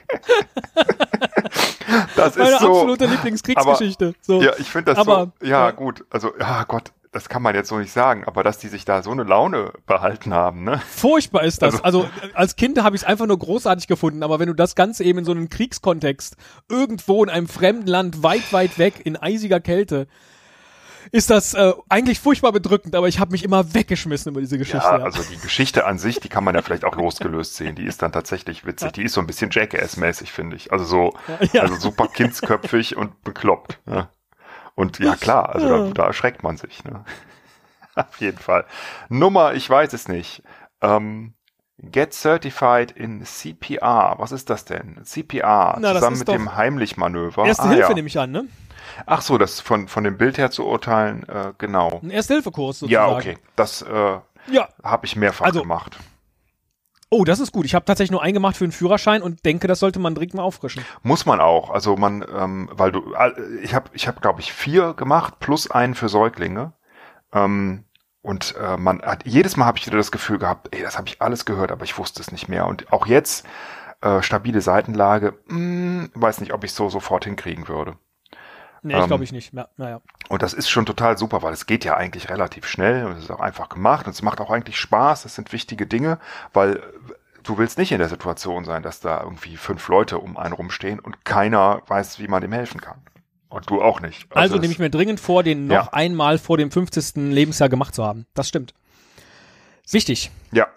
Das 2.15 2.37
Meine 2.37 2.51
ist 2.51 2.59
so, 2.61 2.67
absolute 2.67 3.05
Lieblingskriegsgeschichte. 3.05 4.13
so. 4.21 4.41
Ja, 4.41 4.53
ich 4.57 4.69
finde 4.69 4.93
das 4.93 4.99
aber, 4.99 5.33
so, 5.41 5.45
ja, 5.45 5.65
ja, 5.65 5.71
gut. 5.71 6.05
Also, 6.09 6.31
ja 6.39 6.63
Gott, 6.63 6.93
das 7.11 7.27
kann 7.27 7.41
man 7.41 7.53
jetzt 7.53 7.67
so 7.67 7.77
nicht 7.77 7.91
sagen, 7.91 8.23
aber 8.25 8.43
dass 8.43 8.57
die 8.57 8.69
sich 8.69 8.85
da 8.85 9.03
so 9.03 9.11
eine 9.11 9.23
Laune 9.23 9.73
behalten 9.85 10.33
haben, 10.33 10.63
ne? 10.63 10.81
Furchtbar 10.89 11.43
ist 11.43 11.61
das. 11.61 11.83
Also, 11.83 12.03
also 12.03 12.09
als 12.33 12.55
Kind 12.55 12.81
habe 12.81 12.95
ich 12.95 13.01
es 13.01 13.07
einfach 13.07 13.25
nur 13.25 13.37
großartig 13.37 13.87
gefunden, 13.87 14.23
aber 14.23 14.39
wenn 14.39 14.47
du 14.47 14.53
das 14.53 14.75
Ganze 14.75 15.03
eben 15.03 15.19
in 15.19 15.25
so 15.25 15.31
einem 15.31 15.49
Kriegskontext 15.49 16.37
irgendwo 16.69 17.23
in 17.23 17.29
einem 17.29 17.47
fremden 17.49 17.87
Land 17.87 18.23
weit, 18.23 18.53
weit 18.53 18.77
weg 18.77 19.01
in 19.03 19.17
eisiger 19.17 19.59
Kälte 19.59 20.07
ist 21.11 21.29
das 21.29 21.53
äh, 21.53 21.73
eigentlich 21.89 22.19
furchtbar 22.19 22.51
bedrückend, 22.51 22.95
aber 22.95 23.07
ich 23.07 23.19
habe 23.19 23.31
mich 23.31 23.43
immer 23.43 23.73
weggeschmissen 23.73 24.31
über 24.31 24.41
diese 24.41 24.57
Geschichte. 24.57 24.85
Ja, 24.85 24.99
ja, 24.99 25.03
also 25.03 25.23
die 25.23 25.37
Geschichte 25.37 25.85
an 25.85 25.97
sich, 25.97 26.19
die 26.19 26.29
kann 26.29 26.43
man 26.43 26.55
ja 26.55 26.61
vielleicht 26.61 26.85
auch 26.85 26.95
losgelöst 26.95 27.55
sehen. 27.55 27.75
Die 27.75 27.85
ist 27.85 28.01
dann 28.01 28.11
tatsächlich 28.11 28.65
witzig. 28.65 28.87
Ja. 28.87 28.91
Die 28.91 29.03
ist 29.03 29.13
so 29.13 29.21
ein 29.21 29.27
bisschen 29.27 29.51
Jackass-mäßig, 29.51 30.31
finde 30.31 30.55
ich. 30.55 30.71
Also 30.71 30.85
so, 30.85 31.13
ja. 31.53 31.61
also 31.61 31.75
super 31.75 32.07
kindsköpfig 32.07 32.95
und 32.95 33.23
bekloppt. 33.23 33.79
Ja. 33.87 34.09
Und 34.75 34.99
ja, 34.99 35.15
klar, 35.15 35.49
also 35.49 35.67
da, 35.67 35.93
da 35.93 36.07
erschreckt 36.07 36.43
man 36.43 36.57
sich. 36.57 36.83
Ne? 36.83 37.03
Auf 37.95 38.19
jeden 38.19 38.37
Fall. 38.37 38.65
Nummer, 39.09 39.53
ich 39.53 39.69
weiß 39.69 39.93
es 39.93 40.07
nicht. 40.07 40.43
Ähm, 40.81 41.33
Get 41.81 42.13
Certified 42.13 42.91
in 42.91 43.23
CPR. 43.25 44.15
Was 44.19 44.31
ist 44.31 44.49
das 44.49 44.65
denn? 44.65 44.99
CPR, 45.03 45.77
Na, 45.79 45.95
zusammen 45.95 46.19
mit 46.19 46.27
dem 46.27 46.55
Heimlich-Manöver. 46.55 47.45
Erste 47.45 47.63
ah, 47.63 47.69
Hilfe 47.69 47.89
ja. 47.89 47.93
nehme 47.95 48.07
ich 48.07 48.19
an, 48.19 48.31
ne? 48.31 48.45
Ach 49.05 49.21
so, 49.21 49.37
das 49.37 49.59
von, 49.59 49.87
von 49.87 50.03
dem 50.03 50.17
Bild 50.17 50.37
her 50.37 50.51
zu 50.51 50.65
urteilen, 50.65 51.27
äh, 51.27 51.53
genau. 51.57 51.99
Ein 52.03 52.11
Erste-Hilfe-Kurs 52.11 52.79
sozusagen. 52.79 53.11
Ja, 53.11 53.17
okay. 53.17 53.37
Das 53.55 53.81
äh, 53.81 54.19
ja. 54.51 54.69
habe 54.83 55.05
ich 55.05 55.15
mehrfach 55.15 55.45
also, 55.45 55.61
gemacht. 55.61 55.97
Oh, 57.09 57.25
das 57.25 57.39
ist 57.39 57.51
gut. 57.51 57.65
Ich 57.65 57.75
habe 57.75 57.83
tatsächlich 57.83 58.11
nur 58.11 58.21
eingemacht 58.21 58.55
für 58.55 58.63
einen 58.63 58.71
Führerschein 58.71 59.21
und 59.21 59.43
denke, 59.43 59.67
das 59.67 59.79
sollte 59.79 59.99
man 59.99 60.15
dringend 60.15 60.35
mal 60.35 60.43
auffrischen. 60.43 60.85
Muss 61.03 61.25
man 61.25 61.41
auch. 61.41 61.69
Also 61.69 61.97
man, 61.97 62.23
ähm, 62.33 62.69
weil 62.71 62.91
du, 62.91 63.13
ich 63.63 63.73
habe, 63.73 63.89
ich 63.93 64.07
habe, 64.07 64.21
glaube 64.21 64.39
ich, 64.39 64.53
vier 64.53 64.93
gemacht 64.93 65.39
plus 65.39 65.69
einen 65.69 65.93
für 65.95 66.07
Säuglinge. 66.07 66.73
Ähm, 67.33 67.83
und 68.21 68.55
äh, 68.59 68.77
man 68.77 69.01
hat 69.01 69.25
jedes 69.25 69.57
Mal 69.57 69.65
habe 69.65 69.79
ich 69.79 69.87
wieder 69.87 69.97
das 69.97 70.11
Gefühl 70.11 70.37
gehabt, 70.37 70.73
ey, 70.75 70.81
das 70.81 70.97
habe 70.97 71.07
ich 71.07 71.21
alles 71.21 71.45
gehört, 71.45 71.71
aber 71.71 71.83
ich 71.83 71.97
wusste 71.97 72.21
es 72.21 72.31
nicht 72.31 72.47
mehr. 72.47 72.67
Und 72.67 72.91
auch 72.93 73.07
jetzt 73.07 73.45
äh, 74.01 74.21
stabile 74.21 74.61
Seitenlage, 74.61 75.33
mh, 75.47 75.55
hm, 75.55 76.11
weiß 76.13 76.41
nicht, 76.41 76.53
ob 76.53 76.63
ich 76.63 76.73
so 76.73 76.89
sofort 76.89 77.25
hinkriegen 77.25 77.67
würde. 77.67 77.95
Nee, 78.83 78.99
ich 78.99 79.05
glaube 79.05 79.15
ähm, 79.15 79.23
ich 79.23 79.31
nicht. 79.31 79.53
Ja, 79.53 79.67
naja. 79.77 80.01
Und 80.29 80.41
das 80.41 80.53
ist 80.53 80.69
schon 80.69 80.85
total 80.85 81.17
super, 81.17 81.43
weil 81.43 81.53
es 81.53 81.67
geht 81.67 81.85
ja 81.85 81.95
eigentlich 81.95 82.29
relativ 82.29 82.65
schnell 82.65 83.05
und 83.05 83.13
es 83.13 83.25
ist 83.25 83.31
auch 83.31 83.39
einfach 83.39 83.69
gemacht 83.69 84.07
und 84.07 84.13
es 84.13 84.23
macht 84.23 84.41
auch 84.41 84.49
eigentlich 84.49 84.79
Spaß. 84.79 85.23
Das 85.23 85.35
sind 85.35 85.53
wichtige 85.53 85.85
Dinge, 85.85 86.19
weil 86.53 86.81
du 87.43 87.57
willst 87.57 87.77
nicht 87.77 87.91
in 87.91 87.99
der 87.99 88.09
Situation 88.09 88.65
sein, 88.65 88.81
dass 88.81 88.99
da 88.99 89.21
irgendwie 89.21 89.57
fünf 89.57 89.87
Leute 89.87 90.17
um 90.17 90.37
einen 90.37 90.53
rumstehen 90.53 90.99
und 90.99 91.25
keiner 91.25 91.81
weiß, 91.87 92.19
wie 92.19 92.27
man 92.27 92.41
dem 92.41 92.51
helfen 92.51 92.81
kann. 92.81 93.01
Und 93.51 93.69
du 93.69 93.81
auch 93.81 93.99
nicht. 93.99 94.25
Also, 94.29 94.53
also 94.53 94.57
nehme 94.57 94.71
ich 94.71 94.79
mir 94.79 94.89
dringend 94.89 95.19
vor, 95.19 95.43
den 95.43 95.67
noch 95.67 95.75
ja. 95.75 95.93
einmal 95.93 96.37
vor 96.37 96.57
dem 96.57 96.71
50. 96.71 97.15
Lebensjahr 97.33 97.67
gemacht 97.67 97.93
zu 97.93 98.03
haben. 98.03 98.25
Das 98.33 98.47
stimmt. 98.47 98.73
Wichtig. 99.89 100.31
Ja, 100.53 100.67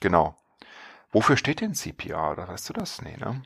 genau. 0.00 0.34
Wofür 1.12 1.36
steht 1.36 1.60
denn 1.60 1.74
CPR? 1.74 2.34
Da 2.34 2.48
weißt 2.48 2.68
du 2.68 2.72
das? 2.72 3.00
Nee, 3.00 3.16
ne? 3.16 3.42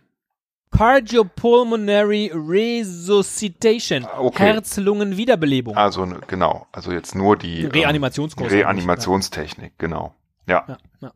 Cardiopulmonary 0.76 2.32
Resuscitation. 2.34 4.06
Okay. 4.18 4.44
Herz-Lungen-Wiederbelebung. 4.44 5.76
Also 5.76 6.06
genau, 6.26 6.66
also 6.72 6.90
jetzt 6.90 7.14
nur 7.14 7.36
die 7.36 7.64
ähm, 7.64 7.70
Reanimationskurs. 7.70 8.50
Reanimationstechnik, 8.50 9.72
ja. 9.72 9.76
genau. 9.78 10.14
Ja. 10.48 10.64
ja, 10.66 10.78
ja. 11.00 11.12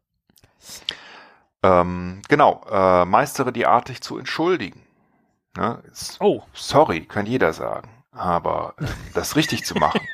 Ähm, 1.62 2.22
genau, 2.28 2.62
äh, 2.70 3.04
meistere 3.04 3.52
die 3.52 3.66
artig 3.66 4.00
zu 4.00 4.18
entschuldigen. 4.18 4.82
Ne? 5.58 5.82
oh. 6.20 6.42
Sorry, 6.52 7.04
kann 7.04 7.26
jeder 7.26 7.52
sagen. 7.52 7.90
Aber 8.12 8.74
äh, 8.78 8.86
das 9.14 9.34
richtig 9.36 9.64
zu 9.64 9.74
machen. 9.74 10.00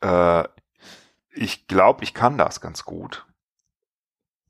Ja. 0.00 0.40
Äh, 0.40 0.48
ich 1.32 1.66
glaube, 1.66 2.02
ich 2.02 2.14
kann 2.14 2.38
das 2.38 2.62
ganz 2.62 2.86
gut. 2.86 3.26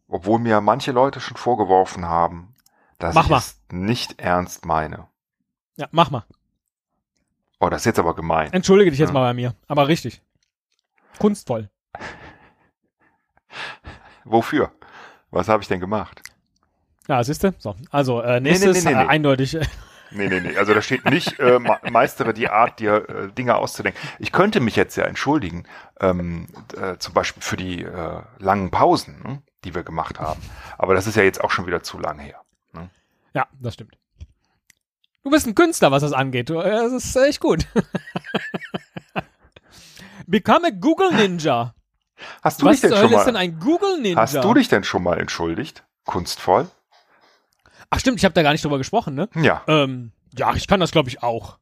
Obwohl 0.07 0.39
mir 0.39 0.61
manche 0.61 0.93
Leute 0.93 1.19
schon 1.19 1.37
vorgeworfen 1.37 2.07
haben, 2.07 2.55
dass 2.99 3.17
mach 3.17 3.25
ich 3.25 3.31
mal. 3.31 3.39
es 3.39 3.61
nicht 3.73 4.21
ernst 4.21 4.67
meine. 4.67 5.09
Ja, 5.75 5.89
mach 5.91 6.11
mal. 6.13 6.25
Oh, 7.59 7.69
das 7.71 7.81
ist 7.81 7.87
jetzt 7.87 7.99
aber 7.99 8.15
gemein. 8.15 8.53
Entschuldige 8.53 8.93
dich 8.93 9.01
jetzt 9.01 9.09
ja. 9.09 9.15
mal 9.15 9.27
bei 9.31 9.35
mir, 9.35 9.57
aber 9.67 9.89
richtig. 9.89 10.23
Kunstvoll. 11.19 11.69
Wofür? 14.25 14.71
Was 15.33 15.49
habe 15.49 15.61
ich 15.61 15.69
denn 15.69 15.81
gemacht? 15.81 16.23
Ja, 17.09 17.23
siehste. 17.23 17.55
So, 17.59 17.75
also 17.91 18.23
äh, 18.23 18.41
nächstes 18.41 18.85
nee, 18.85 18.91
nee, 18.91 18.97
nee, 18.97 19.05
äh, 19.05 19.09
eindeutig. 19.09 19.59
Nee, 20.11 20.29
nee, 20.29 20.41
nee. 20.41 20.57
Also 20.57 20.75
da 20.75 20.81
steht 20.81 21.07
nicht, 21.07 21.41
äh, 21.41 21.59
meistere 21.91 22.35
die 22.35 22.49
Art, 22.49 22.79
dir 22.79 23.09
äh, 23.09 23.33
Dinge 23.33 23.57
auszudenken. 23.57 24.01
Ich 24.21 24.31
könnte 24.31 24.61
mich 24.61 24.77
jetzt 24.77 24.97
ja 24.97 25.05
entschuldigen, 25.05 25.65
ähm, 26.01 26.47
äh, 26.77 26.99
zum 26.99 27.15
Beispiel 27.15 27.43
für 27.43 27.57
die 27.57 27.83
äh, 27.83 28.21
langen 28.39 28.71
Pausen, 28.71 29.21
ne, 29.25 29.43
die 29.65 29.75
wir 29.75 29.83
gemacht 29.83 30.21
haben. 30.21 30.41
Aber 30.79 30.95
das 30.95 31.09
ist 31.09 31.17
ja 31.17 31.25
jetzt 31.25 31.43
auch 31.43 31.51
schon 31.51 31.67
wieder 31.67 31.83
zu 31.83 31.99
lang 31.99 32.21
her. 32.21 32.43
Ne? 32.73 32.91
Ja, 33.33 33.49
das 33.61 33.75
stimmt. 33.75 33.97
Du 35.25 35.31
bist 35.31 35.49
ein 35.49 35.57
Künstler, 35.57 35.91
was 35.91 36.03
das 36.03 36.13
angeht. 36.13 36.51
Äh, 36.51 36.55
das 36.55 36.93
ist 36.93 37.17
echt 37.17 37.41
gut. 37.41 37.67
Become 40.27 40.69
a 40.69 40.71
Google 40.71 41.13
Ninja. 41.13 41.75
Hast 42.43 42.63
du 42.63 42.67
was 42.67 42.81
dich 42.81 42.91
denn 42.91 42.99
schon 42.99 43.11
mal? 43.11 43.19
ist 43.19 43.27
denn 43.27 43.37
ein 43.37 43.59
Google 43.59 44.01
Ninja? 44.01 44.21
Hast 44.21 44.37
du 44.37 44.55
dich 44.55 44.69
denn 44.69 44.85
schon 44.85 45.03
mal 45.03 45.19
entschuldigt? 45.19 45.85
Kunstvoll? 46.05 46.69
Ach 47.91 48.01
stimmt, 48.01 48.19
ich 48.19 48.25
habe 48.25 48.35
da 48.35 48.43
gar 48.43 48.53
nicht 48.53 48.65
drüber 48.65 48.79
gesprochen, 48.79 49.15
ne? 49.15 49.29
Ja. 49.35 49.63
Ähm, 49.67 50.13
ja, 50.37 50.55
ich 50.55 50.67
kann 50.67 50.81
das, 50.81 50.91
glaube 50.91 51.09
ich, 51.09 51.23
auch. 51.23 51.59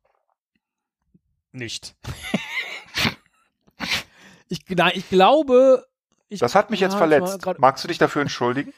Nicht. 1.53 1.95
ich, 4.49 4.65
na, 4.69 4.95
ich 4.95 5.09
glaube. 5.09 5.87
Ich, 6.29 6.41
das 6.41 6.55
hat 6.55 6.71
mich 6.71 6.81
jetzt 6.81 6.95
verletzt. 6.95 7.47
Magst 7.59 7.85
du 7.85 7.89
dich 7.89 7.99
dafür 7.99 8.23
entschuldigen? 8.23 8.73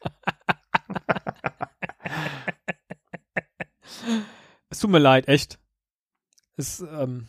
es 4.70 4.78
tut 4.78 4.90
mir 4.90 4.98
leid, 4.98 5.28
echt. 5.28 5.58
Es, 6.56 6.80
ähm, 6.80 7.28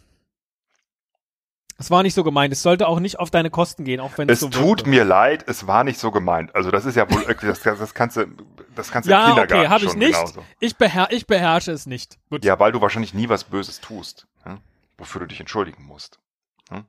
es 1.78 1.92
war 1.92 2.04
nicht 2.04 2.14
so 2.14 2.24
gemeint. 2.24 2.54
Es 2.54 2.62
sollte 2.62 2.88
auch 2.88 3.00
nicht 3.00 3.20
auf 3.20 3.32
deine 3.32 3.50
Kosten 3.50 3.84
gehen, 3.84 4.00
auch 4.00 4.18
wenn 4.18 4.30
es, 4.30 4.36
es 4.36 4.40
so 4.42 4.50
tut 4.50 4.66
wirkte. 4.66 4.90
mir 4.90 5.04
leid. 5.04 5.44
Es 5.48 5.68
war 5.68 5.84
nicht 5.84 6.00
so 6.00 6.10
gemeint. 6.12 6.56
Also 6.56 6.72
das 6.72 6.86
ist 6.86 6.96
ja 6.96 7.10
wohl 7.12 7.24
das, 7.42 7.62
das 7.62 7.94
kannst 7.94 8.16
du, 8.16 8.28
das 8.76 8.92
kannst 8.92 9.08
du 9.08 9.12
ja, 9.12 9.22
im 9.22 9.28
Kindergarten 9.28 9.66
okay, 9.66 9.70
habe 9.70 9.86
ich 9.86 9.96
nicht. 9.96 10.14
Genauso. 10.14 10.46
Ich, 10.60 10.78
beher 10.78 11.08
ich 11.12 11.28
beherrsche 11.28 11.72
es 11.72 11.86
nicht. 11.86 12.18
Gut. 12.30 12.46
Ja, 12.46 12.60
weil 12.60 12.72
du 12.72 12.82
wahrscheinlich 12.82 13.14
nie 13.14 13.28
was 13.28 13.44
Böses 13.44 13.82
tust, 13.82 14.26
hm? 14.44 14.60
wofür 14.98 15.22
du 15.22 15.28
dich 15.28 15.40
entschuldigen 15.42 15.84
musst. 15.84 16.20
Hm? 16.70 16.86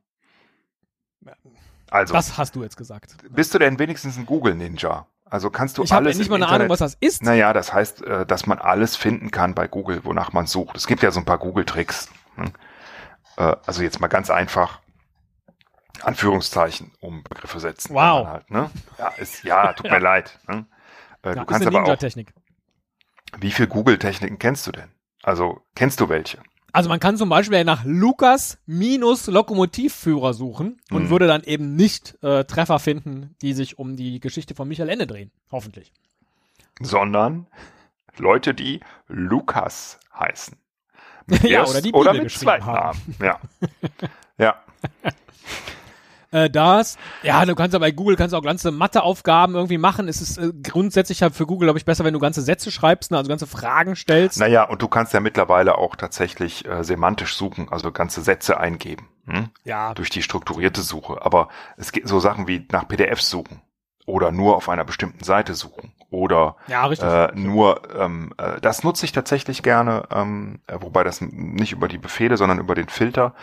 Also. 1.90 2.14
Das 2.14 2.38
hast 2.38 2.54
du 2.54 2.62
jetzt 2.62 2.76
gesagt. 2.76 3.16
Bist 3.28 3.54
du 3.54 3.58
denn 3.58 3.80
wenigstens 3.80 4.16
ein 4.16 4.26
Google 4.26 4.54
Ninja? 4.54 5.06
Also 5.28 5.50
kannst 5.50 5.78
du 5.78 5.82
ich 5.82 5.92
alles. 5.92 6.10
Ich 6.10 6.14
habe 6.14 6.18
nicht 6.20 6.30
mal 6.30 6.36
eine 6.36 6.44
Internet, 6.44 6.60
Ahnung, 6.60 6.70
was 6.70 6.78
das 6.78 6.96
ist. 7.00 7.24
Naja, 7.24 7.52
das 7.52 7.72
heißt, 7.72 8.02
äh, 8.02 8.26
dass 8.26 8.46
man 8.46 8.60
alles 8.60 8.94
finden 8.94 9.32
kann 9.32 9.54
bei 9.54 9.66
Google, 9.66 10.04
wonach 10.04 10.32
man 10.32 10.46
sucht. 10.46 10.76
Es 10.76 10.86
gibt 10.86 11.02
ja 11.02 11.10
so 11.10 11.18
ein 11.18 11.24
paar 11.24 11.38
Google-Tricks. 11.38 12.08
Hm? 12.36 12.52
Äh, 13.36 13.56
also 13.66 13.82
jetzt 13.82 14.00
mal 14.00 14.08
ganz 14.08 14.30
einfach. 14.30 14.80
Anführungszeichen 16.02 16.92
um 17.00 17.22
Begriffe 17.22 17.58
setzen. 17.58 17.94
Wow. 17.94 18.26
Halt, 18.26 18.50
ne? 18.50 18.70
Ja, 18.98 19.08
ist, 19.08 19.44
ja, 19.44 19.72
tut 19.74 19.86
ja. 19.86 19.92
mir 19.92 19.98
leid. 20.00 20.38
Ne? 20.46 20.66
Äh, 21.22 21.28
ja, 21.28 21.34
du 21.36 21.44
kannst 21.46 21.66
aber 21.66 21.84
auch. 21.84 21.98
Wie 23.38 23.50
viele 23.50 23.68
Google-Techniken 23.68 24.38
kennst 24.38 24.66
du 24.66 24.72
denn? 24.72 24.90
Also 25.22 25.62
kennst 25.74 26.00
du 26.00 26.08
welche? 26.08 26.38
Also 26.72 26.88
man 26.88 27.00
kann 27.00 27.16
zum 27.16 27.30
Beispiel 27.30 27.64
nach 27.64 27.84
Lukas 27.84 28.58
minus 28.66 29.26
Lokomotivführer 29.26 30.34
suchen 30.34 30.78
und 30.90 31.04
hm. 31.04 31.10
würde 31.10 31.26
dann 31.26 31.42
eben 31.42 31.74
nicht 31.74 32.22
äh, 32.22 32.44
Treffer 32.44 32.78
finden, 32.78 33.34
die 33.40 33.54
sich 33.54 33.78
um 33.78 33.96
die 33.96 34.20
Geschichte 34.20 34.54
von 34.54 34.68
Michael 34.68 34.90
Ende 34.90 35.06
drehen. 35.06 35.32
Hoffentlich. 35.50 35.92
Sondern 36.80 37.46
Leute, 38.18 38.54
die 38.54 38.80
Lukas 39.08 39.98
heißen. 40.14 40.58
ja, 41.42 41.64
oder 41.64 41.80
die 41.80 41.88
Bibel 41.88 42.00
oder 42.00 42.14
mit 42.14 42.32
haben. 42.32 42.64
Namen. 42.66 43.16
Ja. 43.20 43.40
ja. 44.38 44.54
äh, 46.30 46.50
das. 46.50 46.96
Ja, 47.22 47.44
du 47.44 47.54
kannst 47.54 47.74
aber 47.74 47.86
bei 47.86 47.90
Google 47.90 48.16
kannst 48.16 48.34
auch 48.34 48.42
ganze 48.42 48.70
Matheaufgaben 48.70 49.54
irgendwie 49.54 49.78
machen. 49.78 50.08
Es 50.08 50.20
ist 50.20 50.38
äh, 50.38 50.52
grundsätzlich 50.62 51.22
halt 51.22 51.34
für 51.34 51.46
Google, 51.46 51.66
glaube 51.66 51.78
ich, 51.78 51.84
besser, 51.84 52.04
wenn 52.04 52.14
du 52.14 52.20
ganze 52.20 52.42
Sätze 52.42 52.70
schreibst, 52.70 53.10
ne, 53.10 53.18
also 53.18 53.28
ganze 53.28 53.46
Fragen 53.46 53.96
stellst. 53.96 54.38
Naja, 54.38 54.64
und 54.64 54.82
du 54.82 54.88
kannst 54.88 55.12
ja 55.14 55.20
mittlerweile 55.20 55.78
auch 55.78 55.96
tatsächlich 55.96 56.64
äh, 56.66 56.84
semantisch 56.84 57.36
suchen, 57.36 57.68
also 57.70 57.90
ganze 57.90 58.22
Sätze 58.22 58.60
eingeben. 58.60 59.08
Hm? 59.26 59.48
Ja. 59.64 59.94
Durch 59.94 60.10
die 60.10 60.22
strukturierte 60.22 60.82
Suche. 60.82 61.24
Aber 61.24 61.48
es 61.76 61.90
geht 61.90 62.06
so 62.06 62.20
Sachen 62.20 62.46
wie 62.46 62.66
nach 62.70 62.86
PDFs 62.86 63.28
suchen 63.28 63.62
oder 64.04 64.30
nur 64.30 64.54
auf 64.54 64.68
einer 64.68 64.84
bestimmten 64.84 65.24
Seite 65.24 65.54
suchen 65.54 65.92
oder 66.16 66.56
ja, 66.66 66.90
äh, 66.90 67.32
nur 67.34 67.82
ähm, 67.94 68.32
äh, 68.38 68.58
das 68.62 68.82
nutze 68.82 69.04
ich 69.04 69.12
tatsächlich 69.12 69.62
gerne, 69.62 70.04
ähm, 70.10 70.60
äh, 70.66 70.78
wobei 70.80 71.04
das 71.04 71.20
nicht 71.20 71.72
über 71.72 71.88
die 71.88 71.98
Befehle, 71.98 72.38
sondern 72.38 72.58
über 72.58 72.74
den 72.74 72.88
Filter. 72.88 73.34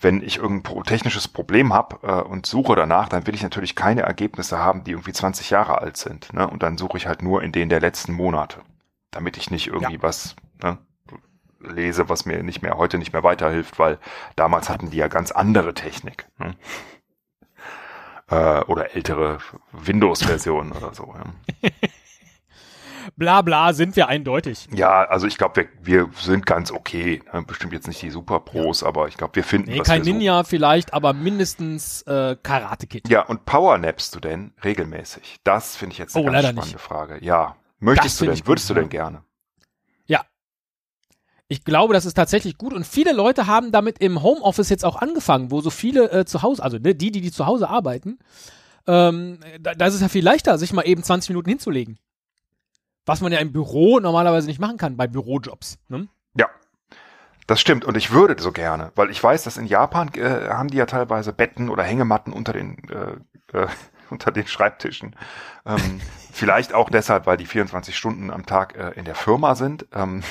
Wenn 0.00 0.22
ich 0.22 0.38
irgendein 0.38 0.84
technisches 0.84 1.26
Problem 1.26 1.74
habe 1.74 1.98
äh, 2.06 2.22
und 2.22 2.46
suche 2.46 2.76
danach, 2.76 3.08
dann 3.08 3.26
will 3.26 3.34
ich 3.34 3.42
natürlich 3.42 3.74
keine 3.74 4.02
Ergebnisse 4.02 4.58
haben, 4.58 4.84
die 4.84 4.92
irgendwie 4.92 5.12
20 5.12 5.50
Jahre 5.50 5.78
alt 5.78 5.96
sind. 5.96 6.32
Ne? 6.32 6.46
Und 6.46 6.62
dann 6.62 6.78
suche 6.78 6.96
ich 6.96 7.06
halt 7.06 7.20
nur 7.20 7.42
in 7.42 7.52
denen 7.52 7.68
der 7.68 7.80
letzten 7.80 8.12
Monate, 8.12 8.60
damit 9.10 9.36
ich 9.36 9.50
nicht 9.50 9.66
irgendwie 9.66 9.94
ja. 9.94 10.02
was 10.02 10.36
ne, 10.62 10.78
lese, 11.58 12.08
was 12.08 12.26
mir 12.26 12.42
nicht 12.44 12.62
mehr 12.62 12.78
heute 12.78 12.96
nicht 12.96 13.12
mehr 13.12 13.24
weiterhilft, 13.24 13.78
weil 13.78 13.98
damals 14.36 14.70
hatten 14.70 14.90
die 14.90 14.98
ja 14.98 15.08
ganz 15.08 15.32
andere 15.32 15.74
Technik. 15.74 16.26
Ne? 16.38 16.54
Äh, 18.30 18.60
oder 18.66 18.94
ältere 18.94 19.38
Windows-Versionen 19.72 20.70
oder 20.72 20.94
so. 20.94 21.12
Ja. 21.62 21.70
Bla 23.16 23.42
bla 23.42 23.72
sind 23.72 23.96
wir 23.96 24.08
eindeutig. 24.08 24.68
Ja, 24.72 25.04
also 25.04 25.26
ich 25.26 25.38
glaube, 25.38 25.68
wir, 25.82 26.06
wir 26.06 26.10
sind 26.18 26.46
ganz 26.46 26.70
okay. 26.70 27.22
Ne? 27.32 27.42
Bestimmt 27.42 27.72
jetzt 27.72 27.88
nicht 27.88 28.02
die 28.02 28.10
Super 28.10 28.40
Pros, 28.40 28.80
ja. 28.80 28.88
aber 28.88 29.08
ich 29.08 29.16
glaube, 29.16 29.36
wir 29.36 29.44
finden 29.44 29.70
nee, 29.70 29.80
kein 29.80 30.02
Ninja 30.02 30.44
vielleicht, 30.44 30.92
aber 30.94 31.12
mindestens 31.12 32.02
äh, 32.02 32.36
Karate 32.42 32.86
Kid. 32.86 33.08
Ja, 33.08 33.22
und 33.22 33.44
Powernappst 33.44 34.14
du 34.14 34.20
denn 34.20 34.52
regelmäßig? 34.64 35.36
Das 35.44 35.76
finde 35.76 35.94
ich 35.94 35.98
jetzt 35.98 36.16
eine 36.16 36.28
oh, 36.28 36.32
ganz 36.32 36.44
spannende 36.44 36.66
nicht. 36.66 36.80
Frage. 36.80 37.24
Ja, 37.24 37.56
möchtest 37.78 38.14
das 38.14 38.18
du 38.18 38.24
denn? 38.26 38.46
Würdest 38.46 38.68
gut, 38.68 38.76
du 38.76 38.80
denn 38.80 38.88
gerne? 38.88 39.22
Ich 41.52 41.64
glaube, 41.64 41.94
das 41.94 42.06
ist 42.06 42.14
tatsächlich 42.14 42.58
gut 42.58 42.72
und 42.72 42.86
viele 42.86 43.12
Leute 43.12 43.48
haben 43.48 43.72
damit 43.72 43.98
im 43.98 44.22
Homeoffice 44.22 44.68
jetzt 44.68 44.84
auch 44.84 44.94
angefangen, 44.94 45.50
wo 45.50 45.60
so 45.60 45.70
viele 45.70 46.08
äh, 46.12 46.24
zu 46.24 46.42
Hause, 46.42 46.62
also 46.62 46.78
ne, 46.78 46.94
die, 46.94 47.10
die, 47.10 47.20
die 47.20 47.32
zu 47.32 47.44
Hause 47.44 47.68
arbeiten, 47.68 48.20
ähm, 48.86 49.40
da, 49.58 49.74
da 49.74 49.86
ist 49.86 49.94
es 49.94 50.00
ja 50.00 50.08
viel 50.08 50.22
leichter, 50.22 50.58
sich 50.58 50.72
mal 50.72 50.86
eben 50.86 51.02
20 51.02 51.30
Minuten 51.30 51.48
hinzulegen. 51.48 51.98
Was 53.10 53.20
man 53.20 53.32
ja 53.32 53.40
im 53.40 53.50
Büro 53.50 53.98
normalerweise 53.98 54.46
nicht 54.46 54.60
machen 54.60 54.76
kann, 54.76 54.96
bei 54.96 55.08
Bürojobs. 55.08 55.78
Ne? 55.88 56.06
Ja, 56.36 56.46
das 57.48 57.60
stimmt 57.60 57.84
und 57.84 57.96
ich 57.96 58.12
würde 58.12 58.40
so 58.40 58.52
gerne, 58.52 58.92
weil 58.94 59.10
ich 59.10 59.20
weiß, 59.20 59.42
dass 59.42 59.56
in 59.56 59.66
Japan 59.66 60.14
äh, 60.14 60.48
haben 60.48 60.68
die 60.68 60.76
ja 60.76 60.86
teilweise 60.86 61.32
Betten 61.32 61.70
oder 61.70 61.82
Hängematten 61.82 62.32
unter 62.32 62.52
den 62.52 62.78
äh, 62.88 63.58
äh, 63.58 63.66
unter 64.10 64.30
den 64.30 64.46
Schreibtischen. 64.46 65.16
Ähm, 65.66 66.00
vielleicht 66.32 66.72
auch 66.72 66.88
deshalb, 66.88 67.26
weil 67.26 67.36
die 67.36 67.46
24 67.46 67.96
Stunden 67.96 68.30
am 68.30 68.46
Tag 68.46 68.76
äh, 68.76 68.90
in 68.90 69.04
der 69.04 69.16
Firma 69.16 69.56
sind. 69.56 69.86
Ähm, 69.92 70.22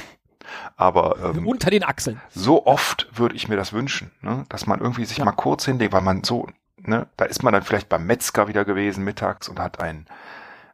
Aber 0.77 1.33
ähm, 1.35 1.45
unter 1.45 1.69
den 1.71 1.83
Achseln. 1.83 2.21
So 2.29 2.65
oft 2.65 3.09
würde 3.11 3.35
ich 3.35 3.49
mir 3.49 3.57
das 3.57 3.73
wünschen, 3.73 4.09
ne? 4.21 4.45
dass 4.47 4.67
man 4.67 4.79
irgendwie 4.79 5.03
sich 5.03 5.17
ja. 5.17 5.25
mal 5.25 5.33
kurz 5.33 5.65
hinlegt, 5.65 5.91
weil 5.91 5.99
man 5.99 6.23
so, 6.23 6.47
ne, 6.77 7.07
da 7.17 7.25
ist 7.25 7.43
man 7.43 7.51
dann 7.51 7.63
vielleicht 7.63 7.89
beim 7.89 8.05
Metzger 8.05 8.47
wieder 8.47 8.63
gewesen 8.63 9.03
mittags 9.03 9.49
und 9.49 9.59
hat 9.59 9.81
ein 9.81 10.07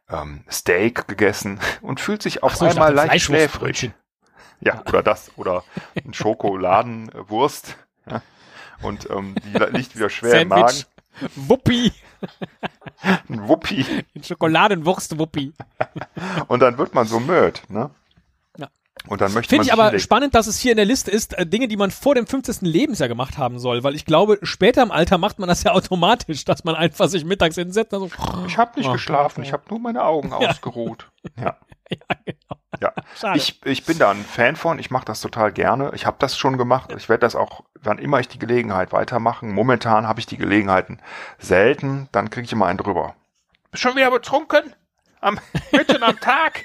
ähm, 0.10 0.44
Steak 0.50 1.08
gegessen 1.08 1.60
und 1.82 2.00
fühlt 2.00 2.22
sich 2.22 2.44
auf 2.44 2.56
so, 2.56 2.66
einmal 2.66 2.94
leicht 2.94 3.26
schläfrig. 3.26 3.92
Ja, 4.62 4.82
oder 4.88 5.04
das, 5.04 5.32
oder 5.36 5.64
ein 5.96 6.14
Schokoladenwurst. 6.14 7.76
Ja, 8.10 8.22
und 8.82 9.10
ähm, 9.10 9.36
die 9.44 9.58
liegt 9.78 9.96
wieder 9.96 10.10
schwer 10.10 10.42
im 10.42 10.50
Magen. 10.50 10.84
Wuppi. 11.36 11.94
Ein 13.30 13.48
Wuppi. 13.48 13.86
Ein 14.16 14.24
Schokoladenwurst-Wuppi. 14.24 15.54
und 16.48 16.60
dann 16.60 16.78
wird 16.78 16.94
man 16.94 17.08
so 17.08 17.20
möd, 17.20 17.64
ne? 17.70 17.90
Und 19.08 19.22
dann 19.22 19.34
möchte 19.34 19.50
Finde 19.50 19.66
ich 19.66 19.74
aber 19.74 19.98
spannend, 20.00 20.36
dass 20.36 20.48
es 20.48 20.58
hier 20.58 20.72
in 20.72 20.78
der 20.78 20.86
Liste 20.86 21.12
ist, 21.12 21.38
äh, 21.38 21.46
Dinge, 21.46 21.68
die 21.68 21.78
man 21.78 21.92
vor 21.92 22.16
dem 22.16 22.28
50. 22.28 22.62
Lebensjahr 22.62 23.08
gemacht 23.08 23.38
haben 23.38 23.60
soll, 23.60 23.84
weil 23.84 23.96
ich 23.96 24.06
glaube, 24.06 24.40
später 24.44 24.82
im 24.82 24.92
Alter 24.92 25.18
macht 25.18 25.40
man 25.40 25.48
das 25.50 25.64
ja 25.64 25.72
automatisch, 25.74 26.46
dass 26.46 26.64
man 26.64 26.76
einfach 26.76 27.08
sich 27.08 27.26
mittags 27.26 27.56
hinsetzt 27.56 27.94
und 27.94 28.12
so. 28.12 28.46
Ich 28.48 28.58
habe 28.58 28.80
nicht 28.80 28.90
oh, 28.90 28.94
geschlafen, 28.94 29.44
ich 29.44 29.54
habe 29.54 29.64
nur 29.70 29.80
meine 29.80 30.04
Augen 30.04 30.30
ja. 30.40 30.50
ausgeruht. 30.50 31.10
Ja. 31.38 31.58
ja, 31.90 32.16
genau. 32.24 32.94
Ja, 33.20 33.34
ich, 33.34 33.60
ich 33.66 33.84
bin 33.84 33.98
da 33.98 34.12
ein 34.12 34.24
Fan 34.24 34.56
von, 34.56 34.78
ich 34.78 34.92
mache 34.92 35.06
das 35.06 35.22
total 35.22 35.52
gerne. 35.52 35.92
Ich 35.96 36.06
habe 36.06 36.18
das 36.20 36.38
schon 36.38 36.58
gemacht. 36.60 36.94
Ich 36.96 37.10
werde 37.10 37.22
das 37.22 37.36
auch, 37.36 37.64
wann 37.82 37.98
immer 37.98 38.20
ich 38.20 38.28
die 38.28 38.38
Gelegenheit 38.38 38.94
weitermachen. 38.94 39.52
Momentan 39.52 40.08
habe 40.08 40.20
ich 40.20 40.28
die 40.28 40.38
Gelegenheiten 40.38 41.00
selten, 41.40 42.10
dann 42.12 42.30
kriege 42.30 42.46
ich 42.46 42.52
immer 42.54 42.68
einen 42.68 42.78
drüber. 42.78 43.16
Bist 43.72 43.82
schon 43.82 43.96
wieder 43.96 44.12
betrunken? 44.12 44.76
Am, 45.20 45.40
mitten 45.72 46.04
am 46.04 46.20
Tag? 46.20 46.64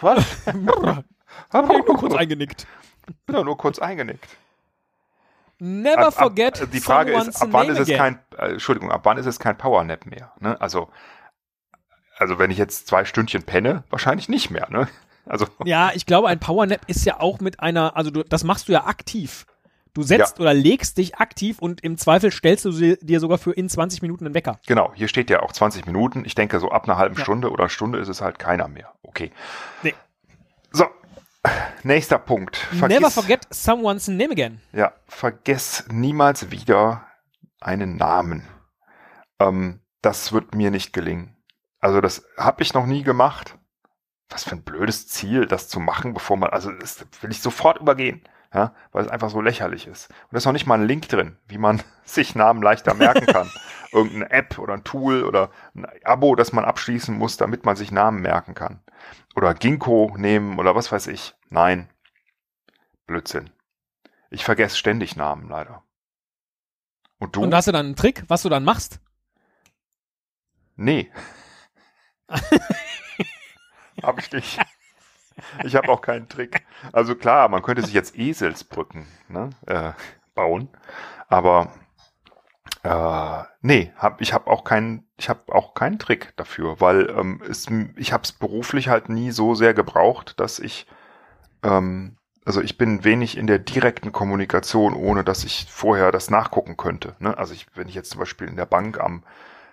Was? 0.00 0.24
Hab 1.52 1.70
ich 1.70 1.86
nur 1.86 1.96
kurz 1.96 2.14
eingenickt. 2.14 2.66
Bin 3.26 3.36
doch 3.36 3.44
nur 3.44 3.56
kurz 3.56 3.78
eingenickt. 3.78 4.28
Never 5.58 6.08
ab, 6.08 6.14
forget. 6.14 6.62
Ab, 6.62 6.68
die 6.72 6.80
Frage 6.80 7.12
ist, 7.12 7.40
ab 7.40 7.48
wann 7.52 7.68
ist 7.68 7.78
es 7.78 7.88
kein, 7.88 8.18
äh, 8.36 8.52
Entschuldigung, 8.52 8.90
ab 8.90 9.02
wann 9.04 9.18
ist 9.18 9.26
es 9.26 9.38
kein 9.38 9.56
Powernap 9.56 10.04
mehr? 10.06 10.32
Ne? 10.40 10.60
Also, 10.60 10.88
also 12.16 12.38
wenn 12.38 12.50
ich 12.50 12.58
jetzt 12.58 12.86
zwei 12.86 13.04
Stündchen 13.04 13.44
penne, 13.44 13.84
wahrscheinlich 13.90 14.28
nicht 14.28 14.50
mehr. 14.50 14.68
Ne? 14.70 14.88
Also. 15.26 15.46
Ja, 15.64 15.92
ich 15.94 16.06
glaube, 16.06 16.28
ein 16.28 16.40
Powernap 16.40 16.80
ist 16.86 17.04
ja 17.04 17.20
auch 17.20 17.40
mit 17.40 17.60
einer, 17.60 17.96
also 17.96 18.10
du, 18.10 18.24
das 18.24 18.44
machst 18.44 18.68
du 18.68 18.72
ja 18.72 18.84
aktiv. 18.84 19.46
Du 19.94 20.02
setzt 20.02 20.38
ja. 20.38 20.42
oder 20.42 20.54
legst 20.54 20.98
dich 20.98 21.18
aktiv 21.18 21.60
und 21.60 21.82
im 21.82 21.96
Zweifel 21.96 22.32
stellst 22.32 22.64
du 22.64 22.96
dir 22.96 23.20
sogar 23.20 23.38
für 23.38 23.52
in 23.52 23.68
20 23.68 24.02
Minuten 24.02 24.26
einen 24.26 24.34
Wecker. 24.34 24.58
Genau, 24.66 24.92
hier 24.94 25.06
steht 25.06 25.30
ja 25.30 25.40
auch 25.40 25.52
20 25.52 25.86
Minuten. 25.86 26.24
Ich 26.24 26.34
denke, 26.34 26.58
so 26.58 26.70
ab 26.70 26.84
einer 26.84 26.98
halben 26.98 27.14
ja. 27.14 27.22
Stunde 27.22 27.50
oder 27.50 27.68
Stunde 27.68 28.00
ist 28.00 28.08
es 28.08 28.20
halt 28.20 28.40
keiner 28.40 28.66
mehr. 28.66 28.92
Okay. 29.04 29.30
Nee. 29.84 29.94
So, 30.72 30.86
nächster 31.84 32.18
Punkt. 32.18 32.56
Vergiss, 32.56 32.98
Never 32.98 33.10
forget 33.10 33.46
someone's 33.50 34.08
name 34.08 34.32
again. 34.32 34.60
Ja, 34.72 34.92
vergess 35.06 35.84
niemals 35.88 36.50
wieder 36.50 37.06
einen 37.60 37.96
Namen. 37.96 38.48
Ähm, 39.38 39.80
das 40.02 40.32
wird 40.32 40.56
mir 40.56 40.72
nicht 40.72 40.92
gelingen. 40.92 41.36
Also 41.78 42.00
das 42.00 42.26
habe 42.36 42.62
ich 42.62 42.74
noch 42.74 42.86
nie 42.86 43.04
gemacht. 43.04 43.56
Was 44.28 44.42
für 44.42 44.56
ein 44.56 44.62
blödes 44.62 45.06
Ziel, 45.06 45.46
das 45.46 45.68
zu 45.68 45.78
machen, 45.78 46.14
bevor 46.14 46.36
man, 46.36 46.50
also 46.50 46.72
das 46.72 47.06
will 47.20 47.30
ich 47.30 47.40
sofort 47.40 47.78
übergehen, 47.78 48.24
ja, 48.54 48.72
weil 48.92 49.04
es 49.04 49.10
einfach 49.10 49.30
so 49.30 49.40
lächerlich 49.40 49.88
ist. 49.88 50.08
Und 50.08 50.32
da 50.32 50.38
ist 50.38 50.44
noch 50.44 50.52
nicht 50.52 50.66
mal 50.66 50.78
ein 50.78 50.86
Link 50.86 51.08
drin, 51.08 51.36
wie 51.46 51.58
man 51.58 51.82
sich 52.04 52.34
Namen 52.34 52.62
leichter 52.62 52.94
merken 52.94 53.26
kann. 53.26 53.50
Irgendeine 53.92 54.30
App 54.30 54.58
oder 54.58 54.74
ein 54.74 54.84
Tool 54.84 55.24
oder 55.24 55.50
ein 55.74 55.86
Abo, 56.04 56.34
das 56.36 56.52
man 56.52 56.64
abschließen 56.64 57.16
muss, 57.16 57.36
damit 57.36 57.64
man 57.64 57.76
sich 57.76 57.90
Namen 57.90 58.22
merken 58.22 58.54
kann. 58.54 58.80
Oder 59.36 59.54
Ginkgo 59.54 60.14
nehmen 60.16 60.58
oder 60.58 60.74
was 60.74 60.90
weiß 60.90 61.08
ich. 61.08 61.34
Nein. 61.50 61.90
Blödsinn. 63.06 63.50
Ich 64.30 64.44
vergesse 64.44 64.76
ständig 64.76 65.16
Namen, 65.16 65.48
leider. 65.48 65.82
Und 67.18 67.36
du? 67.36 67.42
Und 67.42 67.54
hast 67.54 67.68
du 67.68 67.72
dann 67.72 67.86
einen 67.86 67.96
Trick, 67.96 68.24
was 68.28 68.42
du 68.42 68.48
dann 68.48 68.64
machst? 68.64 69.00
Nee. 70.76 71.12
hab 74.02 74.18
ich 74.18 74.32
nicht. 74.32 74.58
Ich 75.64 75.76
habe 75.76 75.88
auch 75.88 76.00
keinen 76.00 76.28
Trick. 76.28 76.64
Also 76.92 77.14
klar, 77.14 77.48
man 77.48 77.62
könnte 77.62 77.82
sich 77.82 77.94
jetzt 77.94 78.16
Eselsbrücken 78.16 79.06
ne, 79.28 79.50
äh, 79.66 79.92
bauen, 80.34 80.68
aber 81.28 81.72
äh, 82.82 83.44
nee, 83.62 83.92
hab, 83.96 84.20
ich 84.20 84.32
habe 84.32 84.50
auch 84.50 84.64
keinen, 84.64 85.06
ich 85.16 85.28
habe 85.28 85.54
auch 85.54 85.74
keinen 85.74 85.98
Trick 85.98 86.34
dafür, 86.36 86.80
weil 86.80 87.10
ähm, 87.10 87.40
es, 87.48 87.66
ich 87.96 88.12
habe 88.12 88.24
es 88.24 88.32
beruflich 88.32 88.88
halt 88.88 89.08
nie 89.08 89.30
so 89.30 89.54
sehr 89.54 89.74
gebraucht, 89.74 90.38
dass 90.38 90.58
ich, 90.58 90.86
ähm, 91.62 92.16
also 92.44 92.60
ich 92.60 92.76
bin 92.76 93.04
wenig 93.04 93.38
in 93.38 93.46
der 93.46 93.58
direkten 93.58 94.12
Kommunikation, 94.12 94.94
ohne 94.94 95.24
dass 95.24 95.44
ich 95.44 95.66
vorher 95.70 96.12
das 96.12 96.30
nachgucken 96.30 96.76
könnte. 96.76 97.16
Ne? 97.20 97.36
Also 97.38 97.54
ich, 97.54 97.66
wenn 97.74 97.88
ich 97.88 97.94
jetzt 97.94 98.10
zum 98.10 98.20
Beispiel 98.20 98.48
in 98.48 98.56
der 98.56 98.66
Bank 98.66 99.00
am 99.00 99.22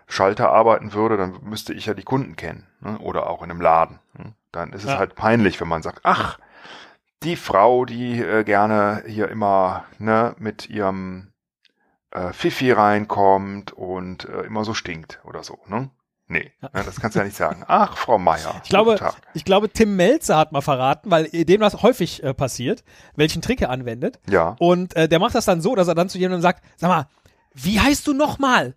Schalter 0.07 0.51
arbeiten 0.51 0.93
würde, 0.93 1.17
dann 1.17 1.39
müsste 1.43 1.73
ich 1.73 1.85
ja 1.87 1.93
die 1.93 2.03
Kunden 2.03 2.35
kennen 2.37 2.65
ne? 2.81 2.99
oder 2.99 3.29
auch 3.29 3.41
in 3.41 3.51
einem 3.51 3.61
Laden. 3.61 3.99
Ne? 4.17 4.33
Dann 4.51 4.73
ist 4.73 4.83
es 4.83 4.95
halt 4.95 5.15
peinlich, 5.15 5.61
wenn 5.61 5.67
man 5.67 5.81
sagt, 5.81 6.01
ach, 6.03 6.37
die 7.23 7.35
Frau, 7.35 7.85
die 7.85 8.19
äh, 8.19 8.43
gerne 8.43 9.03
hier 9.07 9.29
immer 9.29 9.85
ne, 9.99 10.35
mit 10.39 10.69
ihrem 10.69 11.31
äh, 12.11 12.33
Fifi 12.33 12.71
reinkommt 12.71 13.71
und 13.71 14.25
äh, 14.25 14.41
immer 14.41 14.65
so 14.65 14.73
stinkt 14.73 15.21
oder 15.23 15.43
so. 15.43 15.59
Ne? 15.67 15.89
Nee, 16.27 16.51
ja. 16.61 16.69
Ne, 16.73 16.83
das 16.85 16.99
kannst 16.99 17.15
du 17.15 17.19
ja 17.19 17.25
nicht 17.25 17.35
sagen. 17.35 17.63
Ach, 17.67 17.97
Frau 17.97 18.17
Meier. 18.17 18.61
Ich 18.63 18.69
glaube, 18.69 18.97
ich 19.33 19.43
glaube, 19.43 19.69
Tim 19.69 19.97
Melzer 19.97 20.37
hat 20.37 20.53
mal 20.53 20.61
verraten, 20.61 21.11
weil 21.11 21.25
dem 21.25 21.59
das 21.59 21.81
häufig 21.81 22.23
äh, 22.23 22.33
passiert, 22.33 22.83
welchen 23.15 23.41
Trick 23.41 23.61
er 23.61 23.69
anwendet. 23.69 24.19
Ja. 24.29 24.55
Und 24.59 24.95
äh, 24.95 25.09
der 25.09 25.19
macht 25.19 25.35
das 25.35 25.45
dann 25.45 25.61
so, 25.61 25.75
dass 25.75 25.89
er 25.89 25.95
dann 25.95 26.09
zu 26.09 26.17
jemandem 26.17 26.41
sagt, 26.41 26.63
sag 26.77 26.87
mal, 26.87 27.07
wie 27.53 27.79
heißt 27.79 28.07
du 28.07 28.13
nochmal? 28.13 28.75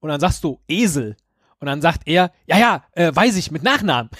Und 0.00 0.08
dann 0.08 0.20
sagst 0.20 0.44
du 0.44 0.60
Esel. 0.66 1.16
Und 1.64 1.68
dann 1.68 1.80
sagt 1.80 2.02
er, 2.04 2.30
ja, 2.44 2.58
ja, 2.58 2.84
äh, 2.92 3.10
weiß 3.16 3.36
ich, 3.36 3.50
mit 3.50 3.62
Nachnamen. 3.62 4.10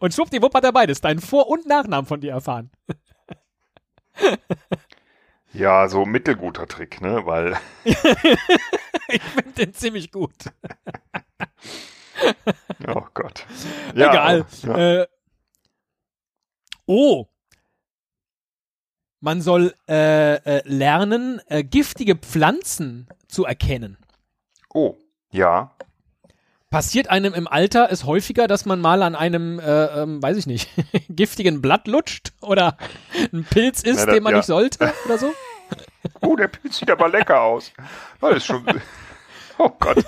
und 0.00 0.14
schwuppdiwupp 0.14 0.54
hat 0.54 0.64
er 0.64 0.72
beides, 0.72 1.02
deinen 1.02 1.20
Vor- 1.20 1.50
und 1.50 1.66
Nachnamen 1.66 2.06
von 2.06 2.22
dir 2.22 2.32
erfahren. 2.32 2.70
ja, 5.52 5.88
so 5.88 6.06
mittelguter 6.06 6.66
Trick, 6.66 7.02
ne, 7.02 7.26
weil. 7.26 7.58
ich 7.84 7.98
finde 7.98 9.52
den 9.58 9.74
ziemlich 9.74 10.10
gut. 10.10 10.32
oh 12.88 13.04
Gott. 13.12 13.44
Ja, 13.94 14.08
Egal. 14.10 14.46
Ja. 14.62 15.02
Äh, 15.02 15.06
oh, 16.86 17.26
man 19.24 19.40
soll 19.40 19.74
äh, 19.88 20.34
äh, 20.34 20.62
lernen, 20.66 21.40
äh, 21.48 21.64
giftige 21.64 22.14
Pflanzen 22.14 23.08
zu 23.26 23.46
erkennen. 23.46 23.96
Oh, 24.72 24.96
ja. 25.30 25.72
Passiert 26.68 27.08
einem 27.08 27.32
im 27.32 27.48
Alter 27.48 27.88
es 27.90 28.04
häufiger, 28.04 28.48
dass 28.48 28.66
man 28.66 28.80
mal 28.80 29.02
an 29.02 29.14
einem, 29.14 29.60
äh, 29.60 30.02
ähm, 30.02 30.22
weiß 30.22 30.36
ich 30.36 30.46
nicht, 30.46 30.68
giftigen 31.08 31.62
Blatt 31.62 31.88
lutscht 31.88 32.32
oder 32.42 32.76
ein 33.32 33.44
Pilz 33.44 33.82
isst, 33.82 34.00
ja, 34.00 34.06
das, 34.06 34.14
den 34.14 34.22
man 34.22 34.32
ja. 34.32 34.36
nicht 34.38 34.46
sollte 34.46 34.92
oder 35.06 35.18
so? 35.18 35.32
Oh, 36.20 36.36
der 36.36 36.48
Pilz 36.48 36.76
sieht 36.76 36.90
aber 36.90 37.08
lecker 37.08 37.40
aus. 37.40 37.72
Das 38.20 38.36
ist 38.36 38.44
schon. 38.44 38.64
Oh 39.58 39.70
Gott. 39.78 40.04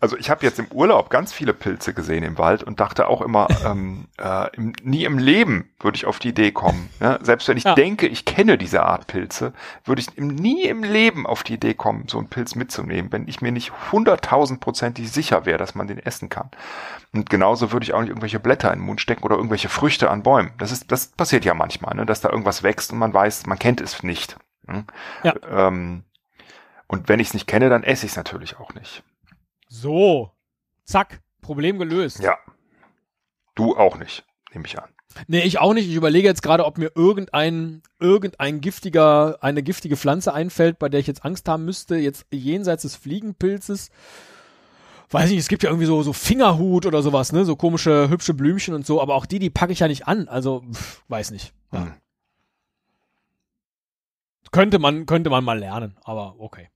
Also 0.00 0.16
ich 0.16 0.30
habe 0.30 0.44
jetzt 0.44 0.58
im 0.58 0.66
Urlaub 0.72 1.10
ganz 1.10 1.32
viele 1.32 1.52
Pilze 1.52 1.92
gesehen 1.92 2.22
im 2.22 2.38
Wald 2.38 2.62
und 2.62 2.80
dachte 2.80 3.08
auch 3.08 3.20
immer, 3.20 3.48
ähm, 3.66 4.06
äh, 4.18 4.54
im, 4.56 4.72
nie 4.82 5.04
im 5.04 5.18
Leben 5.18 5.70
würde 5.78 5.96
ich 5.96 6.06
auf 6.06 6.18
die 6.18 6.28
Idee 6.28 6.52
kommen. 6.52 6.88
Ja? 7.00 7.18
Selbst 7.22 7.48
wenn 7.48 7.56
ich 7.56 7.64
ja. 7.64 7.74
denke, 7.74 8.06
ich 8.06 8.24
kenne 8.24 8.58
diese 8.58 8.82
Art 8.82 9.06
Pilze, 9.06 9.52
würde 9.84 10.00
ich 10.00 10.16
nie 10.16 10.64
im 10.64 10.82
Leben 10.82 11.26
auf 11.26 11.42
die 11.42 11.54
Idee 11.54 11.74
kommen, 11.74 12.08
so 12.08 12.18
einen 12.18 12.28
Pilz 12.28 12.54
mitzunehmen, 12.54 13.12
wenn 13.12 13.28
ich 13.28 13.40
mir 13.40 13.52
nicht 13.52 13.72
hunderttausendprozentig 13.92 15.10
sicher 15.10 15.46
wäre, 15.46 15.58
dass 15.58 15.74
man 15.74 15.86
den 15.86 15.98
essen 15.98 16.28
kann. 16.28 16.50
Und 17.12 17.28
genauso 17.28 17.72
würde 17.72 17.84
ich 17.84 17.92
auch 17.92 18.00
nicht 18.00 18.10
irgendwelche 18.10 18.40
Blätter 18.40 18.72
in 18.72 18.78
den 18.78 18.86
Mund 18.86 19.00
stecken 19.00 19.24
oder 19.24 19.36
irgendwelche 19.36 19.68
Früchte 19.68 20.10
an 20.10 20.22
Bäumen. 20.22 20.52
Das 20.58 20.72
ist, 20.72 20.90
das 20.92 21.08
passiert 21.08 21.44
ja 21.44 21.54
manchmal, 21.54 21.94
ne? 21.94 22.06
dass 22.06 22.20
da 22.20 22.30
irgendwas 22.30 22.62
wächst 22.62 22.92
und 22.92 22.98
man 22.98 23.12
weiß, 23.12 23.46
man 23.46 23.58
kennt 23.58 23.80
es 23.80 24.02
nicht. 24.02 24.36
Hm? 24.66 24.84
Ja. 25.24 25.34
Ähm, 25.50 26.04
und 26.86 27.08
wenn 27.08 27.20
ich 27.20 27.28
es 27.28 27.34
nicht 27.34 27.46
kenne, 27.46 27.68
dann 27.68 27.82
esse 27.82 28.06
ich 28.06 28.12
es 28.12 28.16
natürlich 28.16 28.58
auch 28.58 28.74
nicht. 28.74 29.02
So, 29.72 30.32
zack, 30.84 31.22
Problem 31.40 31.78
gelöst. 31.78 32.18
Ja. 32.18 32.36
Du 33.54 33.76
auch 33.76 33.96
nicht, 33.98 34.24
nehme 34.52 34.66
ich 34.66 34.76
an. 34.76 34.90
Nee, 35.28 35.42
ich 35.42 35.60
auch 35.60 35.74
nicht. 35.74 35.88
Ich 35.88 35.94
überlege 35.94 36.26
jetzt 36.26 36.42
gerade, 36.42 36.64
ob 36.66 36.76
mir 36.76 36.90
irgendein, 36.96 37.82
irgendein 38.00 38.60
giftiger, 38.60 39.38
eine 39.42 39.62
giftige 39.62 39.96
Pflanze 39.96 40.34
einfällt, 40.34 40.80
bei 40.80 40.88
der 40.88 40.98
ich 40.98 41.06
jetzt 41.06 41.24
Angst 41.24 41.48
haben 41.48 41.64
müsste, 41.64 41.96
jetzt 41.96 42.26
jenseits 42.32 42.82
des 42.82 42.96
Fliegenpilzes. 42.96 43.90
Weiß 45.10 45.30
nicht, 45.30 45.38
es 45.38 45.48
gibt 45.48 45.62
ja 45.62 45.70
irgendwie 45.70 45.86
so, 45.86 46.02
so 46.02 46.12
Fingerhut 46.12 46.84
oder 46.84 47.02
sowas, 47.02 47.32
ne? 47.32 47.44
So 47.44 47.54
komische, 47.54 48.08
hübsche 48.08 48.34
Blümchen 48.34 48.74
und 48.74 48.84
so, 48.84 49.00
aber 49.00 49.14
auch 49.14 49.26
die, 49.26 49.38
die 49.38 49.50
packe 49.50 49.72
ich 49.72 49.80
ja 49.80 49.88
nicht 49.88 50.08
an. 50.08 50.28
Also, 50.28 50.64
pff, 50.72 51.04
weiß 51.08 51.30
nicht. 51.30 51.52
Ja. 51.72 51.84
Hm. 51.84 51.92
Könnte 54.50 54.80
man, 54.80 55.06
könnte 55.06 55.30
man 55.30 55.44
mal 55.44 55.58
lernen, 55.60 55.96
aber 56.02 56.34
okay. 56.40 56.70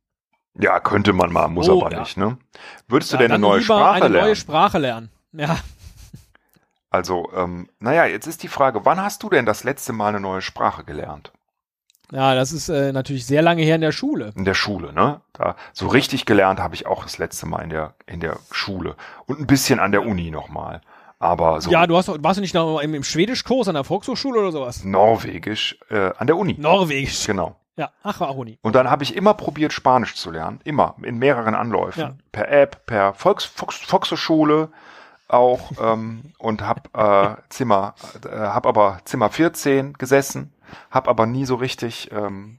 Ja, 0.59 0.79
könnte 0.81 1.13
man 1.13 1.33
mal, 1.33 1.49
muss 1.49 1.69
oh, 1.69 1.81
aber 1.81 1.93
ja. 1.93 2.01
nicht, 2.01 2.17
ne? 2.17 2.39
Würdest 2.87 3.13
du 3.13 3.17
ja, 3.17 3.23
denn 3.23 3.33
eine 3.33 3.41
neue 3.41 3.61
Sprache 3.61 3.95
eine 3.95 4.09
lernen? 4.09 4.27
neue 4.27 4.37
Sprache 4.37 4.79
lernen. 4.79 5.11
Ja. 5.33 5.59
Also, 6.91 7.29
ähm, 7.35 7.69
naja, 7.81 8.05
jetzt 8.05 8.29
ist 8.29 8.45
die 8.45 8.49
Frage, 8.49 8.85
wann 8.85 9.01
hast 9.01 9.25
du 9.25 9.29
denn 9.29 9.47
das 9.47 9.65
letzte 9.65 9.93
Mal 9.93 10.11
eine 10.11 10.21
neue 10.21 10.43
Sprache 10.43 10.85
gelernt? 10.85 11.33
Ja, 12.13 12.37
das 12.37 12.53
ist 12.53 12.69
äh, 12.69 12.93
natürlich 12.93 13.27
sehr 13.27 13.43
lange 13.43 13.63
her 13.63 13.75
in 13.75 13.81
der 13.81 13.91
Schule. 13.91 14.33
In 14.37 14.45
der 14.45 14.55
Schule, 14.55 14.93
ne? 14.93 15.21
Da, 15.33 15.57
so 15.73 15.89
richtig 15.89 16.27
gelernt 16.27 16.61
habe 16.61 16.77
ich 16.77 16.87
auch 16.87 17.03
das 17.03 17.19
letzte 17.19 17.47
Mal 17.47 17.63
in 17.63 17.71
der, 17.71 17.95
in 18.07 18.21
der 18.21 18.39
Schule. 18.53 18.95
Und 19.27 19.41
ein 19.41 19.49
bisschen 19.49 19.81
an 19.81 19.91
der 19.91 20.07
Uni 20.07 20.31
nochmal. 20.31 20.83
Aber 21.19 21.61
so. 21.61 21.71
Ja, 21.71 21.87
du 21.89 21.97
hast, 21.97 22.09
warst 22.23 22.37
du 22.37 22.43
nicht 22.43 22.55
noch 22.55 22.79
im, 22.79 22.95
im 22.95 23.03
Schwedischkurs 23.03 23.67
an 23.67 23.75
der 23.75 23.83
Volkshochschule 23.83 24.39
oder 24.39 24.53
sowas? 24.53 24.85
Norwegisch, 24.85 25.79
äh, 25.91 26.13
an 26.17 26.29
der 26.29 26.37
Uni. 26.37 26.55
Norwegisch. 26.59 27.27
Genau. 27.27 27.57
Ja, 27.77 27.91
ach, 28.03 28.21
war 28.21 28.29
auch 28.29 28.37
Uni. 28.37 28.59
Und 28.63 28.75
dann 28.75 28.91
habe 28.91 29.03
ich 29.03 29.17
immer 29.17 29.35
probiert, 29.35 29.73
Spanisch 29.73 30.15
zu 30.15 30.31
lernen. 30.31 30.61
Immer. 30.65 30.95
In 31.03 31.19
mehreren 31.19 31.55
Anläufen. 31.55 32.01
Ja. 32.01 32.15
Per 32.31 32.49
App, 32.49 32.87
per 32.87 33.15
Volks, 33.15 33.45
Volks, 33.45 33.77
Volkshochschule 33.79 34.71
auch 35.29 35.73
ähm, 35.81 36.33
und 36.39 36.63
hab 36.63 36.97
äh, 36.97 37.37
Zimmer, 37.49 37.95
äh, 38.25 38.37
hab 38.37 38.67
aber 38.67 39.01
Zimmer 39.05 39.31
14 39.31 39.95
gesessen, 39.95 40.53
hab 40.91 41.09
aber 41.09 41.27
nie 41.27 41.47
so 41.47 41.57
richtig 41.57 42.11
ähm, 42.13 42.59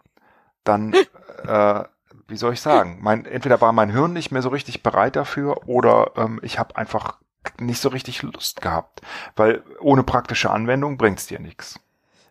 dann, 0.63 0.93
äh, 1.47 1.83
wie 2.27 2.37
soll 2.37 2.53
ich 2.53 2.61
sagen, 2.61 2.97
mein, 3.01 3.25
entweder 3.25 3.61
war 3.61 3.71
mein 3.71 3.91
Hirn 3.91 4.13
nicht 4.13 4.31
mehr 4.31 4.41
so 4.41 4.49
richtig 4.49 4.83
bereit 4.83 5.15
dafür 5.15 5.67
oder 5.67 6.11
ähm, 6.17 6.39
ich 6.43 6.59
habe 6.59 6.75
einfach 6.75 7.17
nicht 7.59 7.79
so 7.79 7.89
richtig 7.89 8.23
Lust 8.23 8.61
gehabt, 8.61 9.01
weil 9.35 9.63
ohne 9.79 10.03
praktische 10.03 10.49
Anwendung 10.49 10.97
bringt's 10.97 11.27
dir 11.27 11.39
nichts. 11.39 11.79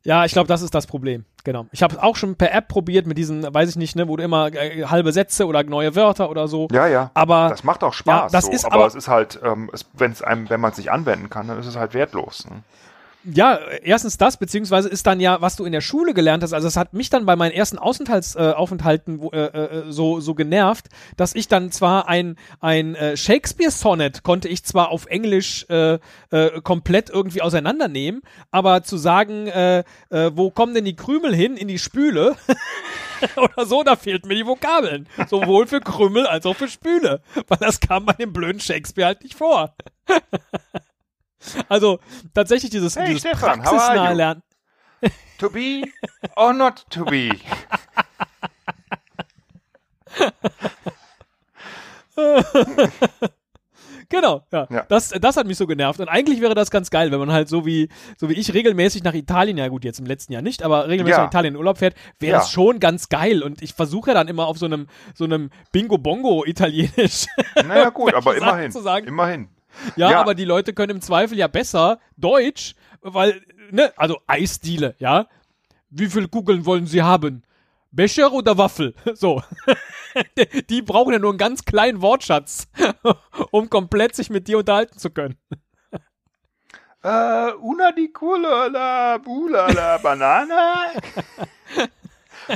Ja, 0.05 0.27
ich 0.27 0.33
glaube, 0.33 0.49
das 0.49 0.61
ist 0.61 0.75
das 0.75 0.87
Problem. 0.87 1.25
Genau. 1.45 1.67
Ich 1.73 1.83
habe 1.83 1.95
es 1.95 2.01
auch 2.01 2.17
schon 2.17 2.37
per 2.37 2.53
App 2.53 2.69
probiert 2.69 3.07
mit 3.07 3.17
diesen, 3.17 3.43
weiß 3.43 3.71
ich 3.71 3.77
nicht, 3.77 3.97
ne, 3.97 4.07
wo 4.07 4.17
du 4.17 4.23
immer 4.23 4.53
äh, 4.53 4.85
halbe 4.85 5.13
Sätze 5.13 5.47
oder 5.47 5.63
neue 5.63 5.97
Wörter 5.97 6.31
oder 6.31 6.47
so. 6.47 6.69
Ja, 6.73 6.87
ja. 6.87 7.11
Aber 7.15 7.49
das 7.49 7.65
macht 7.65 7.83
auch 7.83 7.93
Spaß. 7.93 8.33
Ja, 8.33 8.39
das 8.39 8.47
so. 8.47 8.53
ist 8.53 8.65
aber, 8.67 8.75
aber 8.75 8.87
es 8.87 8.95
ist 8.95 9.09
halt, 9.09 9.41
ähm, 9.43 9.71
es, 9.73 9.87
wenn 9.95 10.13
es 10.13 10.23
einem, 10.23 10.49
wenn 10.51 10.61
man 10.61 10.73
es 10.73 10.79
nicht 10.79 10.91
anwenden 10.91 11.31
kann, 11.31 11.49
dann 11.49 11.59
ist 11.59 11.67
es 11.67 11.77
halt 11.77 11.95
wertlos. 11.95 12.47
Ne? 12.49 12.63
Ja, 13.25 13.59
erstens 13.83 14.19
das, 14.19 14.37
beziehungsweise 14.37 14.89
ist 14.89 15.07
dann 15.07 15.21
ja, 15.21 15.41
was 15.41 15.57
du 15.57 15.65
in 15.65 15.73
der 15.73 15.81
Schule 15.81 16.15
gelernt 16.15 16.43
hast, 16.43 16.53
also 16.53 16.69
es 16.69 16.77
hat 16.77 16.93
mich 16.93 17.11
dann 17.11 17.25
bei 17.27 17.37
meinen 17.37 17.53
ersten 17.53 17.79
äh, 17.79 18.51
äh, 19.33 19.39
äh, 19.39 19.93
so, 19.93 20.21
so 20.21 20.35
genervt, 20.35 20.89
dass 21.17 21.35
ich 21.35 21.49
dann 21.49 21.71
zwar 21.73 22.09
ein, 22.09 22.37
ein 22.61 22.95
äh, 22.95 23.17
Shakespeare-Sonnet 23.17 24.23
konnte 24.23 24.49
ich 24.49 24.65
zwar 24.65 24.91
auf 24.91 25.07
Englisch 25.07 25.67
äh, 25.71 25.99
äh, 26.31 26.61
komplett 26.63 27.11
irgendwie 27.11 27.43
auseinandernehmen, 27.43 28.23
aber 28.51 28.83
zu 28.83 28.97
sagen, 28.97 29.47
wo 29.47 30.51
kommen 30.51 30.75
denn 30.75 30.85
die 30.85 30.97
Krümel 30.97 31.35
hin 31.35 31.57
in 31.57 31.69
die 31.69 31.79
Spüle 31.79 32.37
oder 33.37 33.67
so, 33.67 33.83
da 33.83 33.97
fehlten 33.97 34.29
mir 34.29 34.35
die 34.35 34.47
Vokabeln. 34.47 35.09
Sowohl 35.29 35.67
für 35.67 35.81
Krümel 35.81 36.27
als 36.27 36.47
auch 36.47 36.57
für 36.57 36.69
Spüle. 36.69 37.21
Weil 37.49 37.59
das 37.59 37.81
kam 37.81 38.07
bei 38.07 38.13
dem 38.15 38.33
blöden 38.33 38.61
Shakespeare 38.61 39.07
halt 39.07 39.23
nicht 39.23 39.35
vor. 39.35 39.75
Also 41.69 41.99
tatsächlich 42.35 42.71
dieses, 42.71 42.97
hey, 42.97 43.07
dieses 43.09 43.23
Stefan, 43.23 43.61
praxisnahe 43.63 44.15
Lernen. 44.15 44.43
To 45.39 45.51
be 45.51 45.83
or 46.37 46.53
not 46.55 46.87
to 46.91 47.05
be? 47.05 47.29
genau, 54.09 54.43
ja. 54.53 54.67
ja. 54.71 54.87
Das, 54.89 55.11
das 55.11 55.37
hat 55.37 55.47
mich 55.47 55.59
so 55.59 55.67
genervt. 55.67 56.01
Und 56.01 56.09
eigentlich 56.09 56.41
wäre 56.41 56.55
das 56.55 56.71
ganz 56.71 56.91
geil, 56.91 57.11
wenn 57.11 57.19
man 57.19 57.33
halt 57.33 57.49
so 57.49 57.67
wie, 57.67 57.89
so 58.17 58.29
wie 58.29 58.35
ich 58.35 58.55
regelmäßig 58.55 59.03
nach 59.03 59.15
Italien, 59.15 59.59
ja 59.59 59.69
gut, 59.69 59.85
jetzt 59.85 59.99
im 59.99 60.07
letzten 60.07 60.33
Jahr 60.33 60.43
nicht, 60.43 60.63
aber 60.63 60.89
regelmäßig 60.89 61.17
ja. 61.17 61.25
nach 61.25 61.31
Italien 61.31 61.55
in 61.55 61.59
Urlaub 61.59 61.79
fährt, 61.79 61.97
wäre 62.21 62.39
es 62.39 62.45
ja. 62.45 62.51
schon 62.51 62.79
ganz 62.81 63.09
geil. 63.09 63.43
Und 63.43 63.61
ich 63.61 63.75
versuche 63.75 64.11
ja 64.11 64.15
dann 64.15 64.29
immer 64.29 64.47
auf 64.47 64.59
so 64.59 64.67
einem, 64.67 64.87
so 65.15 65.25
einem 65.25 65.51
Bingo-Bongo-Italienisch. 65.73 67.27
Naja, 67.67 67.91
gut, 67.91 68.15
aber 68.15 68.37
immerhin. 68.37 68.71
Zu 68.71 68.83
sagen. 68.83 69.07
Immerhin. 69.07 69.49
Ja, 69.97 70.11
ja, 70.11 70.21
aber 70.21 70.35
die 70.35 70.45
Leute 70.45 70.73
können 70.73 70.97
im 70.97 71.01
Zweifel 71.01 71.39
ja 71.39 71.47
besser 71.47 71.99
Deutsch, 72.17 72.75
weil, 73.01 73.43
ne, 73.71 73.93
also 73.97 74.19
Eisdiele, 74.27 74.95
ja. 74.99 75.27
Wie 75.91 76.09
viel 76.09 76.29
Kugeln 76.29 76.67
wollen 76.67 76.87
sie 76.87 77.03
haben? 77.03 77.45
Becher 77.91 78.33
oder 78.33 78.59
Waffel? 78.59 78.95
So. 79.15 79.43
die 80.71 80.83
brauchen 80.83 81.13
ja 81.13 81.19
nur 81.19 81.31
einen 81.31 81.39
ganz 81.39 81.65
kleinen 81.65 82.01
Wortschatz, 82.01 82.69
um 83.51 83.69
komplett 83.71 84.15
sich 84.15 84.31
mit 84.31 84.49
dir 84.49 84.59
unterhalten 84.59 84.99
zu 84.99 85.11
können. 85.11 85.37
Uh, 87.05 87.53
una 87.61 87.93
di 87.93 88.11
la 88.73 89.19
bula 89.19 89.71
la 89.71 89.99
banana. 89.99 90.87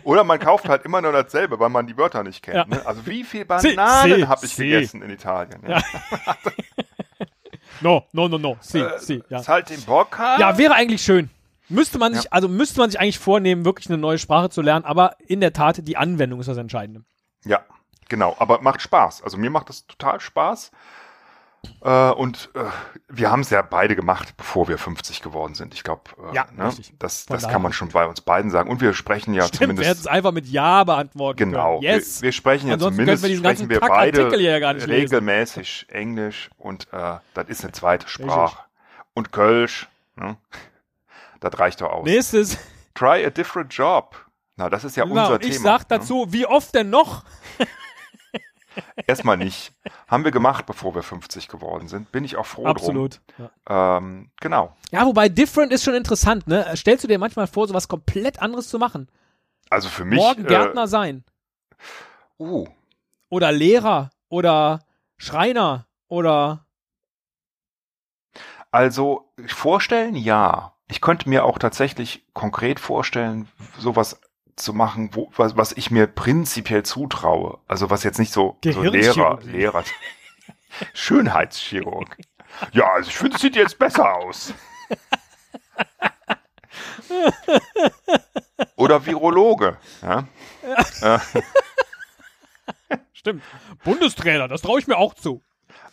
Oder 0.04 0.24
man 0.24 0.38
kauft 0.38 0.68
halt 0.68 0.84
immer 0.84 1.02
nur 1.02 1.12
dasselbe, 1.12 1.58
weil 1.58 1.68
man 1.68 1.86
die 1.86 1.96
Wörter 1.96 2.22
nicht 2.22 2.42
kennt. 2.42 2.56
Ja. 2.56 2.64
Ne? 2.66 2.86
Also 2.86 3.06
wie 3.06 3.24
viel 3.24 3.44
Bananen 3.44 4.28
habe 4.28 4.46
ich 4.46 4.54
si. 4.54 4.68
gegessen 4.68 5.02
in 5.02 5.10
Italien? 5.10 5.60
Ja. 5.66 5.82
No, 7.80 8.04
no, 8.12 8.28
no, 8.28 8.38
no. 8.38 8.56
Si, 8.60 8.78
äh, 8.78 8.98
si, 8.98 9.22
ja. 9.28 9.46
Halt 9.46 9.70
den 9.70 9.82
Bock 9.82 10.18
haben. 10.18 10.40
Ja, 10.40 10.58
wäre 10.58 10.74
eigentlich 10.74 11.02
schön. 11.02 11.30
Müsste 11.68 11.98
man 11.98 12.14
sich, 12.14 12.24
ja. 12.24 12.30
also 12.32 12.48
müsste 12.48 12.80
man 12.80 12.90
sich 12.90 12.98
eigentlich 12.98 13.18
vornehmen, 13.18 13.64
wirklich 13.64 13.88
eine 13.88 13.98
neue 13.98 14.18
Sprache 14.18 14.48
zu 14.48 14.62
lernen, 14.62 14.84
aber 14.84 15.16
in 15.26 15.40
der 15.40 15.52
Tat, 15.52 15.86
die 15.86 15.96
Anwendung 15.96 16.40
ist 16.40 16.46
das 16.46 16.56
Entscheidende. 16.56 17.04
Ja, 17.44 17.60
genau. 18.08 18.34
Aber 18.38 18.62
macht 18.62 18.80
Spaß. 18.80 19.22
Also 19.22 19.36
mir 19.36 19.50
macht 19.50 19.68
das 19.68 19.86
total 19.86 20.20
Spaß. 20.20 20.70
Äh, 21.80 22.10
und 22.10 22.50
äh, 22.54 22.64
wir 23.08 23.30
haben 23.30 23.40
es 23.40 23.50
ja 23.50 23.62
beide 23.62 23.96
gemacht, 23.96 24.36
bevor 24.36 24.68
wir 24.68 24.78
50 24.78 25.22
geworden 25.22 25.54
sind. 25.54 25.74
Ich 25.74 25.82
glaube, 25.82 26.02
äh, 26.30 26.34
ja, 26.34 26.46
ne? 26.56 26.72
das, 26.98 27.26
das 27.26 27.48
kann 27.48 27.62
man 27.62 27.72
schon 27.72 27.88
bei 27.88 28.06
uns 28.06 28.20
beiden 28.20 28.50
sagen. 28.50 28.70
Und 28.70 28.80
wir 28.80 28.94
sprechen 28.94 29.34
ja 29.34 29.42
Stimmt, 29.42 29.56
zumindest. 29.56 29.84
Wir 29.84 29.90
hätten 29.90 30.00
es 30.00 30.06
einfach 30.06 30.32
mit 30.32 30.46
Ja 30.46 30.84
beantworten. 30.84 31.38
Genau. 31.38 31.80
Yes. 31.80 32.20
Wir, 32.20 32.26
wir 32.26 32.32
sprechen 32.32 32.68
ja 32.68 32.74
Ansonsten 32.74 32.96
zumindest 32.96 33.24
wir 33.24 33.36
sprechen 33.36 33.68
wir 33.68 33.80
beide 33.80 34.32
regelmäßig. 34.88 35.86
Englisch 35.88 36.50
und 36.58 36.88
äh, 36.92 37.16
das 37.34 37.48
ist 37.48 37.64
eine 37.64 37.72
zweite 37.72 38.08
Sprache. 38.08 38.58
Und 39.14 39.32
Kölsch. 39.32 39.88
Ne? 40.16 40.36
Das 41.40 41.58
reicht 41.58 41.80
doch 41.80 41.90
aus. 41.90 42.04
Nächstes. 42.04 42.58
Try 42.94 43.24
a 43.24 43.30
different 43.30 43.72
job. 43.72 44.16
Na, 44.56 44.68
das 44.68 44.82
ist 44.84 44.96
ja 44.96 45.04
genau, 45.04 45.22
unser 45.22 45.38
Thema. 45.38 45.52
Ich 45.52 45.60
sag 45.60 45.80
ne? 45.82 45.86
dazu, 45.88 46.26
ne? 46.26 46.32
wie 46.32 46.46
oft 46.46 46.74
denn 46.74 46.90
noch? 46.90 47.24
Erstmal 49.06 49.36
nicht. 49.36 49.72
Haben 50.06 50.24
wir 50.24 50.30
gemacht, 50.30 50.66
bevor 50.66 50.94
wir 50.94 51.02
50 51.02 51.48
geworden 51.48 51.88
sind. 51.88 52.12
Bin 52.12 52.24
ich 52.24 52.36
auch 52.36 52.46
froh 52.46 52.66
Absolut. 52.66 53.20
drum. 53.36 53.50
Ja. 53.68 53.96
Ähm, 53.96 54.30
genau. 54.40 54.76
Ja, 54.90 55.04
wobei 55.06 55.28
different 55.28 55.72
ist 55.72 55.84
schon 55.84 55.94
interessant, 55.94 56.46
ne? 56.46 56.76
Stellst 56.76 57.04
du 57.04 57.08
dir 57.08 57.18
manchmal 57.18 57.46
vor, 57.46 57.66
so 57.66 57.74
was 57.74 57.88
komplett 57.88 58.40
anderes 58.40 58.68
zu 58.68 58.78
machen? 58.78 59.08
Also 59.70 59.88
für 59.88 60.04
mich. 60.04 60.18
Morgen 60.18 60.44
Gärtner 60.44 60.84
äh, 60.84 60.88
sein. 60.88 61.24
Uh. 62.38 62.66
Oder 63.28 63.52
Lehrer 63.52 64.10
oder 64.28 64.80
Schreiner 65.16 65.86
oder. 66.08 66.64
Also 68.70 69.32
vorstellen, 69.46 70.14
ja. 70.14 70.74
Ich 70.90 71.00
könnte 71.02 71.28
mir 71.28 71.44
auch 71.44 71.58
tatsächlich 71.58 72.26
konkret 72.32 72.80
vorstellen, 72.80 73.46
sowas 73.78 74.20
zu 74.58 74.72
machen, 74.72 75.10
wo, 75.12 75.30
was, 75.36 75.56
was 75.56 75.72
ich 75.72 75.90
mir 75.90 76.06
prinzipiell 76.06 76.82
zutraue. 76.82 77.58
Also 77.66 77.90
was 77.90 78.02
jetzt 78.04 78.18
nicht 78.18 78.32
so, 78.32 78.58
so 78.64 78.82
Lehrer, 78.82 79.38
Lehrer. 79.42 79.84
Schönheitschirurg. 80.94 82.16
Ja, 82.72 82.92
also 82.92 83.08
ich 83.08 83.16
finde, 83.16 83.36
es 83.36 83.42
sieht 83.42 83.56
jetzt 83.56 83.78
besser 83.78 84.14
aus. 84.16 84.52
Oder 88.76 89.04
Virologe. 89.06 89.78
Ja? 90.02 90.28
ja. 91.00 91.22
Stimmt. 93.12 93.42
Bundestrainer, 93.84 94.48
das 94.48 94.62
traue 94.62 94.80
ich 94.80 94.86
mir 94.86 94.96
auch 94.96 95.14
zu. 95.14 95.42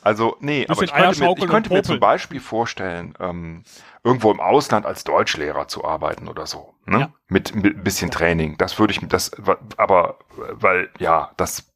Also, 0.05 0.37
nee, 0.39 0.67
aber 0.69 0.83
ich 0.83 0.93
könnte, 0.93 1.19
mir, 1.19 1.35
ich 1.35 1.47
könnte 1.47 1.73
mir 1.73 1.81
zum 1.81 1.99
Beispiel 1.99 2.39
vorstellen, 2.39 3.15
ähm, 3.19 3.63
irgendwo 4.03 4.29
im 4.29 4.39
Ausland 4.39 4.85
als 4.85 5.03
Deutschlehrer 5.03 5.67
zu 5.67 5.83
arbeiten 5.83 6.27
oder 6.27 6.45
so. 6.45 6.75
Ne? 6.85 6.99
Ja. 6.99 7.11
Mit, 7.27 7.55
mit 7.55 7.75
ein 7.75 7.83
bisschen 7.83 8.11
Training. 8.11 8.55
Das 8.59 8.77
würde 8.77 8.93
ich, 8.93 8.99
das, 9.07 9.31
aber, 9.77 10.19
weil, 10.35 10.91
ja, 10.99 11.31
das 11.37 11.73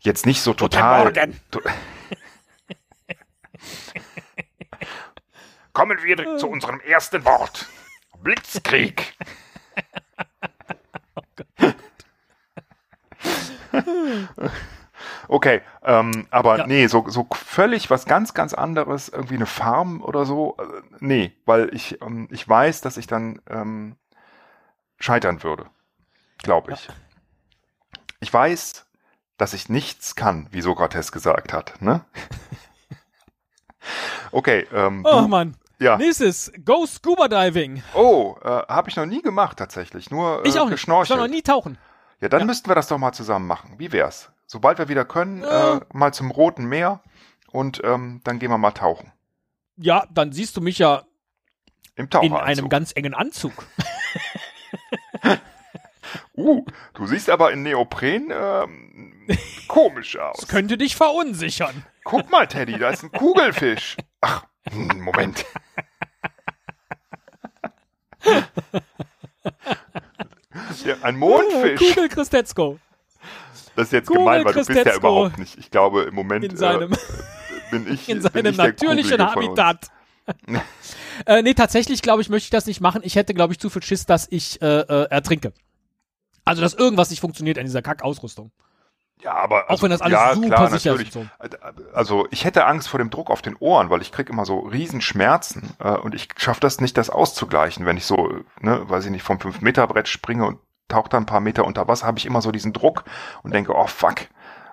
jetzt 0.00 0.26
nicht 0.26 0.42
so 0.42 0.52
total. 0.52 1.10
To 1.50 1.60
Kommen 5.72 5.98
wir 6.04 6.36
zu 6.36 6.50
unserem 6.50 6.80
ersten 6.80 7.24
Wort. 7.24 7.66
Blitzkrieg. 8.20 9.14
oh 14.36 14.50
Okay, 15.28 15.60
ähm, 15.82 16.26
aber 16.30 16.58
ja. 16.58 16.66
nee, 16.66 16.86
so, 16.86 17.04
so 17.08 17.26
völlig 17.32 17.90
was 17.90 18.06
ganz, 18.06 18.32
ganz 18.32 18.54
anderes, 18.54 19.10
irgendwie 19.10 19.34
eine 19.34 19.46
Farm 19.46 20.02
oder 20.02 20.24
so, 20.24 20.56
äh, 20.58 20.82
nee, 21.00 21.32
weil 21.44 21.72
ich, 21.74 22.00
ähm, 22.00 22.28
ich 22.30 22.48
weiß, 22.48 22.80
dass 22.80 22.96
ich 22.96 23.06
dann 23.06 23.40
ähm, 23.48 23.96
scheitern 24.98 25.42
würde, 25.42 25.66
glaube 26.38 26.72
ich. 26.72 26.86
Ja. 26.86 26.94
Ich 28.20 28.32
weiß, 28.32 28.86
dass 29.36 29.52
ich 29.52 29.68
nichts 29.68 30.16
kann, 30.16 30.48
wie 30.50 30.62
Sokrates 30.62 31.12
gesagt 31.12 31.52
hat, 31.52 31.80
ne? 31.82 32.04
okay, 34.32 34.66
ähm, 34.72 35.02
Oh 35.04 35.20
du, 35.20 35.28
Mann. 35.28 35.56
Ja. 35.78 35.96
Nächstes, 35.98 36.50
Go 36.64 36.86
Scuba 36.86 37.28
Diving. 37.28 37.82
Oh, 37.94 38.36
äh, 38.42 38.48
habe 38.48 38.88
ich 38.88 38.96
noch 38.96 39.06
nie 39.06 39.22
gemacht 39.22 39.58
tatsächlich, 39.58 40.10
nur 40.10 40.44
äh, 40.44 40.48
ich 40.48 40.58
auch 40.58 40.64
nicht. 40.64 40.72
geschnorchelt. 40.72 41.16
Ich 41.16 41.20
war 41.20 41.28
noch 41.28 41.32
nie 41.32 41.42
tauchen. 41.42 41.78
Ja, 42.20 42.28
dann 42.28 42.40
ja. 42.40 42.46
müssten 42.46 42.68
wir 42.68 42.74
das 42.74 42.88
doch 42.88 42.98
mal 42.98 43.12
zusammen 43.12 43.46
machen. 43.46 43.74
Wie 43.76 43.92
wär's? 43.92 44.30
Sobald 44.48 44.78
wir 44.78 44.88
wieder 44.88 45.04
können, 45.04 45.44
äh, 45.44 45.80
mal 45.92 46.12
zum 46.12 46.32
Roten 46.32 46.64
Meer 46.64 47.02
und 47.52 47.80
ähm, 47.84 48.20
dann 48.24 48.40
gehen 48.40 48.50
wir 48.50 48.58
mal 48.58 48.72
tauchen. 48.72 49.12
Ja, 49.76 50.06
dann 50.10 50.32
siehst 50.32 50.56
du 50.56 50.60
mich 50.60 50.78
ja 50.78 51.04
Im 51.94 52.08
in 52.22 52.32
einem 52.34 52.68
ganz 52.68 52.92
engen 52.96 53.14
Anzug. 53.14 53.52
uh, 56.36 56.64
du 56.94 57.06
siehst 57.06 57.30
aber 57.30 57.52
in 57.52 57.62
Neopren 57.62 58.32
ähm, 58.32 59.28
komisch 59.68 60.16
aus. 60.18 60.38
Das 60.38 60.48
könnte 60.48 60.76
dich 60.76 60.96
verunsichern. 60.96 61.84
Guck 62.02 62.28
mal, 62.30 62.48
Teddy, 62.48 62.78
da 62.78 62.90
ist 62.90 63.04
ein 63.04 63.12
Kugelfisch. 63.12 63.96
Ach, 64.22 64.46
hm, 64.70 65.00
Moment. 65.00 65.44
ja, 70.84 70.96
ein 71.02 71.16
Mondfisch. 71.18 71.78
Kugel 71.78 72.08
Christetzko. 72.08 72.80
Das 73.78 73.86
ist 73.86 73.92
jetzt 73.92 74.08
Kugel 74.08 74.24
gemein, 74.24 74.44
weil 74.44 74.54
du 74.54 74.64
bist 74.64 74.86
ja 74.86 74.96
überhaupt 74.96 75.38
nicht. 75.38 75.56
Ich 75.56 75.70
glaube, 75.70 76.02
im 76.02 76.14
Moment 76.16 76.44
in 76.44 76.56
seinem, 76.56 76.92
äh, 76.92 76.96
bin 77.70 77.86
ich 77.88 78.08
in 78.08 78.20
seinem 78.20 78.46
ich 78.46 78.56
natürlichen 78.56 79.24
Habitat. 79.24 79.86
äh, 81.26 81.42
nee, 81.42 81.54
tatsächlich, 81.54 82.02
glaube 82.02 82.20
ich, 82.20 82.28
möchte 82.28 82.46
ich 82.46 82.50
das 82.50 82.66
nicht 82.66 82.80
machen. 82.80 83.02
Ich 83.04 83.14
hätte, 83.14 83.34
glaube 83.34 83.52
ich, 83.52 83.60
zu 83.60 83.70
viel 83.70 83.84
Schiss, 83.84 84.04
dass 84.04 84.26
ich 84.32 84.60
äh, 84.62 84.80
äh, 84.80 85.06
ertrinke. 85.10 85.52
Also, 86.44 86.60
dass 86.60 86.74
irgendwas 86.74 87.10
nicht 87.10 87.20
funktioniert 87.20 87.56
an 87.56 87.66
dieser 87.66 87.80
Kackausrüstung. 87.80 88.50
Ja, 89.22 89.34
aber 89.34 89.70
also, 89.70 89.74
auch 89.74 89.82
wenn 89.84 89.90
das 89.90 90.00
alles 90.00 90.12
ja, 90.18 90.34
super 90.34 90.48
klar, 90.48 90.70
sicher 90.70 90.90
natürlich. 90.90 91.08
ist. 91.08 91.14
So. 91.14 91.26
Also 91.94 92.26
ich 92.32 92.44
hätte 92.44 92.66
Angst 92.66 92.88
vor 92.88 92.98
dem 92.98 93.10
Druck 93.10 93.30
auf 93.30 93.42
den 93.42 93.54
Ohren, 93.60 93.90
weil 93.90 94.02
ich 94.02 94.10
krieg 94.10 94.28
immer 94.28 94.44
so 94.44 94.58
Riesenschmerzen 94.58 95.70
äh, 95.78 95.90
und 95.90 96.16
ich 96.16 96.28
schaffe 96.36 96.60
das 96.60 96.80
nicht, 96.80 96.96
das 96.96 97.10
auszugleichen, 97.10 97.86
wenn 97.86 97.96
ich 97.96 98.06
so, 98.06 98.42
ne, 98.60 98.88
weiß 98.88 99.04
ich 99.04 99.12
nicht, 99.12 99.22
vom 99.22 99.38
5 99.38 99.60
Meter 99.60 99.86
Brett 99.86 100.08
springe 100.08 100.46
und 100.46 100.58
tauche 100.88 101.08
dann 101.08 101.24
ein 101.24 101.26
paar 101.26 101.40
Meter 101.40 101.64
unter 101.64 101.86
Wasser, 101.88 102.06
habe 102.06 102.18
ich 102.18 102.26
immer 102.26 102.42
so 102.42 102.50
diesen 102.50 102.72
Druck 102.72 103.04
und 103.42 103.54
denke, 103.54 103.74
oh 103.74 103.86
fuck. 103.86 104.28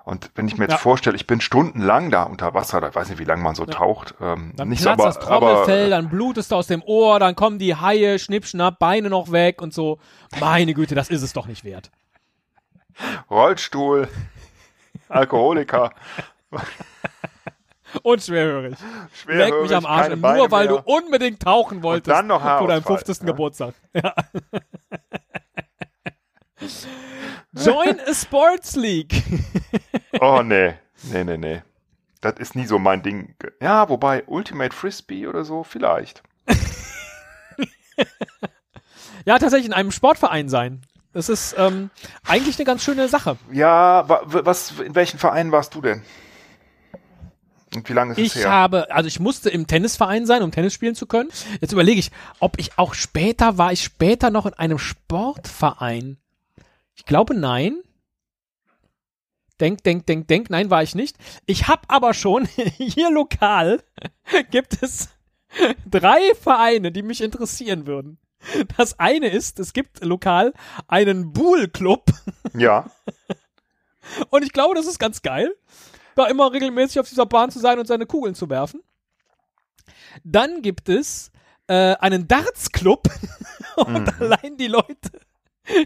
Und 0.05 0.29
wenn 0.35 0.47
ich 0.47 0.57
mir 0.57 0.65
jetzt 0.65 0.73
ja. 0.73 0.77
vorstelle, 0.77 1.15
ich 1.15 1.25
bin 1.25 1.41
stundenlang 1.41 2.11
da 2.11 2.23
unter 2.23 2.53
Wasser, 2.53 2.79
da 2.79 2.93
weiß 2.93 3.09
nicht, 3.09 3.17
wie 3.17 3.23
lange 3.23 3.41
man 3.41 3.55
so 3.55 3.65
ja. 3.65 3.73
taucht. 3.73 4.13
Ähm, 4.21 4.53
dann 4.55 4.69
nicht 4.69 4.83
platzt 4.83 4.99
so, 4.99 5.03
aber, 5.03 5.05
das 5.05 5.19
Trommelfell, 5.19 5.93
aber, 5.93 6.01
dann 6.01 6.09
blutest 6.09 6.51
du 6.51 6.55
aus 6.55 6.67
dem 6.67 6.83
Ohr, 6.83 7.19
dann 7.19 7.35
kommen 7.35 7.57
die 7.57 7.75
Haie, 7.75 8.19
schnippschnapp, 8.19 8.77
Beine 8.77 9.09
noch 9.09 9.31
weg 9.31 9.63
und 9.63 9.73
so. 9.73 9.97
Meine 10.39 10.75
Güte, 10.75 10.93
das 10.93 11.09
ist 11.09 11.23
es 11.23 11.33
doch 11.33 11.47
nicht 11.47 11.63
wert. 11.63 11.89
Rollstuhl. 13.31 14.07
Alkoholiker. 15.09 15.91
Und 18.03 18.21
schwerhörig. 18.21 18.75
schwerhörig. 19.13 19.51
Leck 19.51 19.61
mich 19.61 19.75
am 19.75 19.85
Arsch. 19.85 20.09
Nur 20.09 20.17
Beine 20.19 20.51
weil 20.51 20.67
mehr. 20.67 20.77
du 20.77 20.91
unbedingt 20.91 21.41
tauchen 21.41 21.81
wolltest. 21.81 22.07
Und 22.07 22.13
dann 22.13 22.27
noch 22.27 22.41
Vor 22.41 22.67
deinem 22.67 22.83
50. 22.83 23.19
Ja. 23.19 23.25
Geburtstag. 23.25 23.73
Ja. 23.93 24.13
Join 27.53 27.99
a 28.07 28.13
Sports 28.13 28.75
League. 28.75 29.23
oh, 30.19 30.41
nee. 30.43 30.73
Nee, 31.03 31.23
nee, 31.23 31.37
nee. 31.37 31.61
Das 32.21 32.35
ist 32.39 32.55
nie 32.55 32.65
so 32.65 32.79
mein 32.79 33.03
Ding. 33.03 33.35
Ja, 33.61 33.87
wobei 33.89 34.23
Ultimate 34.25 34.75
Frisbee 34.75 35.27
oder 35.27 35.45
so, 35.45 35.63
vielleicht. 35.63 36.23
ja, 39.25 39.37
tatsächlich 39.37 39.67
in 39.67 39.73
einem 39.73 39.91
Sportverein 39.91 40.49
sein. 40.49 40.81
Das 41.13 41.29
ist 41.29 41.55
ähm, 41.57 41.91
eigentlich 42.25 42.57
eine 42.57 42.65
ganz 42.65 42.83
schöne 42.83 43.07
Sache. 43.07 43.37
Ja, 43.51 44.05
was, 44.07 44.79
in 44.79 44.95
welchen 44.95 45.17
Verein 45.17 45.51
warst 45.51 45.73
du 45.75 45.81
denn? 45.81 46.01
Und 47.73 47.87
wie 47.87 47.93
lange 47.93 48.13
ist 48.13 48.17
ich 48.17 48.27
es 48.27 48.35
her? 48.35 48.41
Ich 48.41 48.47
habe, 48.47 48.91
also 48.91 49.07
ich 49.07 49.19
musste 49.19 49.49
im 49.49 49.67
Tennisverein 49.67 50.25
sein, 50.25 50.41
um 50.41 50.51
Tennis 50.51 50.73
spielen 50.73 50.95
zu 50.95 51.05
können. 51.05 51.29
Jetzt 51.61 51.71
überlege 51.71 51.99
ich, 51.99 52.11
ob 52.39 52.59
ich 52.59 52.77
auch 52.77 52.93
später, 52.93 53.57
war 53.57 53.71
ich 53.71 53.83
später 53.83 54.29
noch 54.29 54.45
in 54.45 54.53
einem 54.53 54.77
Sportverein? 54.77 56.17
Ich 56.95 57.05
glaube 57.05 57.35
nein. 57.35 57.81
Denk, 59.59 59.83
denk, 59.83 60.05
denk, 60.05 60.27
denk, 60.27 60.49
nein, 60.49 60.69
war 60.69 60.83
ich 60.83 60.95
nicht. 60.95 61.17
Ich 61.45 61.67
habe 61.67 61.83
aber 61.87 62.13
schon 62.13 62.45
hier 62.77 63.09
lokal 63.09 63.81
gibt 64.51 64.81
es 64.81 65.09
drei 65.89 66.19
Vereine, 66.39 66.91
die 66.91 67.03
mich 67.03 67.21
interessieren 67.21 67.87
würden. 67.87 68.17
Das 68.77 68.99
eine 68.99 69.29
ist, 69.29 69.59
es 69.59 69.73
gibt 69.73 70.03
lokal 70.03 70.53
einen 70.87 71.33
Buhl-Club. 71.33 72.05
Ja. 72.53 72.91
Und 74.29 74.43
ich 74.43 74.53
glaube, 74.53 74.75
das 74.75 74.85
ist 74.85 74.99
ganz 74.99 75.21
geil, 75.21 75.55
da 76.15 76.27
immer 76.27 76.51
regelmäßig 76.51 76.99
auf 76.99 77.09
dieser 77.09 77.25
Bahn 77.25 77.49
zu 77.49 77.59
sein 77.59 77.79
und 77.79 77.87
seine 77.87 78.05
Kugeln 78.05 78.35
zu 78.35 78.49
werfen. 78.49 78.81
Dann 80.23 80.61
gibt 80.61 80.89
es 80.89 81.31
äh, 81.67 81.95
einen 81.95 82.27
Darts-Club. 82.27 83.07
und 83.75 84.05
mhm. 84.05 84.13
allein 84.19 84.57
die 84.57 84.67
Leute, 84.67 85.11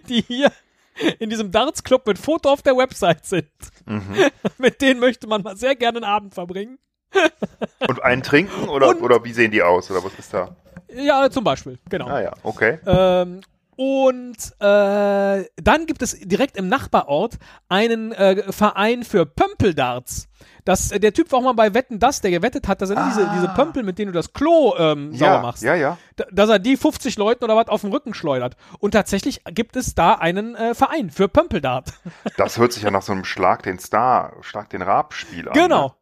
die 0.10 0.22
hier 0.22 0.52
in 1.20 1.30
diesem 1.30 1.52
Darts-Club 1.52 2.06
mit 2.08 2.18
Foto 2.18 2.50
auf 2.50 2.62
der 2.62 2.76
Website 2.78 3.26
sind, 3.26 3.52
mhm. 3.86 4.16
mit 4.58 4.82
denen 4.82 5.00
möchte 5.00 5.28
man 5.28 5.42
mal 5.42 5.58
sehr 5.58 5.76
gerne 5.76 5.98
einen 5.98 6.06
Abend 6.06 6.34
verbringen. 6.34 6.80
und 7.88 8.04
einen 8.04 8.22
trinken 8.22 8.70
oder, 8.70 8.90
und, 8.90 9.02
oder 9.02 9.24
wie 9.24 9.34
sehen 9.34 9.50
die 9.50 9.64
aus 9.64 9.90
oder 9.90 10.04
was 10.04 10.14
ist 10.20 10.32
da? 10.32 10.56
Ja, 10.94 11.30
zum 11.32 11.44
Beispiel, 11.44 11.80
genau. 11.90 12.08
Ah 12.08 12.22
ja, 12.22 12.34
okay. 12.44 12.78
Ähm, 12.86 13.42
und 13.76 14.38
äh, 14.60 15.46
dann 15.56 15.86
gibt 15.86 16.02
es 16.02 16.20
direkt 16.20 16.58
im 16.58 16.68
Nachbarort 16.68 17.38
einen 17.70 18.12
äh, 18.12 18.52
Verein 18.52 19.04
für 19.04 19.26
Pömpeldarts. 19.26 20.28
Das, 20.70 20.92
äh, 20.92 21.00
der 21.00 21.14
Typ 21.14 21.32
war 21.32 21.40
auch 21.40 21.44
mal 21.44 21.54
bei 21.54 21.74
Wetten 21.74 21.98
das, 21.98 22.22
der 22.22 22.30
gewettet 22.30 22.68
hat, 22.68 22.80
dass 22.84 22.92
er 22.92 22.98
ah. 23.00 23.08
diese, 23.10 23.28
diese 23.34 23.48
Pömpel, 23.48 23.82
mit 23.82 23.98
denen 23.98 24.12
du 24.12 24.16
das 24.16 24.34
Klo 24.34 24.76
ähm, 24.78 25.16
sauber 25.16 25.34
ja, 25.34 25.42
machst, 25.42 25.64
ja, 25.64 25.74
ja. 25.74 25.98
dass 26.32 26.48
er 26.48 26.60
die 26.60 26.78
50 26.78 27.18
Leuten 27.18 27.44
oder 27.44 27.56
was 27.56 27.70
auf 27.70 27.82
den 27.82 27.90
Rücken 27.90 28.14
schleudert. 28.14 28.56
Und 28.78 28.92
tatsächlich 28.92 29.42
gibt 29.46 29.76
es 29.76 29.96
da 29.96 30.14
einen 30.14 30.54
äh, 30.54 30.76
Verein 30.76 31.10
für 31.10 31.28
Pömpeldart. 31.28 31.94
Das 32.38 32.60
hört 32.60 32.72
sich 32.74 32.84
ja 32.84 32.92
nach 32.92 33.02
so 33.02 33.14
einem 33.14 33.26
Schlag 33.26 33.64
den 33.64 33.80
Star, 33.80 34.34
Schlag 34.42 34.70
den 34.70 34.84
Raab-Spiel 34.84 35.50
an. 35.50 35.56
Genau. 35.56 35.88
Ne? 35.88 35.94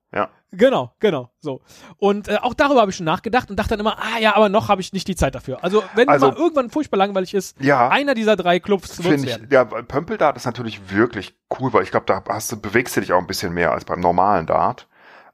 Ja. 0.52 0.58
Genau, 0.58 0.94
genau, 1.00 1.30
so. 1.40 1.62
Und 1.98 2.30
äh, 2.30 2.38
auch 2.42 2.54
darüber 2.54 2.82
habe 2.82 2.92
ich 2.92 2.98
schon 2.98 3.06
nachgedacht 3.06 3.50
und 3.50 3.58
dachte 3.58 3.72
dann 3.72 3.82
immer, 3.82 3.98
ah 4.00 4.20
ja, 4.20 4.36
aber 4.36 4.48
noch 4.48 4.70
habe 4.70 4.80
ich 4.80 4.94
nicht 4.94 5.08
die 5.08 5.16
Zeit 5.16 5.36
dafür. 5.36 5.62
Also 5.62 5.84
wenn 5.94 6.08
also, 6.08 6.30
mal 6.30 6.38
irgendwann 6.38 6.70
furchtbar 6.70 6.98
langweilig 6.98 7.34
ist, 7.34 7.60
ja, 7.62 7.90
einer 7.90 8.14
dieser 8.14 8.38
drei 8.38 8.60
Clubs 8.60 9.04
wird 9.04 9.20
ich, 9.20 9.26
werden. 9.26 9.50
Ja, 9.52 9.66
Pömpeldart 9.66 10.38
ist 10.38 10.46
natürlich 10.46 10.90
wirklich 10.90 11.36
cool, 11.60 11.74
weil 11.74 11.84
ich 11.84 11.92
glaube, 11.92 12.06
da 12.06 12.24
hast 12.30 12.52
du, 12.52 12.62
bewegst 12.62 12.96
du 12.96 13.02
dich 13.02 13.12
auch 13.12 13.20
ein 13.20 13.28
bisschen 13.28 13.54
mehr 13.54 13.74
als 13.74 13.84
beim 13.84 14.00
normalen 14.00 14.46
Dart. 14.46 14.88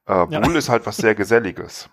Äh, 0.08 0.14
ja. 0.14 0.40
Bull 0.40 0.56
ist 0.56 0.70
halt 0.70 0.86
was 0.88 0.98
sehr 0.98 1.14
Geselliges. 1.14 1.90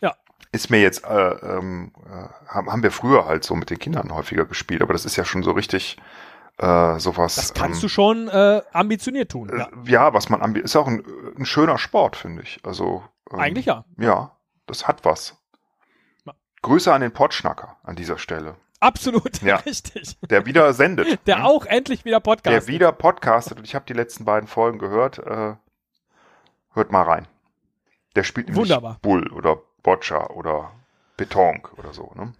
Ja. 0.00 0.14
Ist 0.50 0.68
mir 0.68 0.82
jetzt, 0.82 1.04
äh, 1.04 1.30
ähm, 1.30 1.92
äh, 2.06 2.48
haben 2.48 2.82
wir 2.82 2.90
früher 2.90 3.26
halt 3.26 3.44
so 3.44 3.54
mit 3.54 3.70
den 3.70 3.78
Kindern 3.78 4.12
häufiger 4.12 4.46
gespielt, 4.46 4.82
aber 4.82 4.92
das 4.92 5.04
ist 5.04 5.14
ja 5.16 5.24
schon 5.24 5.44
so 5.44 5.52
richtig 5.52 5.96
äh, 6.58 6.98
sowas. 6.98 7.34
Das 7.36 7.54
kannst 7.54 7.78
ähm, 7.78 7.82
du 7.82 7.88
schon 7.88 8.28
äh, 8.28 8.62
ambitioniert 8.72 9.30
tun. 9.30 9.50
Ja, 9.56 9.64
äh, 9.64 9.90
ja 9.90 10.14
was 10.14 10.28
man 10.28 10.54
ist 10.56 10.76
auch 10.76 10.86
ein, 10.86 11.02
ein 11.36 11.46
schöner 11.46 11.78
Sport, 11.78 12.16
finde 12.16 12.42
ich. 12.42 12.60
Also 12.64 13.02
ähm, 13.30 13.40
eigentlich 13.40 13.66
ja. 13.66 13.84
Ja, 13.98 14.36
das 14.66 14.86
hat 14.88 15.04
was. 15.04 15.36
Grüße 16.62 16.92
an 16.92 17.00
den 17.00 17.12
Potschnacker 17.12 17.76
an 17.82 17.96
dieser 17.96 18.18
Stelle. 18.18 18.56
Absolut, 18.78 19.42
ja. 19.42 19.56
richtig. 19.66 20.16
Der 20.28 20.46
wieder 20.46 20.72
sendet. 20.72 21.20
Der 21.26 21.38
hm? 21.38 21.44
auch 21.44 21.66
endlich 21.66 22.04
wieder 22.04 22.20
podcastet. 22.20 22.62
Der 22.62 22.72
wieder 22.72 22.92
podcastet 22.92 23.58
und 23.58 23.64
ich 23.64 23.74
habe 23.74 23.84
die 23.86 23.92
letzten 23.92 24.24
beiden 24.24 24.48
Folgen 24.48 24.78
gehört. 24.78 25.18
Äh, 25.18 25.54
hört 26.72 26.92
mal 26.92 27.02
rein. 27.02 27.28
Der 28.16 28.24
spielt 28.24 28.48
nämlich 28.48 28.62
Wunderbar. 28.62 28.98
Bull 29.02 29.30
oder 29.32 29.58
Boccia 29.82 30.30
oder 30.30 30.72
Betonk 31.16 31.72
oder 31.78 31.92
so. 31.92 32.12
Ne? 32.14 32.32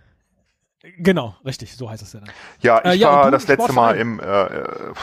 Genau, 0.98 1.36
richtig, 1.44 1.76
so 1.76 1.88
heißt 1.88 2.02
es 2.02 2.12
ja 2.12 2.20
dann. 2.20 2.30
Ja, 2.60 2.78
ich 2.80 2.84
äh, 2.86 2.94
ja, 2.94 3.12
war 3.12 3.30
das 3.30 3.46
letzte 3.46 3.72
Mal 3.72 3.96
im, 3.96 4.18
äh, 4.18 4.24
äh 4.24 4.94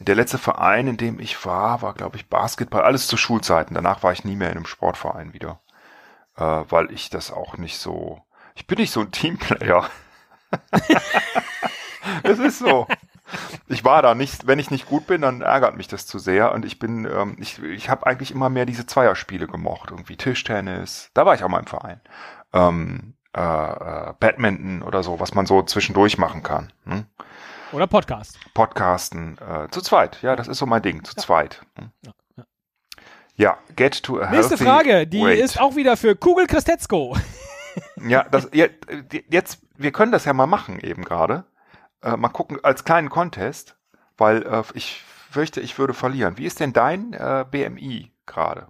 der 0.00 0.14
letzte 0.14 0.38
Verein, 0.38 0.86
in 0.86 0.96
dem 0.96 1.20
ich 1.20 1.44
war, 1.44 1.82
war, 1.82 1.94
glaube 1.94 2.16
ich, 2.16 2.28
Basketball, 2.28 2.82
alles 2.82 3.06
zu 3.06 3.16
Schulzeiten. 3.16 3.74
Danach 3.74 4.02
war 4.02 4.12
ich 4.12 4.24
nie 4.24 4.36
mehr 4.36 4.50
in 4.50 4.56
einem 4.56 4.66
Sportverein 4.66 5.34
wieder, 5.34 5.60
äh, 6.36 6.42
weil 6.42 6.90
ich 6.90 7.10
das 7.10 7.30
auch 7.30 7.58
nicht 7.58 7.78
so, 7.78 8.22
ich 8.54 8.66
bin 8.66 8.78
nicht 8.78 8.92
so 8.92 9.00
ein 9.00 9.10
Teamplayer. 9.12 9.88
es 12.22 12.38
ist 12.38 12.58
so. 12.58 12.86
Ich 13.68 13.84
war 13.84 14.02
da 14.02 14.16
nicht, 14.16 14.48
wenn 14.48 14.58
ich 14.58 14.72
nicht 14.72 14.88
gut 14.88 15.06
bin, 15.06 15.20
dann 15.20 15.42
ärgert 15.42 15.76
mich 15.76 15.86
das 15.86 16.06
zu 16.06 16.18
sehr 16.18 16.52
und 16.52 16.64
ich 16.64 16.80
bin, 16.80 17.04
ähm, 17.04 17.36
ich, 17.38 17.62
ich 17.62 17.88
habe 17.88 18.06
eigentlich 18.06 18.32
immer 18.32 18.48
mehr 18.48 18.66
diese 18.66 18.86
Zweierspiele 18.86 19.46
gemocht, 19.46 19.90
irgendwie 19.92 20.16
Tischtennis, 20.16 21.10
da 21.14 21.26
war 21.26 21.34
ich 21.34 21.44
auch 21.44 21.48
mal 21.48 21.60
im 21.60 21.66
Verein. 21.66 22.00
Ähm, 22.52 23.14
äh, 23.36 23.40
äh, 23.40 24.12
Badminton 24.18 24.82
oder 24.82 25.04
so, 25.04 25.20
was 25.20 25.34
man 25.34 25.46
so 25.46 25.62
zwischendurch 25.62 26.18
machen 26.18 26.42
kann. 26.42 26.72
Hm? 26.84 27.06
Oder 27.72 27.86
Podcast. 27.86 28.38
Podcasten. 28.54 29.38
Äh, 29.38 29.68
zu 29.70 29.80
zweit, 29.80 30.22
ja, 30.22 30.34
das 30.34 30.48
ist 30.48 30.58
so 30.58 30.66
mein 30.66 30.82
Ding, 30.82 31.04
zu 31.04 31.14
ja. 31.16 31.22
zweit. 31.22 31.62
Hm? 31.76 31.90
Ja, 33.36 33.58
get 33.76 34.02
to 34.02 34.20
a 34.20 34.30
Nächste 34.30 34.58
Frage, 34.58 35.06
die 35.06 35.22
weight. 35.22 35.38
ist 35.38 35.60
auch 35.60 35.76
wieder 35.76 35.96
für 35.96 36.16
Kugel 36.16 36.46
Christetzko. 36.46 37.16
ja, 38.08 38.24
das, 38.24 38.50
jetzt, 38.52 39.62
wir 39.76 39.92
können 39.92 40.12
das 40.12 40.24
ja 40.24 40.32
mal 40.32 40.46
machen 40.46 40.80
eben 40.80 41.04
gerade. 41.04 41.44
Äh, 42.02 42.16
mal 42.16 42.28
gucken, 42.28 42.58
als 42.62 42.84
kleinen 42.84 43.08
Contest, 43.08 43.76
weil 44.16 44.42
äh, 44.42 44.62
ich 44.74 45.02
fürchte, 45.30 45.60
ich 45.60 45.78
würde 45.78 45.94
verlieren. 45.94 46.38
Wie 46.38 46.46
ist 46.46 46.60
denn 46.60 46.72
dein 46.72 47.12
äh, 47.12 47.44
BMI 47.48 48.12
gerade? 48.26 48.66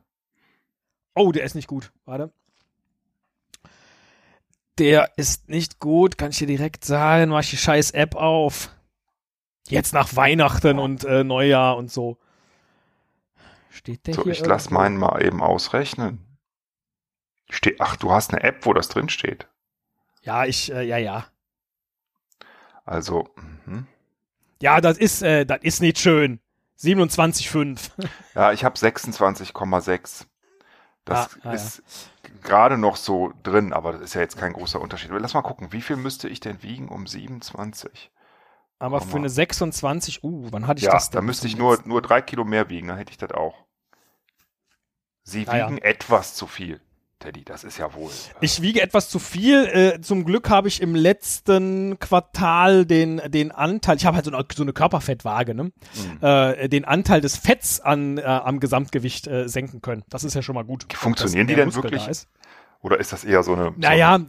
Oh, 1.14 1.32
der 1.32 1.44
ist 1.44 1.55
nicht 1.55 1.68
gut. 1.68 1.90
Warte 2.05 2.32
der 4.80 5.11
ist 5.16 5.51
nicht 5.51 5.78
gut, 5.78 6.16
kann 6.16 6.30
ich 6.30 6.38
dir 6.38 6.46
direkt 6.46 6.86
sagen, 6.86 7.30
mach 7.30 7.40
ich 7.40 7.51
die 7.51 7.59
scheiß 7.59 7.90
App 7.90 8.16
auf. 8.16 8.70
Jetzt 9.71 9.93
nach 9.93 10.14
Weihnachten 10.16 10.79
und 10.79 11.05
äh, 11.05 11.25
Neujahr 11.25 11.77
und 11.77 11.91
so. 11.91 12.18
Steht 13.71 14.07
der 14.07 14.14
So, 14.14 14.25
hier 14.25 14.33
ich 14.33 14.45
lass 14.45 14.71
meinen 14.71 14.97
mal 14.97 15.23
eben 15.23 15.43
ausrechnen. 15.43 16.27
Ste 17.51 17.77
Ach, 17.79 17.97
du 17.97 18.12
hast 18.12 18.33
eine 18.33 18.43
App, 18.43 18.66
wo 18.66 18.73
das 18.73 18.89
drin 18.89 19.09
steht. 19.09 19.49
Ja, 20.23 20.45
ich, 20.45 20.73
äh, 20.73 20.83
ja, 20.83 20.99
ja. 20.99 21.27
Also, 22.85 23.29
mhm. 23.66 23.87
Ja, 24.62 24.81
das 24.81 24.99
ist, 24.99 25.23
äh, 25.23 25.47
das 25.47 25.61
ist 25.62 25.81
nicht 25.81 25.99
schön. 25.99 26.41
27,5. 26.81 27.91
ja, 28.35 28.53
ich 28.53 28.64
habe 28.64 28.77
26,6. 28.77 30.27
Das 31.05 31.35
Ah, 31.37 31.39
ah, 31.43 31.49
ja. 31.49 31.53
ist 31.53 31.83
gerade 32.43 32.77
noch 32.79 32.97
so 32.97 33.33
drin, 33.43 33.73
aber 33.73 33.93
das 33.93 34.03
ist 34.03 34.14
ja 34.14 34.21
jetzt 34.21 34.37
kein 34.37 34.53
großer 34.53 34.81
Unterschied. 34.81 35.11
Lass 35.12 35.35
mal 35.35 35.43
gucken, 35.43 35.73
wie 35.73 35.81
viel 35.81 35.97
müsste 35.97 36.29
ich 36.29 36.41
denn 36.41 36.62
wiegen 36.62 36.89
um 36.89 37.07
27? 37.07 38.11
Aber 38.81 39.01
für 39.01 39.18
eine 39.18 39.28
26, 39.28 40.24
uh, 40.24 40.49
wann 40.51 40.66
hatte 40.66 40.78
ich 40.81 40.87
ja, 40.87 40.93
das 40.93 41.11
denn? 41.11 41.18
da 41.18 41.22
müsste 41.22 41.47
ich 41.47 41.57
nur, 41.57 41.78
nur 41.85 42.03
drei 42.03 42.20
Kilo 42.22 42.45
mehr 42.45 42.68
wiegen, 42.70 42.89
dann 42.89 42.97
hätte 42.97 43.12
ich 43.12 43.18
das 43.18 43.31
auch. 43.31 43.55
Sie 45.22 45.47
Ah, 45.47 45.57
ja. 45.59 45.66
wiegen 45.68 45.78
etwas 45.78 46.35
zu 46.35 46.47
viel, 46.47 46.81
Teddy, 47.18 47.45
das 47.45 47.62
ist 47.62 47.76
ja 47.78 47.93
wohl. 47.95 48.11
äh, 48.11 48.35
Ich 48.41 48.62
wiege 48.62 48.81
etwas 48.81 49.11
zu 49.11 49.18
viel. 49.18 49.66
Äh, 49.66 50.01
zum 50.01 50.24
Glück 50.24 50.49
habe 50.49 50.66
ich 50.68 50.81
im 50.81 50.95
letzten 50.95 51.99
Quartal 51.99 52.87
den, 52.87 53.20
den 53.28 53.53
Anteil, 53.53 53.97
ich 53.97 54.07
habe 54.07 54.16
halt 54.16 54.24
so 54.24 54.33
eine, 54.33 54.45
so 54.53 54.62
eine 54.62 54.72
Körperfettwaage, 54.72 55.55
ne? 55.55 55.64
Mhm. 55.64 55.72
äh, 56.22 56.68
den 56.68 56.87
Anteil 56.87 57.20
des 57.20 57.37
Fetts 57.37 57.81
an, 57.81 58.16
äh, 58.16 58.22
am 58.22 58.61
Gesamtgewicht 58.61 59.26
äh, 59.26 59.47
senken 59.47 59.83
können. 59.83 60.05
Das 60.09 60.24
ist 60.24 60.33
ja 60.35 60.41
schon 60.43 60.55
mal 60.55 60.64
gut. 60.64 60.87
Funktionieren 60.95 61.47
die 61.47 61.55
denn 61.55 61.74
wirklich? 61.74 62.09
Oder 62.81 62.99
ist 62.99 63.12
das 63.12 63.24
eher 63.24 63.43
so 63.43 63.53
eine. 63.53 63.74
Naja, 63.76 64.20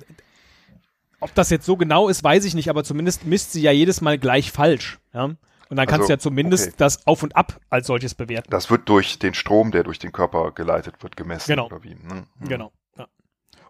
ob 1.22 1.34
das 1.36 1.50
jetzt 1.50 1.66
so 1.66 1.78
genau 1.78 2.10
ist, 2.10 2.24
weiß 2.24 2.44
ich 2.46 2.54
nicht, 2.54 2.70
aber 2.70 2.84
zumindest 2.84 3.26
misst 3.26 3.54
sie 3.54 3.62
ja 3.62 3.72
jedes 3.72 4.02
Mal 4.02 4.18
gleich 4.18 4.52
falsch. 4.52 5.00
Ja? 5.14 5.26
Und 5.72 5.78
dann 5.78 5.88
kannst 5.88 6.02
Also, 6.02 6.08
du 6.08 6.14
ja 6.14 6.20
zumindest 6.20 6.68
okay. 6.68 6.76
das 6.80 7.08
Auf 7.08 7.24
und 7.24 7.36
Ab 7.38 7.62
als 7.70 7.88
solches 7.88 8.14
bewerten. 8.14 8.50
Das 8.52 8.70
wird 8.70 8.90
durch 8.90 9.20
den 9.20 9.34
Strom, 9.34 9.72
der 9.72 9.84
durch 9.84 10.00
den 10.00 10.12
Körper 10.12 10.52
geleitet 10.52 10.96
wird, 11.02 11.16
gemessen. 11.16 11.50
Genau. 11.50 11.68
Oder 11.68 11.82
wie? 11.84 11.96
Mhm. 11.96 12.26
Genau. 12.42 12.74
Ja. 12.98 13.08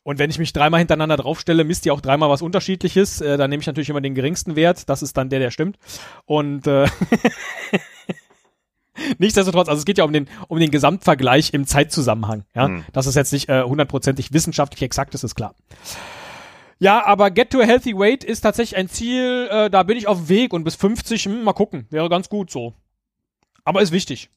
Und 0.01 0.17
wenn 0.17 0.31
ich 0.31 0.39
mich 0.39 0.51
dreimal 0.51 0.79
hintereinander 0.79 1.17
draufstelle, 1.17 1.63
misst 1.63 1.85
die 1.85 1.91
auch 1.91 2.01
dreimal 2.01 2.29
was 2.31 2.41
Unterschiedliches. 2.41 3.21
Äh, 3.21 3.37
dann 3.37 3.51
nehme 3.51 3.61
ich 3.61 3.67
natürlich 3.67 3.89
immer 3.89 4.01
den 4.01 4.15
geringsten 4.15 4.55
Wert. 4.55 4.89
Das 4.89 5.03
ist 5.03 5.15
dann 5.15 5.29
der, 5.29 5.37
der 5.37 5.51
stimmt. 5.51 5.77
Und 6.25 6.65
äh, 6.65 6.87
nichtsdestotrotz, 9.19 9.67
also 9.67 9.77
es 9.77 9.85
geht 9.85 9.99
ja 9.99 10.03
um 10.03 10.11
den, 10.11 10.27
um 10.47 10.59
den 10.59 10.71
Gesamtvergleich 10.71 11.53
im 11.53 11.67
Zeitzusammenhang. 11.67 12.45
Ja? 12.55 12.65
Hm. 12.65 12.85
Dass 12.93 13.05
es 13.05 13.13
jetzt 13.13 13.31
nicht 13.31 13.47
äh, 13.47 13.61
hundertprozentig 13.61 14.33
wissenschaftlich 14.33 14.81
exakt 14.81 15.13
ist, 15.13 15.23
ist 15.23 15.35
klar. 15.35 15.53
Ja, 16.81 17.05
aber 17.05 17.29
Get 17.29 17.51
to 17.51 17.59
a 17.59 17.63
Healthy 17.63 17.95
Weight 17.95 18.23
ist 18.23 18.41
tatsächlich 18.41 18.75
ein 18.75 18.89
Ziel, 18.89 19.47
äh, 19.51 19.69
da 19.69 19.83
bin 19.83 19.97
ich 19.97 20.07
auf 20.07 20.17
dem 20.17 20.29
Weg 20.29 20.51
und 20.51 20.63
bis 20.63 20.73
50, 20.73 21.25
hm, 21.25 21.43
mal 21.43 21.53
gucken, 21.53 21.85
wäre 21.91 22.09
ganz 22.09 22.27
gut 22.27 22.49
so. 22.49 22.73
Aber 23.63 23.83
ist 23.83 23.91
wichtig. 23.91 24.31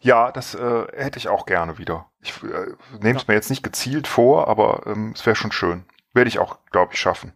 Ja, 0.00 0.32
das 0.32 0.56
äh, 0.56 0.86
hätte 0.96 1.16
ich 1.20 1.28
auch 1.28 1.46
gerne 1.46 1.78
wieder. 1.78 2.10
Ich 2.22 2.42
äh, 2.42 2.74
nehme 3.00 3.20
es 3.20 3.28
mir 3.28 3.34
jetzt 3.34 3.50
nicht 3.50 3.62
gezielt 3.62 4.08
vor, 4.08 4.48
aber 4.48 4.82
ähm, 4.86 5.12
es 5.14 5.24
wäre 5.26 5.36
schon 5.36 5.52
schön. 5.52 5.84
Werde 6.12 6.26
ich 6.26 6.40
auch, 6.40 6.58
glaube 6.72 6.94
ich, 6.94 6.98
schaffen. 6.98 7.32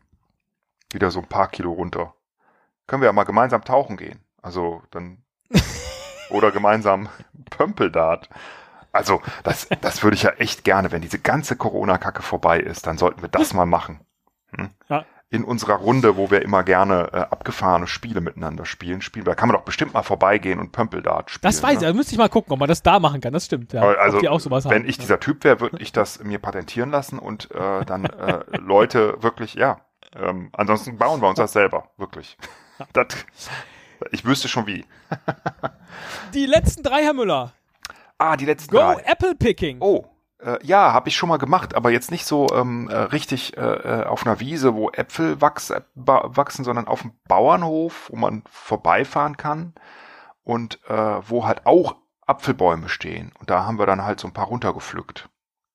Wieder 0.92 1.12
so 1.12 1.20
ein 1.20 1.28
paar 1.28 1.46
Kilo 1.46 1.70
runter. 1.70 2.12
Können 2.88 3.02
wir 3.02 3.06
ja 3.06 3.12
mal 3.12 3.22
gemeinsam 3.22 3.64
tauchen 3.64 3.96
gehen. 3.96 4.18
Also 4.42 4.82
dann. 4.90 5.22
oder 6.28 6.50
gemeinsam 6.50 7.08
Pömpeldart. 7.50 8.28
Also, 8.92 9.22
das, 9.42 9.68
das 9.80 10.02
würde 10.02 10.16
ich 10.16 10.22
ja 10.22 10.30
echt 10.32 10.64
gerne, 10.64 10.92
wenn 10.92 11.00
diese 11.00 11.18
ganze 11.18 11.56
Corona-Kacke 11.56 12.22
vorbei 12.22 12.60
ist, 12.60 12.86
dann 12.86 12.98
sollten 12.98 13.22
wir 13.22 13.28
das 13.28 13.54
mal 13.54 13.66
machen. 13.66 14.00
Hm? 14.54 14.70
Ja. 14.88 15.06
In 15.30 15.44
unserer 15.44 15.76
Runde, 15.76 16.18
wo 16.18 16.30
wir 16.30 16.42
immer 16.42 16.62
gerne 16.62 17.08
äh, 17.10 17.16
abgefahrene 17.16 17.86
Spiele 17.86 18.20
miteinander 18.20 18.66
spielen, 18.66 19.00
spielen. 19.00 19.24
Da 19.24 19.34
kann 19.34 19.48
man 19.48 19.56
doch 19.56 19.64
bestimmt 19.64 19.94
mal 19.94 20.02
vorbeigehen 20.02 20.58
und 20.58 20.72
Pömpeldart 20.72 21.30
spielen. 21.30 21.50
Das 21.50 21.62
weiß 21.62 21.76
ich, 21.76 21.80
ne? 21.80 21.86
da 21.86 21.92
müsste 21.94 22.12
ich 22.12 22.18
mal 22.18 22.28
gucken, 22.28 22.52
ob 22.52 22.58
man 22.58 22.68
das 22.68 22.82
da 22.82 23.00
machen 23.00 23.22
kann. 23.22 23.32
Das 23.32 23.46
stimmt, 23.46 23.72
ja. 23.72 23.80
Also, 23.80 24.20
wenn 24.20 24.30
haben. 24.30 24.84
ich 24.86 24.98
dieser 24.98 25.20
Typ 25.20 25.42
wäre, 25.44 25.60
würde 25.60 25.78
ich 25.78 25.92
das 25.92 26.22
mir 26.22 26.38
patentieren 26.38 26.90
lassen 26.90 27.18
und 27.18 27.50
äh, 27.52 27.86
dann 27.86 28.04
äh, 28.04 28.44
Leute 28.58 29.22
wirklich, 29.22 29.54
ja. 29.54 29.80
Ähm, 30.14 30.50
ansonsten 30.52 30.98
bauen 30.98 31.22
wir 31.22 31.28
uns 31.30 31.38
das 31.38 31.52
selber, 31.52 31.90
wirklich. 31.96 32.36
Das, 32.92 33.06
ich 34.10 34.24
wüsste 34.24 34.48
schon 34.48 34.66
wie. 34.66 34.84
Die 36.34 36.46
letzten 36.46 36.82
drei, 36.82 37.04
Herr 37.04 37.12
Müller. 37.12 37.52
Ah, 38.22 38.36
die 38.36 38.44
letzten 38.44 38.70
Go 38.70 38.78
drei. 38.78 39.02
Apple 39.04 39.34
Picking. 39.34 39.78
Oh, 39.80 40.04
äh, 40.38 40.58
ja, 40.62 40.92
habe 40.92 41.08
ich 41.08 41.16
schon 41.16 41.28
mal 41.28 41.38
gemacht, 41.38 41.74
aber 41.74 41.90
jetzt 41.90 42.12
nicht 42.12 42.24
so 42.24 42.46
ähm, 42.54 42.88
äh, 42.88 42.96
richtig 42.96 43.56
äh, 43.56 43.60
äh, 43.60 44.04
auf 44.04 44.24
einer 44.24 44.38
Wiese, 44.38 44.74
wo 44.74 44.90
Äpfel 44.90 45.40
wachs, 45.40 45.70
äh, 45.70 45.80
wachsen, 45.94 46.64
sondern 46.64 46.86
auf 46.86 47.02
dem 47.02 47.12
Bauernhof, 47.26 48.10
wo 48.12 48.16
man 48.16 48.44
vorbeifahren 48.48 49.36
kann 49.36 49.74
und 50.44 50.78
äh, 50.88 50.94
wo 51.28 51.46
halt 51.46 51.66
auch 51.66 51.96
Apfelbäume 52.24 52.88
stehen. 52.88 53.32
Und 53.40 53.50
da 53.50 53.64
haben 53.64 53.80
wir 53.80 53.86
dann 53.86 54.04
halt 54.04 54.20
so 54.20 54.28
ein 54.28 54.32
paar 54.32 54.46
runtergepflückt. 54.46 55.28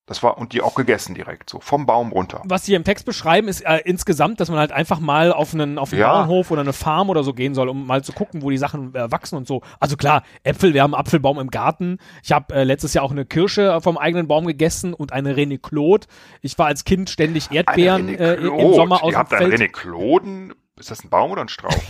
Das 0.07 0.23
war 0.23 0.37
und 0.37 0.53
die 0.53 0.61
auch 0.61 0.73
gegessen 0.73 1.15
direkt, 1.15 1.49
so 1.49 1.59
vom 1.59 1.85
Baum 1.85 2.13
runter. 2.13 2.41
Was 2.45 2.65
Sie 2.65 2.73
im 2.75 2.85
Text 2.85 3.05
beschreiben, 3.05 3.49
ist 3.49 3.59
äh, 3.65 3.81
insgesamt, 3.83 4.39
dass 4.39 4.49
man 4.49 4.57
halt 4.57 4.71
einfach 4.71 5.01
mal 5.01 5.33
auf 5.33 5.53
einen, 5.53 5.77
auf 5.77 5.91
einen 5.91 5.99
Ja. 5.99 6.13
Bauernhof 6.13 6.49
oder 6.49 6.61
eine 6.61 6.71
Farm 6.71 7.09
oder 7.09 7.25
so 7.25 7.33
gehen 7.33 7.53
soll, 7.53 7.67
um 7.67 7.85
mal 7.85 8.03
zu 8.05 8.13
gucken, 8.13 8.41
wo 8.41 8.49
die 8.49 8.57
Sachen 8.57 8.95
äh, 8.95 9.11
wachsen 9.11 9.35
und 9.35 9.47
so. 9.47 9.61
Also 9.81 9.97
klar, 9.97 10.23
Äpfel, 10.43 10.73
wir 10.73 10.81
haben 10.81 10.93
einen 10.93 11.01
Apfelbaum 11.01 11.39
im 11.39 11.49
Garten. 11.51 11.97
Ich 12.23 12.31
habe 12.31 12.55
äh, 12.55 12.63
letztes 12.63 12.93
Jahr 12.93 13.03
auch 13.03 13.11
eine 13.11 13.25
Kirsche 13.25 13.81
vom 13.81 13.97
eigenen 13.97 14.29
Baum 14.29 14.45
gegessen 14.47 14.93
und 14.93 15.11
eine 15.11 15.33
René 15.35 15.59
Claude. 15.59 16.07
Ich 16.41 16.57
war 16.57 16.67
als 16.67 16.85
Kind 16.85 17.09
ständig 17.09 17.51
Erdbeeren 17.51 18.07
äh, 18.07 18.35
im. 18.35 18.73
Sommer 18.73 19.03
aus 19.03 19.11
Ihr 19.11 19.17
habt 19.17 19.33
einen 19.33 19.51
Feld. 19.51 19.61
René 19.61 19.71
Kloden. 19.73 20.53
Ist 20.77 20.89
das 20.89 21.03
ein 21.03 21.09
Baum 21.09 21.31
oder 21.31 21.41
ein 21.41 21.49
Strauch? 21.49 21.75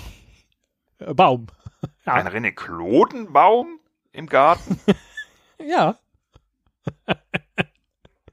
Äh, 1.00 1.14
Baum. 1.14 1.46
Ja. 2.08 2.14
Ein 2.14 2.28
René 2.28 2.52
Klodenbaum 2.52 3.80
im 4.12 4.26
Garten? 4.26 4.80
Ja. 5.64 5.96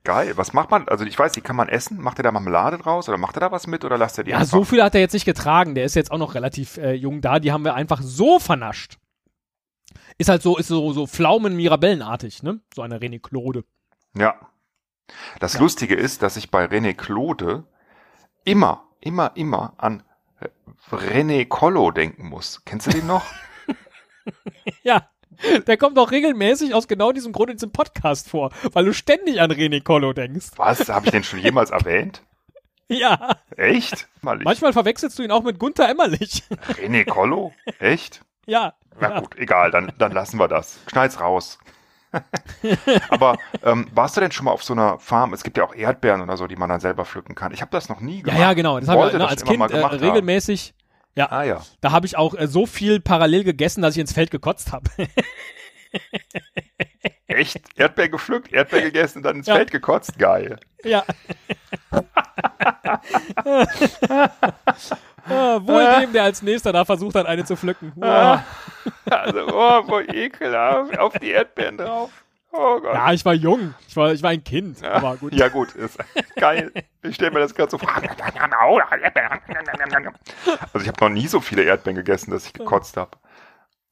Geil. 0.05 0.37
Was 0.37 0.53
macht 0.53 0.71
man? 0.71 0.87
Also 0.89 1.05
ich 1.05 1.19
weiß, 1.19 1.33
die 1.33 1.41
kann 1.41 1.57
man 1.57 1.69
essen. 1.69 1.99
Macht 2.01 2.19
er 2.19 2.23
da 2.25 2.31
Marmelade 2.33 2.77
draus 2.79 3.09
oder 3.09 3.17
macht 3.19 3.37
er 3.37 3.41
da 3.41 3.53
was 3.53 3.67
mit 3.67 3.85
oder 3.85 3.97
lasst 3.99 4.19
er 4.19 4.25
die 4.25 4.31
Ja, 4.33 4.39
einfach? 4.39 4.51
so 4.51 4.65
viel 4.65 4.83
hat 4.83 4.95
er 4.95 5.01
jetzt 5.01 5.15
nicht 5.15 5.25
getragen. 5.25 5.75
Der 5.75 5.85
ist 5.85 5.95
jetzt 5.97 6.11
auch 6.11 6.19
noch 6.19 6.35
relativ 6.35 6.77
äh, 6.77 6.93
jung 6.93 7.21
da. 7.23 7.39
Die 7.39 7.53
haben 7.53 7.65
wir 7.65 7.75
einfach 7.75 8.03
so 8.03 8.39
vernascht. 8.39 8.99
Ist 10.19 10.29
halt 10.29 10.43
so, 10.43 10.57
ist 10.59 10.69
so, 10.69 10.93
so 10.93 11.07
Pflaumen-Mirabellenartig, 11.07 12.43
ne? 12.43 12.61
So 12.75 12.83
eine 12.83 12.99
René 13.01 13.19
Claude. 13.21 13.65
Ja. 14.15 14.35
Das 15.41 15.55
Ja. 15.55 15.61
Lustige 15.61 15.95
ist, 15.97 16.23
dass 16.23 16.37
ich 16.37 16.51
bei 16.51 16.67
René 16.67 16.95
Claude 16.95 17.65
immer, 18.45 18.85
immer, 19.01 19.33
immer 19.37 19.75
an 19.79 20.03
äh, 20.41 20.49
René 20.95 21.47
Collo 21.49 21.91
denken 21.91 22.29
muss. 22.29 22.63
Kennst 22.65 22.87
du 22.87 22.91
den 22.91 23.07
noch? 23.07 23.25
Ja. 24.83 25.09
Der 25.67 25.77
kommt 25.77 25.99
auch 25.99 26.11
regelmäßig 26.11 26.75
aus 26.75 26.89
genau 26.89 27.13
diesem 27.13 27.33
Grund 27.33 27.51
in 27.51 27.57
diesem 27.57 27.73
Podcast 27.73 28.29
vor, 28.29 28.51
weil 28.73 28.85
du 28.85 28.93
ständig 28.95 29.41
an 29.41 29.51
René 29.53 29.83
Collo 29.83 30.13
denkst. 30.13 30.53
Was? 30.57 30.89
Habe 30.89 31.07
ich 31.07 31.13
den 31.13 31.25
schon 31.25 31.41
jemals 31.41 31.71
erwähnt? 31.71 32.23
Ja. 32.87 33.37
Echt? 33.57 34.09
Mal 34.21 34.37
ich. 34.39 34.45
Manchmal 34.45 34.75
verwechselst 34.75 35.19
du 35.19 35.23
ihn 35.23 35.31
auch 35.31 35.43
mit 35.43 35.59
Gunther 35.59 35.89
Emmerlich. 35.89 36.43
René 36.75 37.07
Collo? 37.07 37.55
Echt? 37.79 38.21
ja. 38.47 38.75
Na 39.01 39.21
gut, 39.21 39.39
egal, 39.39 39.71
dann, 39.71 39.91
dann 39.99 40.13
lassen 40.13 40.39
wir 40.39 40.49
das. 40.49 40.79
Schneid's 40.89 41.19
raus. 41.19 41.59
Aber 43.09 43.39
ähm, 43.65 43.87
warst 43.95 44.17
du 44.17 44.21
denn 44.21 44.33
schon 44.33 44.45
mal 44.45 44.53
auf 44.53 44.63
so 44.63 44.73
einer 44.75 44.99
Farm? 44.99 45.33
Es 45.33 45.43
gibt 45.43 45.57
ja 45.57 45.65
auch 45.65 45.75
Erdbeeren 45.75 46.21
oder 46.21 46.37
so, 46.37 46.47
die 46.47 46.57
man 46.57 46.69
dann 46.69 46.79
selber 46.81 47.05
pflücken 47.07 47.35
kann. 47.35 47.53
Ich 47.53 47.61
habe 47.63 47.71
das 47.73 47.89
noch 47.89 48.01
nie 48.01 48.19
Ja, 48.19 48.23
gemacht. 48.25 48.39
ja, 48.41 48.53
genau. 48.53 48.79
Das 48.79 48.89
haben 48.89 48.99
wir 48.99 49.03
Wollte 49.05 49.19
ne, 49.19 49.29
als 49.29 49.45
Kind 49.45 49.63
äh, 49.65 49.69
gemacht 49.69 49.73
haben. 50.03 50.27
Ja, 51.17 51.31
Ah 51.31 51.45
ja. 51.45 51.63
da 51.81 51.93
habe 51.93 52.07
ich 52.07 52.17
auch 52.17 52.35
äh, 52.35 52.47
so 52.49 52.67
viel 52.67 53.01
parallel 53.01 53.45
gegessen, 53.45 53.83
dass 53.83 53.95
ich 53.95 54.01
ins 54.01 54.13
Feld 54.13 54.31
gekotzt 54.31 54.73
habe. 54.73 54.91
Echt? 57.29 57.61
Erdbeer 57.77 58.09
gepflückt, 58.09 58.53
Erdbeer 58.53 58.83
gegessen, 58.83 59.23
dann 59.23 59.37
ins 59.37 59.47
Ja. 59.47 59.55
Feld 59.55 59.71
gekotzt? 59.71 60.19
Geil. 60.19 60.59
ja. 60.85 61.05
ah, 65.29 65.61
wohl 65.63 66.01
dem, 66.01 66.13
der 66.13 66.25
als 66.25 66.43
nächster 66.43 66.73
da 66.73 66.85
versucht 66.85 67.15
hat, 67.15 67.27
eine 67.27 67.45
zu 67.45 67.57
pflücken. 67.57 67.93
Uah. 67.97 68.45
Also, 69.09 69.47
oh, 69.53 69.83
voll 69.85 70.07
ekelhaft. 70.15 70.99
Auf 70.99 71.13
die 71.19 71.31
Erdbeeren 71.31 71.79
drauf. 71.79 72.24
Oh 72.57 72.81
Gott. 72.81 72.95
Ja, 72.95 73.13
ich 73.13 73.25
war 73.25 73.35
jung. 73.35 73.75
Ich 73.89 73.97
war, 73.97 74.13
ich 74.13 74.23
war 74.23 74.31
ein 74.31 74.45
Kind. 74.45 74.83
Aber 74.85 75.17
gut. 75.17 75.35
Ja, 75.35 75.49
gut, 75.49 75.75
ist 75.75 75.99
geil. 76.37 76.73
Ich 77.03 77.17
stelle 77.17 77.33
mir 77.33 77.41
das 77.41 77.53
gerade 77.55 77.71
so 77.71 77.79
vor. 77.79 77.89
Also 77.93 78.07
ich 80.81 80.89
habe 80.89 81.05
noch 81.05 81.09
nie 81.09 81.27
so 81.27 81.41
viele 81.41 81.65
Erdbeeren 81.65 81.97
gegessen, 81.97 82.31
dass 82.31 82.47
ich 82.47 82.53
gekotzt 82.53 82.97
habe. 82.97 83.19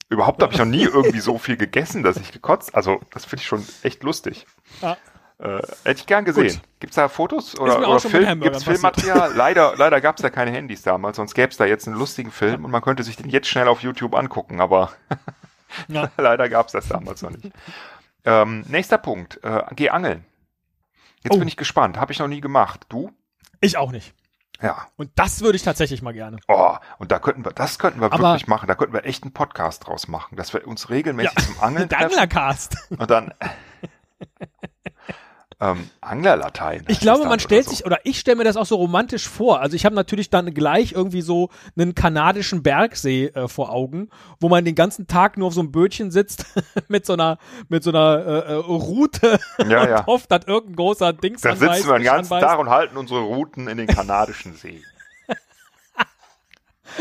Überhaupt 0.08 0.42
habe 0.42 0.52
ich 0.52 0.58
noch 0.60 0.66
nie 0.66 0.84
irgendwie 0.84 1.18
so 1.18 1.38
viel 1.38 1.56
gegessen, 1.56 2.04
dass 2.04 2.18
ich 2.18 2.30
gekotzt. 2.30 2.74
Also 2.74 3.00
das 3.10 3.24
finde 3.24 3.40
ich 3.42 3.48
schon 3.48 3.66
echt 3.82 4.04
lustig. 4.04 4.46
Ja. 4.80 4.96
Äh, 5.38 5.60
hätte 5.82 6.00
ich 6.00 6.06
gern 6.06 6.24
gesehen. 6.24 6.48
Gut. 6.48 6.60
Gibt's 6.78 6.94
da 6.96 7.08
Fotos 7.08 7.58
oder, 7.58 7.80
oder 7.88 7.98
Film? 7.98 8.40
Gibt's. 8.42 8.62
Filmmaterial? 8.62 9.32
leider, 9.34 9.74
leider 9.76 10.00
gab's 10.00 10.22
da 10.22 10.30
keine 10.30 10.52
Handys 10.52 10.82
damals, 10.82 11.16
sonst 11.16 11.34
gäb's 11.34 11.56
da 11.56 11.64
jetzt 11.64 11.88
einen 11.88 11.96
lustigen 11.96 12.30
Film 12.30 12.64
und 12.64 12.70
man 12.70 12.80
könnte 12.82 13.02
sich 13.02 13.16
den 13.16 13.28
jetzt 13.28 13.48
schnell 13.48 13.66
auf 13.66 13.80
YouTube 13.80 14.14
angucken, 14.14 14.60
aber 14.60 14.92
Ja. 15.88 16.10
leider 16.16 16.48
gab's 16.48 16.72
das 16.72 16.86
damals 16.88 17.22
noch 17.22 17.30
nicht. 17.30 17.50
Ähm, 18.24 18.64
nächster 18.68 18.98
Punkt. 18.98 19.42
Äh, 19.42 19.62
geh 19.74 19.90
angeln. 19.90 20.24
Jetzt 21.24 21.34
Oh. 21.34 21.38
bin 21.38 21.48
ich 21.48 21.56
gespannt. 21.56 21.98
Habe 21.98 22.12
ich 22.12 22.18
noch 22.18 22.28
nie 22.28 22.40
gemacht. 22.40 22.86
Du? 22.88 23.12
Ich 23.60 23.76
auch 23.76 23.92
nicht. 23.92 24.14
Ja. 24.60 24.86
Und 24.96 25.10
das 25.16 25.40
würde 25.40 25.56
ich 25.56 25.62
tatsächlich 25.62 26.02
mal 26.02 26.12
gerne. 26.12 26.38
Oh, 26.48 26.76
und 26.98 27.10
da 27.10 27.18
könnten 27.18 27.44
wir, 27.44 27.52
das 27.52 27.78
könnten 27.80 28.00
wir 28.00 28.12
Aber- 28.12 28.30
wirklich 28.30 28.46
machen. 28.46 28.66
Da 28.68 28.74
könnten 28.76 28.92
wir 28.94 29.04
echt 29.04 29.24
einen 29.24 29.32
Podcast 29.32 29.86
draus 29.86 30.06
machen, 30.08 30.36
dass 30.36 30.52
wir 30.52 30.66
uns 30.66 30.88
regelmäßig 30.90 31.36
zum 31.44 31.60
Angeln 31.60 31.88
Der 31.90 31.98
treffen 31.98 32.12
Anglercast. 32.12 32.76
und 32.90 33.10
dann 33.10 33.34
ähm, 35.62 35.88
Anglerlatein. 36.00 36.84
Ich 36.88 36.98
glaube, 36.98 37.20
man 37.20 37.30
dann 37.30 37.40
stellt 37.40 37.66
so. 37.66 37.70
sich, 37.70 37.86
oder 37.86 38.00
ich 38.02 38.18
stelle 38.18 38.36
mir 38.36 38.44
das 38.44 38.56
auch 38.56 38.66
so 38.66 38.74
romantisch 38.74 39.28
vor. 39.28 39.60
Also 39.60 39.76
ich 39.76 39.84
habe 39.84 39.94
natürlich 39.94 40.28
dann 40.28 40.52
gleich 40.52 40.92
irgendwie 40.92 41.22
so 41.22 41.50
einen 41.76 41.94
kanadischen 41.94 42.64
Bergsee 42.64 43.26
äh, 43.26 43.46
vor 43.46 43.70
Augen, 43.70 44.10
wo 44.40 44.48
man 44.48 44.64
den 44.64 44.74
ganzen 44.74 45.06
Tag 45.06 45.38
nur 45.38 45.46
auf 45.46 45.54
so 45.54 45.60
einem 45.60 45.70
Bötchen 45.70 46.10
sitzt 46.10 46.46
mit 46.88 47.06
so 47.06 47.12
einer, 47.12 47.38
mit 47.68 47.84
so 47.84 47.90
einer 47.90 48.26
äh, 48.26 48.52
äh, 48.52 48.54
Route 48.54 49.38
Ja, 49.68 49.82
und 49.82 49.88
ja. 49.88 50.06
hofft, 50.06 50.32
dass 50.32 50.46
irgendein 50.46 50.76
großer 50.76 51.12
Dings 51.12 51.42
Da 51.42 51.54
sitzen 51.54 51.86
wir 51.86 51.98
den 51.98 52.04
ganzen 52.04 52.32
anbeißt. 52.32 52.50
Tag 52.50 52.58
und 52.58 52.68
halten 52.68 52.96
unsere 52.96 53.20
Routen 53.20 53.68
in 53.68 53.78
den 53.78 53.86
kanadischen 53.86 54.54
See. 54.56 54.82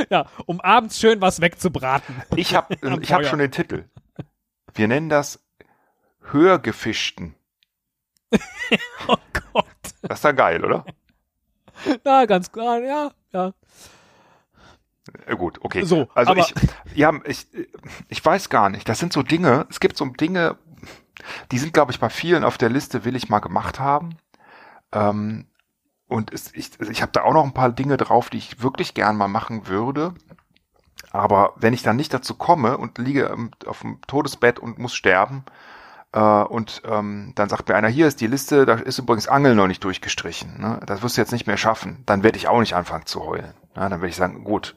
Ja, 0.09 0.28
um 0.45 0.62
abends 0.62 1.01
schön 1.01 1.20
was 1.20 1.41
wegzubraten. 1.41 2.16
Ich 2.38 2.55
habe 2.55 2.76
ich 3.01 3.12
hab 3.12 3.26
schon 3.26 3.39
den 3.39 3.51
Titel. 3.51 3.84
Wir 4.74 4.88
nennen 4.88 5.09
das 5.09 5.43
Hörgefischten. 6.32 7.36
Oh 9.07 9.17
Gott. 9.53 9.65
Das 10.01 10.19
ist 10.19 10.23
ja 10.23 10.32
geil, 10.32 10.63
oder? 10.63 10.86
Na, 12.03 12.25
ganz 12.25 12.51
klar, 12.51 12.79
ja, 12.79 13.11
ja. 13.34 13.53
Äh, 15.25 15.36
Gut, 15.36 15.59
okay. 15.61 15.84
So, 15.84 16.07
also 16.13 16.36
ich, 16.36 16.53
ja, 16.95 17.11
ich, 17.25 17.47
ich 18.07 18.23
weiß 18.23 18.49
gar 18.49 18.69
nicht. 18.69 18.88
Das 18.88 18.99
sind 18.99 19.13
so 19.13 19.23
Dinge, 19.23 19.65
es 19.69 19.79
gibt 19.79 19.97
so 19.97 20.05
Dinge, 20.05 20.57
die 21.51 21.59
sind, 21.59 21.73
glaube 21.73 21.91
ich, 21.91 21.99
bei 21.99 22.09
vielen 22.09 22.43
auf 22.43 22.57
der 22.57 22.69
Liste, 22.69 23.05
will 23.05 23.15
ich 23.15 23.29
mal 23.29 23.39
gemacht 23.39 23.79
haben. 23.79 24.17
Ähm, 24.91 25.47
und 26.07 26.34
es, 26.34 26.53
ich, 26.53 26.79
ich 26.79 27.01
habe 27.01 27.11
da 27.13 27.23
auch 27.23 27.34
noch 27.34 27.43
ein 27.45 27.53
paar 27.53 27.71
Dinge 27.71 27.97
drauf, 27.97 28.29
die 28.29 28.38
ich 28.38 28.61
wirklich 28.61 28.93
gern 28.93 29.15
mal 29.15 29.27
machen 29.27 29.67
würde. 29.67 30.13
Aber 31.11 31.53
wenn 31.57 31.73
ich 31.73 31.84
dann 31.84 31.95
nicht 31.95 32.13
dazu 32.13 32.36
komme 32.36 32.77
und 32.77 32.97
liege 32.97 33.36
auf 33.65 33.82
dem 33.82 33.99
Todesbett 34.07 34.59
und 34.59 34.79
muss 34.79 34.93
sterben, 34.93 35.43
äh, 36.14 36.20
und 36.20 36.82
ähm, 36.86 37.32
dann 37.36 37.49
sagt 37.49 37.70
mir 37.70 37.76
einer, 37.76 37.88
hier 37.88 38.07
ist 38.07 38.22
die 38.22 38.28
Liste, 38.28 38.66
da 38.66 38.76
ist 38.76 38.99
übrigens 38.99 39.28
Angeln 39.28 39.55
noch 39.55 39.68
nicht 39.68 39.84
durchgestrichen. 39.84 40.59
Ne? 40.59 40.80
Das 40.86 41.01
wirst 41.01 41.18
du 41.18 41.22
jetzt 41.22 41.32
nicht 41.32 41.47
mehr 41.47 41.57
schaffen. 41.57 42.03
Dann 42.05 42.24
werde 42.24 42.38
ich 42.38 42.47
auch 42.47 42.59
nicht 42.59 42.76
anfangen 42.76 43.05
zu 43.05 43.26
heulen. 43.26 43.53
Ja, 43.76 43.84
dann 43.89 44.01
werde 44.01 44.09
ich 44.09 44.16
sagen, 44.16 44.43
gut, 44.43 44.76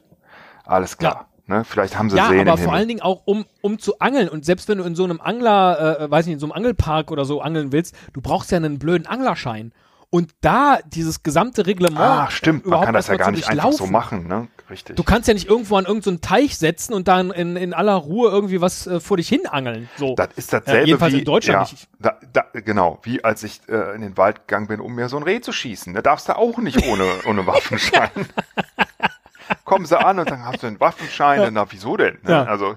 alles 0.63 0.97
klar. 0.97 1.27
Ne? 1.47 1.63
Vielleicht 1.63 1.97
haben 1.97 2.09
sie 2.09 2.17
Ja, 2.17 2.29
Seen 2.29 2.47
aber 2.47 2.57
vor 2.57 2.73
allen 2.73 2.87
Dingen 2.87 3.01
auch 3.01 3.21
um, 3.25 3.45
um 3.61 3.77
zu 3.77 3.99
angeln. 3.99 4.29
Und 4.29 4.45
selbst 4.45 4.67
wenn 4.67 4.77
du 4.79 4.83
in 4.83 4.95
so 4.95 5.03
einem 5.03 5.21
Angler, 5.21 5.99
äh, 5.99 6.11
weiß 6.11 6.25
nicht, 6.25 6.33
in 6.33 6.39
so 6.39 6.47
einem 6.47 6.53
Angelpark 6.53 7.11
oder 7.11 7.25
so 7.25 7.41
angeln 7.41 7.71
willst, 7.71 7.95
du 8.13 8.21
brauchst 8.21 8.51
ja 8.51 8.57
einen 8.57 8.79
blöden 8.79 9.05
Anglerschein. 9.05 9.73
Und 10.09 10.31
da 10.41 10.79
dieses 10.85 11.23
gesamte 11.23 11.67
Reglement. 11.67 11.99
Ah, 11.99 12.31
stimmt, 12.31 12.65
man 12.65 12.85
kann 12.85 12.93
das 12.93 13.07
ja 13.07 13.17
gar 13.17 13.31
nicht 13.31 13.49
einfach 13.49 13.73
so 13.73 13.85
machen, 13.85 14.27
ne? 14.27 14.47
Richtig. 14.69 14.95
Du 14.95 15.03
kannst 15.03 15.27
ja 15.27 15.33
nicht 15.35 15.47
irgendwo 15.47 15.77
an 15.77 15.85
irgendeinen 15.85 16.21
Teich 16.21 16.57
setzen 16.57 16.93
und 16.93 17.07
dann 17.07 17.29
in, 17.31 17.55
in 17.55 17.73
aller 17.73 17.93
Ruhe 17.93 18.29
irgendwie 18.31 18.61
was 18.61 18.87
äh, 18.87 18.99
vor 18.99 19.17
dich 19.17 19.29
hin 19.29 19.45
angeln. 19.45 19.89
So. 19.97 20.15
Das 20.15 20.29
ist 20.35 20.53
dasselbe 20.53 20.87
jedenfalls 20.87 21.13
wie, 21.13 21.19
in 21.19 21.25
Deutschland 21.25 21.71
ja. 21.71 21.77
Da, 21.99 22.19
da, 22.33 22.59
genau, 22.61 22.99
wie 23.03 23.23
als 23.23 23.43
ich 23.43 23.61
äh, 23.69 23.93
in 23.95 24.01
den 24.01 24.17
Wald 24.17 24.47
gegangen 24.47 24.67
bin, 24.67 24.79
um 24.79 24.95
mir 24.95 25.07
so 25.07 25.17
ein 25.17 25.23
Reh 25.23 25.39
zu 25.41 25.51
schießen. 25.51 25.93
Da 25.93 26.01
darfst 26.01 26.29
du 26.29 26.35
auch 26.35 26.57
nicht 26.57 26.85
ohne, 26.87 27.05
ohne 27.25 27.45
Waffenschein. 27.45 28.09
Kommen 29.63 29.85
sie 29.85 29.99
an 29.99 30.17
und 30.19 30.29
sagen, 30.29 30.45
hast 30.45 30.63
du 30.63 30.67
einen 30.67 30.79
Waffenschein? 30.79 31.41
Ja. 31.41 31.51
Na, 31.51 31.71
wieso 31.71 31.95
denn? 31.97 32.17
Ne? 32.23 32.31
Ja. 32.31 32.43
Also, 32.45 32.75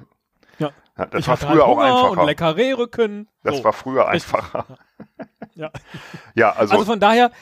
Ja. 0.58 0.70
ja, 0.98 1.06
das 1.06 1.20
ich 1.20 1.28
war 1.28 1.36
hatte 1.36 1.46
früher 1.46 1.66
halt 1.66 1.76
auch 1.76 1.78
einfacher. 1.78 2.10
und 2.20 2.26
lecker 2.26 2.56
Rehrücken. 2.56 3.28
das 3.42 3.58
so. 3.58 3.64
war 3.64 3.72
früher 3.72 4.08
einfacher. 4.08 4.66
Ja. 5.54 5.70
Ja, 6.34 6.52
also, 6.52 6.74
Also 6.74 6.84
von 6.84 7.00
daher, 7.00 7.32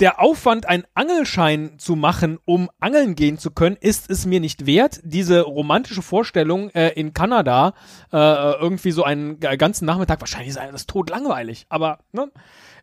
der 0.00 0.20
Aufwand, 0.20 0.66
einen 0.66 0.84
Angelschein 0.94 1.78
zu 1.78 1.94
machen, 1.94 2.38
um 2.44 2.70
angeln 2.80 3.14
gehen 3.14 3.38
zu 3.38 3.50
können, 3.50 3.76
ist 3.76 4.10
es 4.10 4.26
mir 4.26 4.40
nicht 4.40 4.66
wert. 4.66 5.00
Diese 5.04 5.42
romantische 5.42 6.02
Vorstellung 6.02 6.70
äh, 6.70 6.88
in 6.90 7.12
Kanada, 7.12 7.74
äh, 8.12 8.16
irgendwie 8.16 8.90
so 8.90 9.04
einen 9.04 9.38
ganzen 9.38 9.84
Nachmittag, 9.84 10.20
wahrscheinlich 10.20 10.48
ist 10.48 10.58
das 10.58 10.86
tot 10.86 11.10
langweilig, 11.10 11.66
aber 11.68 11.98
ne, 12.12 12.30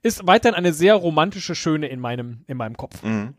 ist 0.04 0.28
weiterhin 0.28 0.56
eine 0.56 0.74
sehr 0.74 0.96
romantische 0.96 1.56
Schöne 1.56 1.88
in 1.88 2.00
meinem, 2.00 2.44
in 2.48 2.58
meinem 2.58 2.78
Kopf. 2.78 3.02
mhm. 3.04 3.34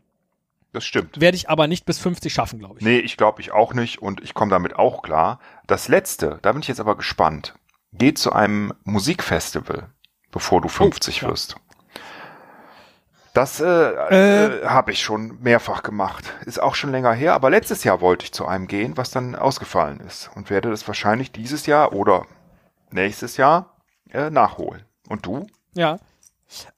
das 0.73 0.85
stimmt. 0.85 1.19
Werde 1.19 1.37
ich 1.37 1.49
aber 1.49 1.67
nicht 1.67 1.85
bis 1.85 1.99
50 1.99 2.33
schaffen, 2.33 2.59
glaube 2.59 2.79
ich. 2.79 2.85
Nee, 2.85 2.99
ich 2.99 3.15
glaube 3.15 3.41
ich 3.41 3.51
auch 3.51 3.73
nicht 3.73 4.01
und 4.01 4.21
ich 4.21 4.33
komme 4.33 4.51
damit 4.51 4.75
auch 4.75 5.01
klar. 5.01 5.39
Das 5.67 5.87
letzte, 5.87 6.39
da 6.41 6.51
bin 6.51 6.61
ich 6.61 6.67
jetzt 6.67 6.81
aber 6.81 6.97
gespannt, 6.97 7.55
geht 7.93 8.17
zu 8.17 8.33
einem 8.33 8.73
Musikfestival, 8.83 9.89
bevor 10.31 10.61
du 10.61 10.67
50 10.67 11.23
Oh, 11.23 11.27
ja. 11.27 11.68
Das 13.33 13.59
äh, 13.59 13.65
äh, 13.65 14.65
habe 14.65 14.91
ich 14.91 15.01
schon 15.01 15.37
mehrfach 15.41 15.83
gemacht. 15.83 16.25
Ist 16.45 16.61
auch 16.61 16.75
schon 16.75 16.91
länger 16.91 17.13
her, 17.13 17.33
aber 17.33 17.49
letztes 17.49 17.83
Jahr 17.83 18.01
wollte 18.01 18.25
ich 18.25 18.31
zu 18.33 18.45
einem 18.47 18.67
gehen, 18.67 18.97
was 18.97 19.11
dann 19.11 19.35
ausgefallen 19.35 19.99
ist 19.99 20.29
und 20.35 20.49
werde 20.49 20.69
das 20.69 20.87
wahrscheinlich 20.87 21.31
dieses 21.31 21.65
Jahr 21.65 21.93
oder 21.93 22.25
nächstes 22.91 23.37
Jahr 23.37 23.75
äh, 24.11 24.29
nachholen. 24.29 24.83
Und 25.07 25.25
du? 25.25 25.47
Ja. 25.75 25.99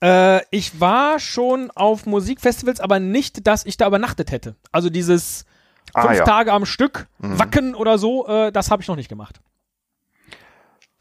Äh, 0.04 0.42
ich 0.52 0.82
war 0.82 1.20
schon 1.20 1.72
auf 1.72 2.06
Musikfestivals, 2.06 2.82
aber 2.82 3.00
nicht, 3.00 3.48
dass 3.48 3.66
ich 3.66 3.78
da 3.78 3.88
übernachtet 3.88 4.32
hätte. 4.32 4.56
Also 4.72 4.90
dieses 4.90 5.46
Ah, 5.94 6.04
fünf 6.04 6.20
ja. 6.20 6.24
Tage 6.26 6.54
am 6.54 6.66
Stück, 6.66 7.08
Mhm. 7.20 7.40
Wacken 7.40 7.76
oder 7.76 7.98
so, 7.98 8.28
äh, 8.28 8.52
das 8.52 8.72
habe 8.72 8.82
ich 8.82 8.88
noch 8.88 8.96
nicht 8.96 9.10
gemacht. 9.10 9.42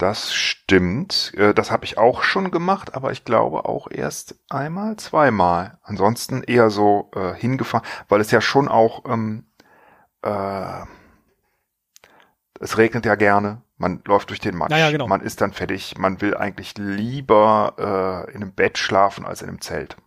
Das 0.00 0.32
stimmt. 0.32 1.34
Äh, 1.36 1.52
Das 1.52 1.70
habe 1.70 1.84
ich 1.84 1.98
auch 1.98 2.22
schon 2.22 2.50
gemacht, 2.50 2.94
aber 2.94 3.12
ich 3.12 3.26
glaube 3.26 3.66
auch 3.66 3.86
erst 3.90 4.34
einmal, 4.48 4.96
zweimal. 4.96 5.78
Ansonsten 5.82 6.42
eher 6.42 6.70
so 6.70 7.10
äh, 7.14 7.34
hingefahren, 7.34 7.86
weil 8.08 8.22
es 8.22 8.30
ja 8.30 8.40
schon 8.40 8.68
auch, 8.68 9.04
ähm, 9.04 9.44
äh, 10.22 10.84
es 12.60 12.78
regnet 12.78 13.04
ja 13.04 13.14
gerne. 13.14 13.60
Man 13.76 14.00
läuft 14.06 14.30
durch 14.30 14.40
den 14.40 14.56
Matsch. 14.56 14.70
Ja, 14.70 14.78
ja, 14.78 14.90
genau. 14.90 15.06
Man 15.06 15.20
ist 15.20 15.42
dann 15.42 15.52
fertig. 15.52 15.98
Man 15.98 16.22
will 16.22 16.34
eigentlich 16.34 16.78
lieber 16.78 17.74
äh, 18.26 18.30
in 18.30 18.42
einem 18.42 18.52
Bett 18.54 18.78
schlafen 18.78 19.26
als 19.26 19.42
in 19.42 19.48
einem 19.48 19.60
Zelt. 19.60 19.98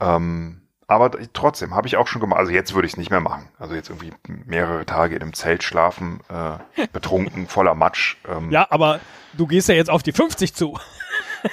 Ähm, 0.00 0.61
aber 0.86 1.10
trotzdem 1.32 1.74
habe 1.74 1.86
ich 1.86 1.96
auch 1.96 2.06
schon 2.06 2.20
gemacht. 2.20 2.38
Also 2.40 2.52
jetzt 2.52 2.74
würde 2.74 2.86
ich 2.86 2.92
es 2.94 2.96
nicht 2.98 3.10
mehr 3.10 3.20
machen. 3.20 3.48
Also 3.58 3.74
jetzt 3.74 3.88
irgendwie 3.90 4.12
mehrere 4.26 4.84
Tage 4.84 5.14
in 5.16 5.22
einem 5.22 5.32
Zelt 5.32 5.62
schlafen, 5.62 6.20
äh, 6.28 6.86
betrunken, 6.88 7.46
voller 7.48 7.74
Matsch. 7.74 8.16
Ähm, 8.28 8.50
Ja, 8.50 8.66
aber 8.70 9.00
du 9.34 9.46
gehst 9.46 9.68
ja 9.68 9.74
jetzt 9.74 9.90
auf 9.90 10.02
die 10.02 10.12
50 10.12 10.54
zu. 10.54 10.78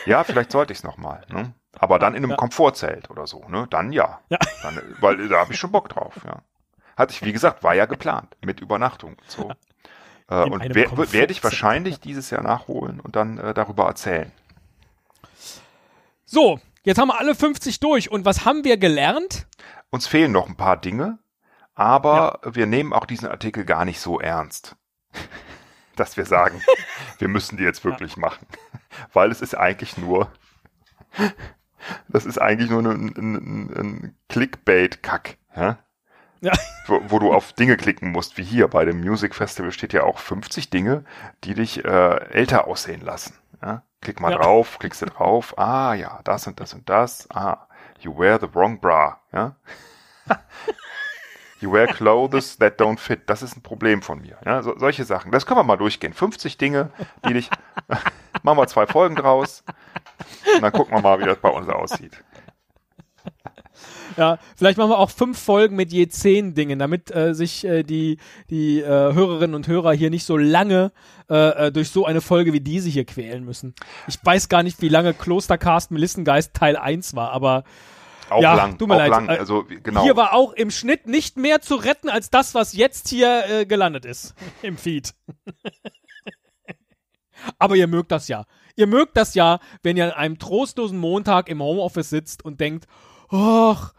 ja, 0.06 0.24
vielleicht 0.24 0.52
sollte 0.52 0.74
ich 0.74 0.80
es 0.80 0.84
nochmal. 0.84 1.22
Ne? 1.30 1.54
Aber 1.78 2.00
dann 2.00 2.14
in 2.16 2.24
einem 2.24 2.32
Ja. 2.32 2.36
Komfortzelt 2.38 3.10
oder 3.10 3.28
so. 3.28 3.48
Ne? 3.48 3.68
Dann 3.70 3.92
ja. 3.94 4.20
Ja. 4.30 4.40
Dann, 4.64 4.78
äh, 4.78 4.82
weil 5.00 5.20
äh, 5.22 5.28
da 5.30 5.40
habe 5.40 5.54
ich 5.54 5.60
schon 5.60 5.72
Bock 5.72 5.90
drauf. 5.90 6.16
Ja. 6.26 6.42
Hatte 6.98 7.14
ich, 7.14 7.24
wie 7.24 7.32
gesagt, 7.32 7.64
war 7.64 7.74
ja 7.76 7.86
geplant 7.86 8.36
mit 8.44 8.60
Übernachtung. 8.60 9.12
und 9.12 9.32
So. 9.32 9.52
Äh, 10.30 10.44
und 10.44 10.64
wer- 10.76 10.92
werde 11.14 11.32
ich 11.32 11.44
wahrscheinlich 11.44 12.00
dieses 12.02 12.30
Jahr 12.30 12.44
nachholen 12.44 13.00
und 13.00 13.16
dann 13.16 13.38
äh, 13.38 13.54
darüber 13.54 13.86
erzählen. 13.88 14.32
So, 16.26 16.60
jetzt 16.84 16.98
haben 16.98 17.10
wir 17.10 17.20
alle 17.20 17.36
50 17.36 17.80
durch. 17.80 18.12
Und 18.12 18.26
was 18.26 18.46
haben 18.46 18.64
wir 18.64 18.78
gelernt? 18.78 19.48
Uns 19.90 20.08
fehlen 20.08 20.32
noch 20.32 20.48
ein 20.48 20.58
paar 20.58 20.78
Dinge, 20.78 21.20
aber 21.76 22.40
wir 22.44 22.66
nehmen 22.66 22.94
auch 22.94 23.06
diesen 23.06 23.28
Artikel 23.28 23.66
gar 23.66 23.86
nicht 23.86 24.00
so 24.00 24.20
ernst, 24.20 24.76
dass 25.96 26.18
wir 26.18 26.26
sagen, 26.26 26.62
wir 27.18 27.28
müssen 27.28 27.58
die 27.58 27.64
jetzt 27.64 27.84
wirklich 27.84 28.18
machen. 28.18 28.46
Weil 29.14 29.32
es 29.32 29.42
ist 29.42 29.56
eigentlich 29.56 29.98
nur, 29.98 30.32
das 32.08 32.26
ist 32.26 32.40
eigentlich 32.40 32.70
nur 32.70 32.82
ein, 32.82 33.14
ein, 33.18 33.36
ein 33.76 34.16
Clickbait-Kack. 34.30 35.38
Ja? 35.56 35.80
Ja. 36.42 36.54
Wo, 36.88 37.02
wo 37.08 37.20
du 37.20 37.34
auf 37.34 37.54
Dinge 37.54 37.76
klicken 37.78 38.12
musst, 38.12 38.38
wie 38.38 38.44
hier 38.44 38.68
bei 38.68 38.86
dem 38.86 39.02
Music 39.02 39.36
Festival 39.36 39.72
steht 39.72 39.94
ja 39.94 40.04
auch 40.04 40.20
50 40.20 40.70
Dinge, 40.70 41.04
die 41.44 41.54
dich 41.54 41.84
äh, 41.84 42.16
älter 42.32 42.68
aussehen 42.68 43.02
lassen. 43.02 43.34
Ja? 43.62 43.84
Klick 44.02 44.20
mal 44.20 44.32
Ja. 44.32 44.38
drauf, 44.38 44.80
klickst 44.80 45.02
du 45.02 45.06
drauf, 45.08 45.58
ah 45.58 45.94
ja, 45.94 46.20
das 46.24 46.48
und 46.48 46.60
das 46.60 46.74
und 46.74 46.88
das, 46.90 47.28
ah, 47.32 47.68
you 48.00 48.18
wear 48.18 48.40
the 48.40 48.48
wrong 48.54 48.80
bra, 48.80 49.20
ja. 49.34 49.56
You 51.62 51.74
wear 51.74 51.88
clothes 51.88 52.58
that 52.60 52.80
don't 52.80 53.00
fit. 53.00 53.30
Das 53.30 53.42
ist 53.42 53.58
ein 53.58 53.62
Problem 53.62 54.02
von 54.02 54.22
mir. 54.22 54.38
Ja, 54.46 54.62
so, 54.64 54.78
solche 54.78 55.04
Sachen. 55.04 55.30
Das 55.34 55.46
können 55.46 55.60
wir 55.60 55.64
mal 55.66 55.76
durchgehen. 55.76 56.14
50 56.14 56.58
Dinge, 56.58 56.90
die 57.28 57.34
dich. 57.34 57.50
machen 58.44 58.58
wir 58.58 58.68
zwei 58.68 58.88
Folgen 58.88 59.18
draus. 59.18 59.66
Und 60.56 60.62
dann 60.62 60.72
gucken 60.72 60.96
wir 60.96 61.02
mal, 61.02 61.20
wie 61.20 61.26
das 61.26 61.38
bei 61.40 61.50
uns 61.50 61.68
aussieht. 61.68 62.24
Ja, 64.18 64.38
vielleicht 64.56 64.78
machen 64.78 64.90
wir 64.92 64.98
auch 64.98 65.10
fünf 65.10 65.40
Folgen 65.40 65.76
mit 65.76 65.92
je 65.92 66.08
zehn 66.08 66.54
Dingen, 66.56 66.80
damit 66.80 67.14
äh, 67.16 67.34
sich 67.34 67.64
äh, 67.66 67.84
die, 67.84 68.18
die 68.50 68.80
äh, 68.82 68.86
Hörerinnen 68.88 69.56
und 69.56 69.68
Hörer 69.68 69.94
hier 69.94 70.10
nicht 70.10 70.26
so 70.26 70.38
lange 70.38 70.92
äh, 71.30 71.68
äh, 71.68 71.72
durch 71.72 71.90
so 71.90 72.06
eine 72.06 72.22
Folge 72.22 72.54
wie 72.54 72.60
diese 72.62 72.90
hier 72.90 73.06
quälen 73.06 73.46
müssen. 73.46 73.74
Ich 74.08 74.18
weiß 74.24 74.50
gar 74.50 74.64
nicht, 74.64 74.82
wie 74.82 74.90
lange 74.90 75.14
Klostercast 75.14 75.92
Melissengeist 75.92 76.54
Teil 76.54 76.76
1 76.78 77.16
war, 77.16 77.32
aber 77.32 77.64
Auch 78.30 78.42
Ja, 78.42 78.54
lang. 78.56 78.78
tut 78.78 78.88
mir 78.88 78.96
auch 78.96 79.00
leid. 79.00 79.10
lang. 79.12 79.30
Äh, 79.30 79.38
Also, 79.38 79.66
genau. 79.84 80.04
hier 80.04 80.16
war 80.16 80.34
auch 80.34 80.54
im 80.54 80.72
Schnitt 80.72 81.08
nicht 81.08 81.38
mehr 81.38 81.62
zu 81.62 81.76
retten 81.76 82.10
als 82.10 82.30
das, 82.30 82.54
was 82.56 82.74
jetzt 82.74 83.08
hier 83.10 83.44
äh, 83.50 83.66
gelandet 83.66 84.06
ist 84.06 84.36
im 84.62 84.78
Feed. 84.78 85.14
Aber 87.58 87.76
ihr 87.76 87.88
mögt 87.88 88.12
das 88.12 88.28
ja. 88.28 88.46
Ihr 88.76 88.88
mögt 88.88 89.16
das 89.18 89.34
ja, 89.34 89.60
wenn 89.82 89.96
ihr 89.98 90.06
an 90.06 90.12
einem 90.12 90.40
trostlosen 90.40 90.98
Montag 90.98 91.48
im 91.50 91.62
Homeoffice 91.62 92.10
sitzt 92.10 92.44
und 92.44 92.60
denkt, 92.60 92.86
ach, 93.30 93.94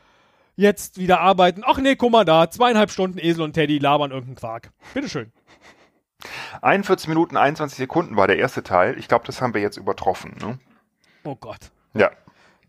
jetzt 0.56 0.98
wieder 0.98 1.20
arbeiten. 1.20 1.62
Ach 1.64 1.78
nee, 1.78 1.96
guck 1.96 2.12
mal 2.12 2.24
da, 2.24 2.50
zweieinhalb 2.50 2.90
Stunden 2.90 3.18
Esel 3.18 3.42
und 3.42 3.54
Teddy 3.54 3.78
labern 3.78 4.10
irgendeinen 4.10 4.36
Quark. 4.36 4.70
Bitteschön. 4.94 5.32
41 6.62 7.08
Minuten 7.08 7.36
21 7.36 7.78
Sekunden 7.78 8.16
war 8.16 8.26
der 8.26 8.38
erste 8.38 8.62
Teil. 8.62 8.98
Ich 8.98 9.08
glaube, 9.08 9.26
das 9.26 9.40
haben 9.40 9.54
wir 9.54 9.60
jetzt 9.60 9.78
übertroffen. 9.78 10.36
Ne? 10.40 10.58
Oh 11.24 11.34
Gott. 11.34 11.70
Ja. 11.94 12.10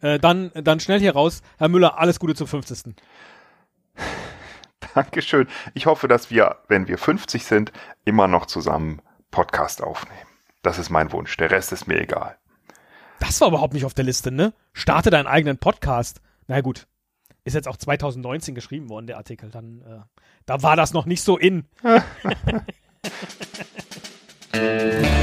Äh, 0.01 0.19
dann, 0.19 0.51
dann 0.53 0.79
schnell 0.79 0.99
hier 0.99 1.13
raus. 1.13 1.41
Herr 1.57 1.67
Müller, 1.67 1.99
alles 1.99 2.19
Gute 2.19 2.35
zum 2.35 2.47
50. 2.47 2.95
Dankeschön. 4.95 5.47
Ich 5.73 5.85
hoffe, 5.85 6.07
dass 6.07 6.31
wir, 6.31 6.57
wenn 6.67 6.87
wir 6.87 6.97
50 6.97 7.45
sind, 7.45 7.71
immer 8.05 8.27
noch 8.27 8.45
zusammen 8.45 9.01
Podcast 9.29 9.83
aufnehmen. 9.83 10.27
Das 10.63 10.77
ist 10.77 10.89
mein 10.89 11.11
Wunsch. 11.11 11.35
Der 11.37 11.51
Rest 11.51 11.71
ist 11.71 11.87
mir 11.87 11.99
egal. 11.99 12.37
Das 13.19 13.39
war 13.41 13.49
überhaupt 13.49 13.73
nicht 13.73 13.85
auf 13.85 13.93
der 13.93 14.05
Liste, 14.05 14.31
ne? 14.31 14.53
Starte 14.73 15.09
deinen 15.09 15.27
eigenen 15.27 15.57
Podcast. 15.57 16.21
Na 16.47 16.61
gut. 16.61 16.87
Ist 17.43 17.53
jetzt 17.53 17.67
auch 17.67 17.77
2019 17.77 18.53
geschrieben 18.53 18.89
worden, 18.89 19.07
der 19.07 19.17
Artikel. 19.17 19.49
Dann, 19.49 19.81
äh, 19.81 19.99
da 20.45 20.61
war 20.61 20.75
das 20.75 20.93
noch 20.93 21.05
nicht 21.05 21.23
so 21.23 21.37
in. 21.37 21.65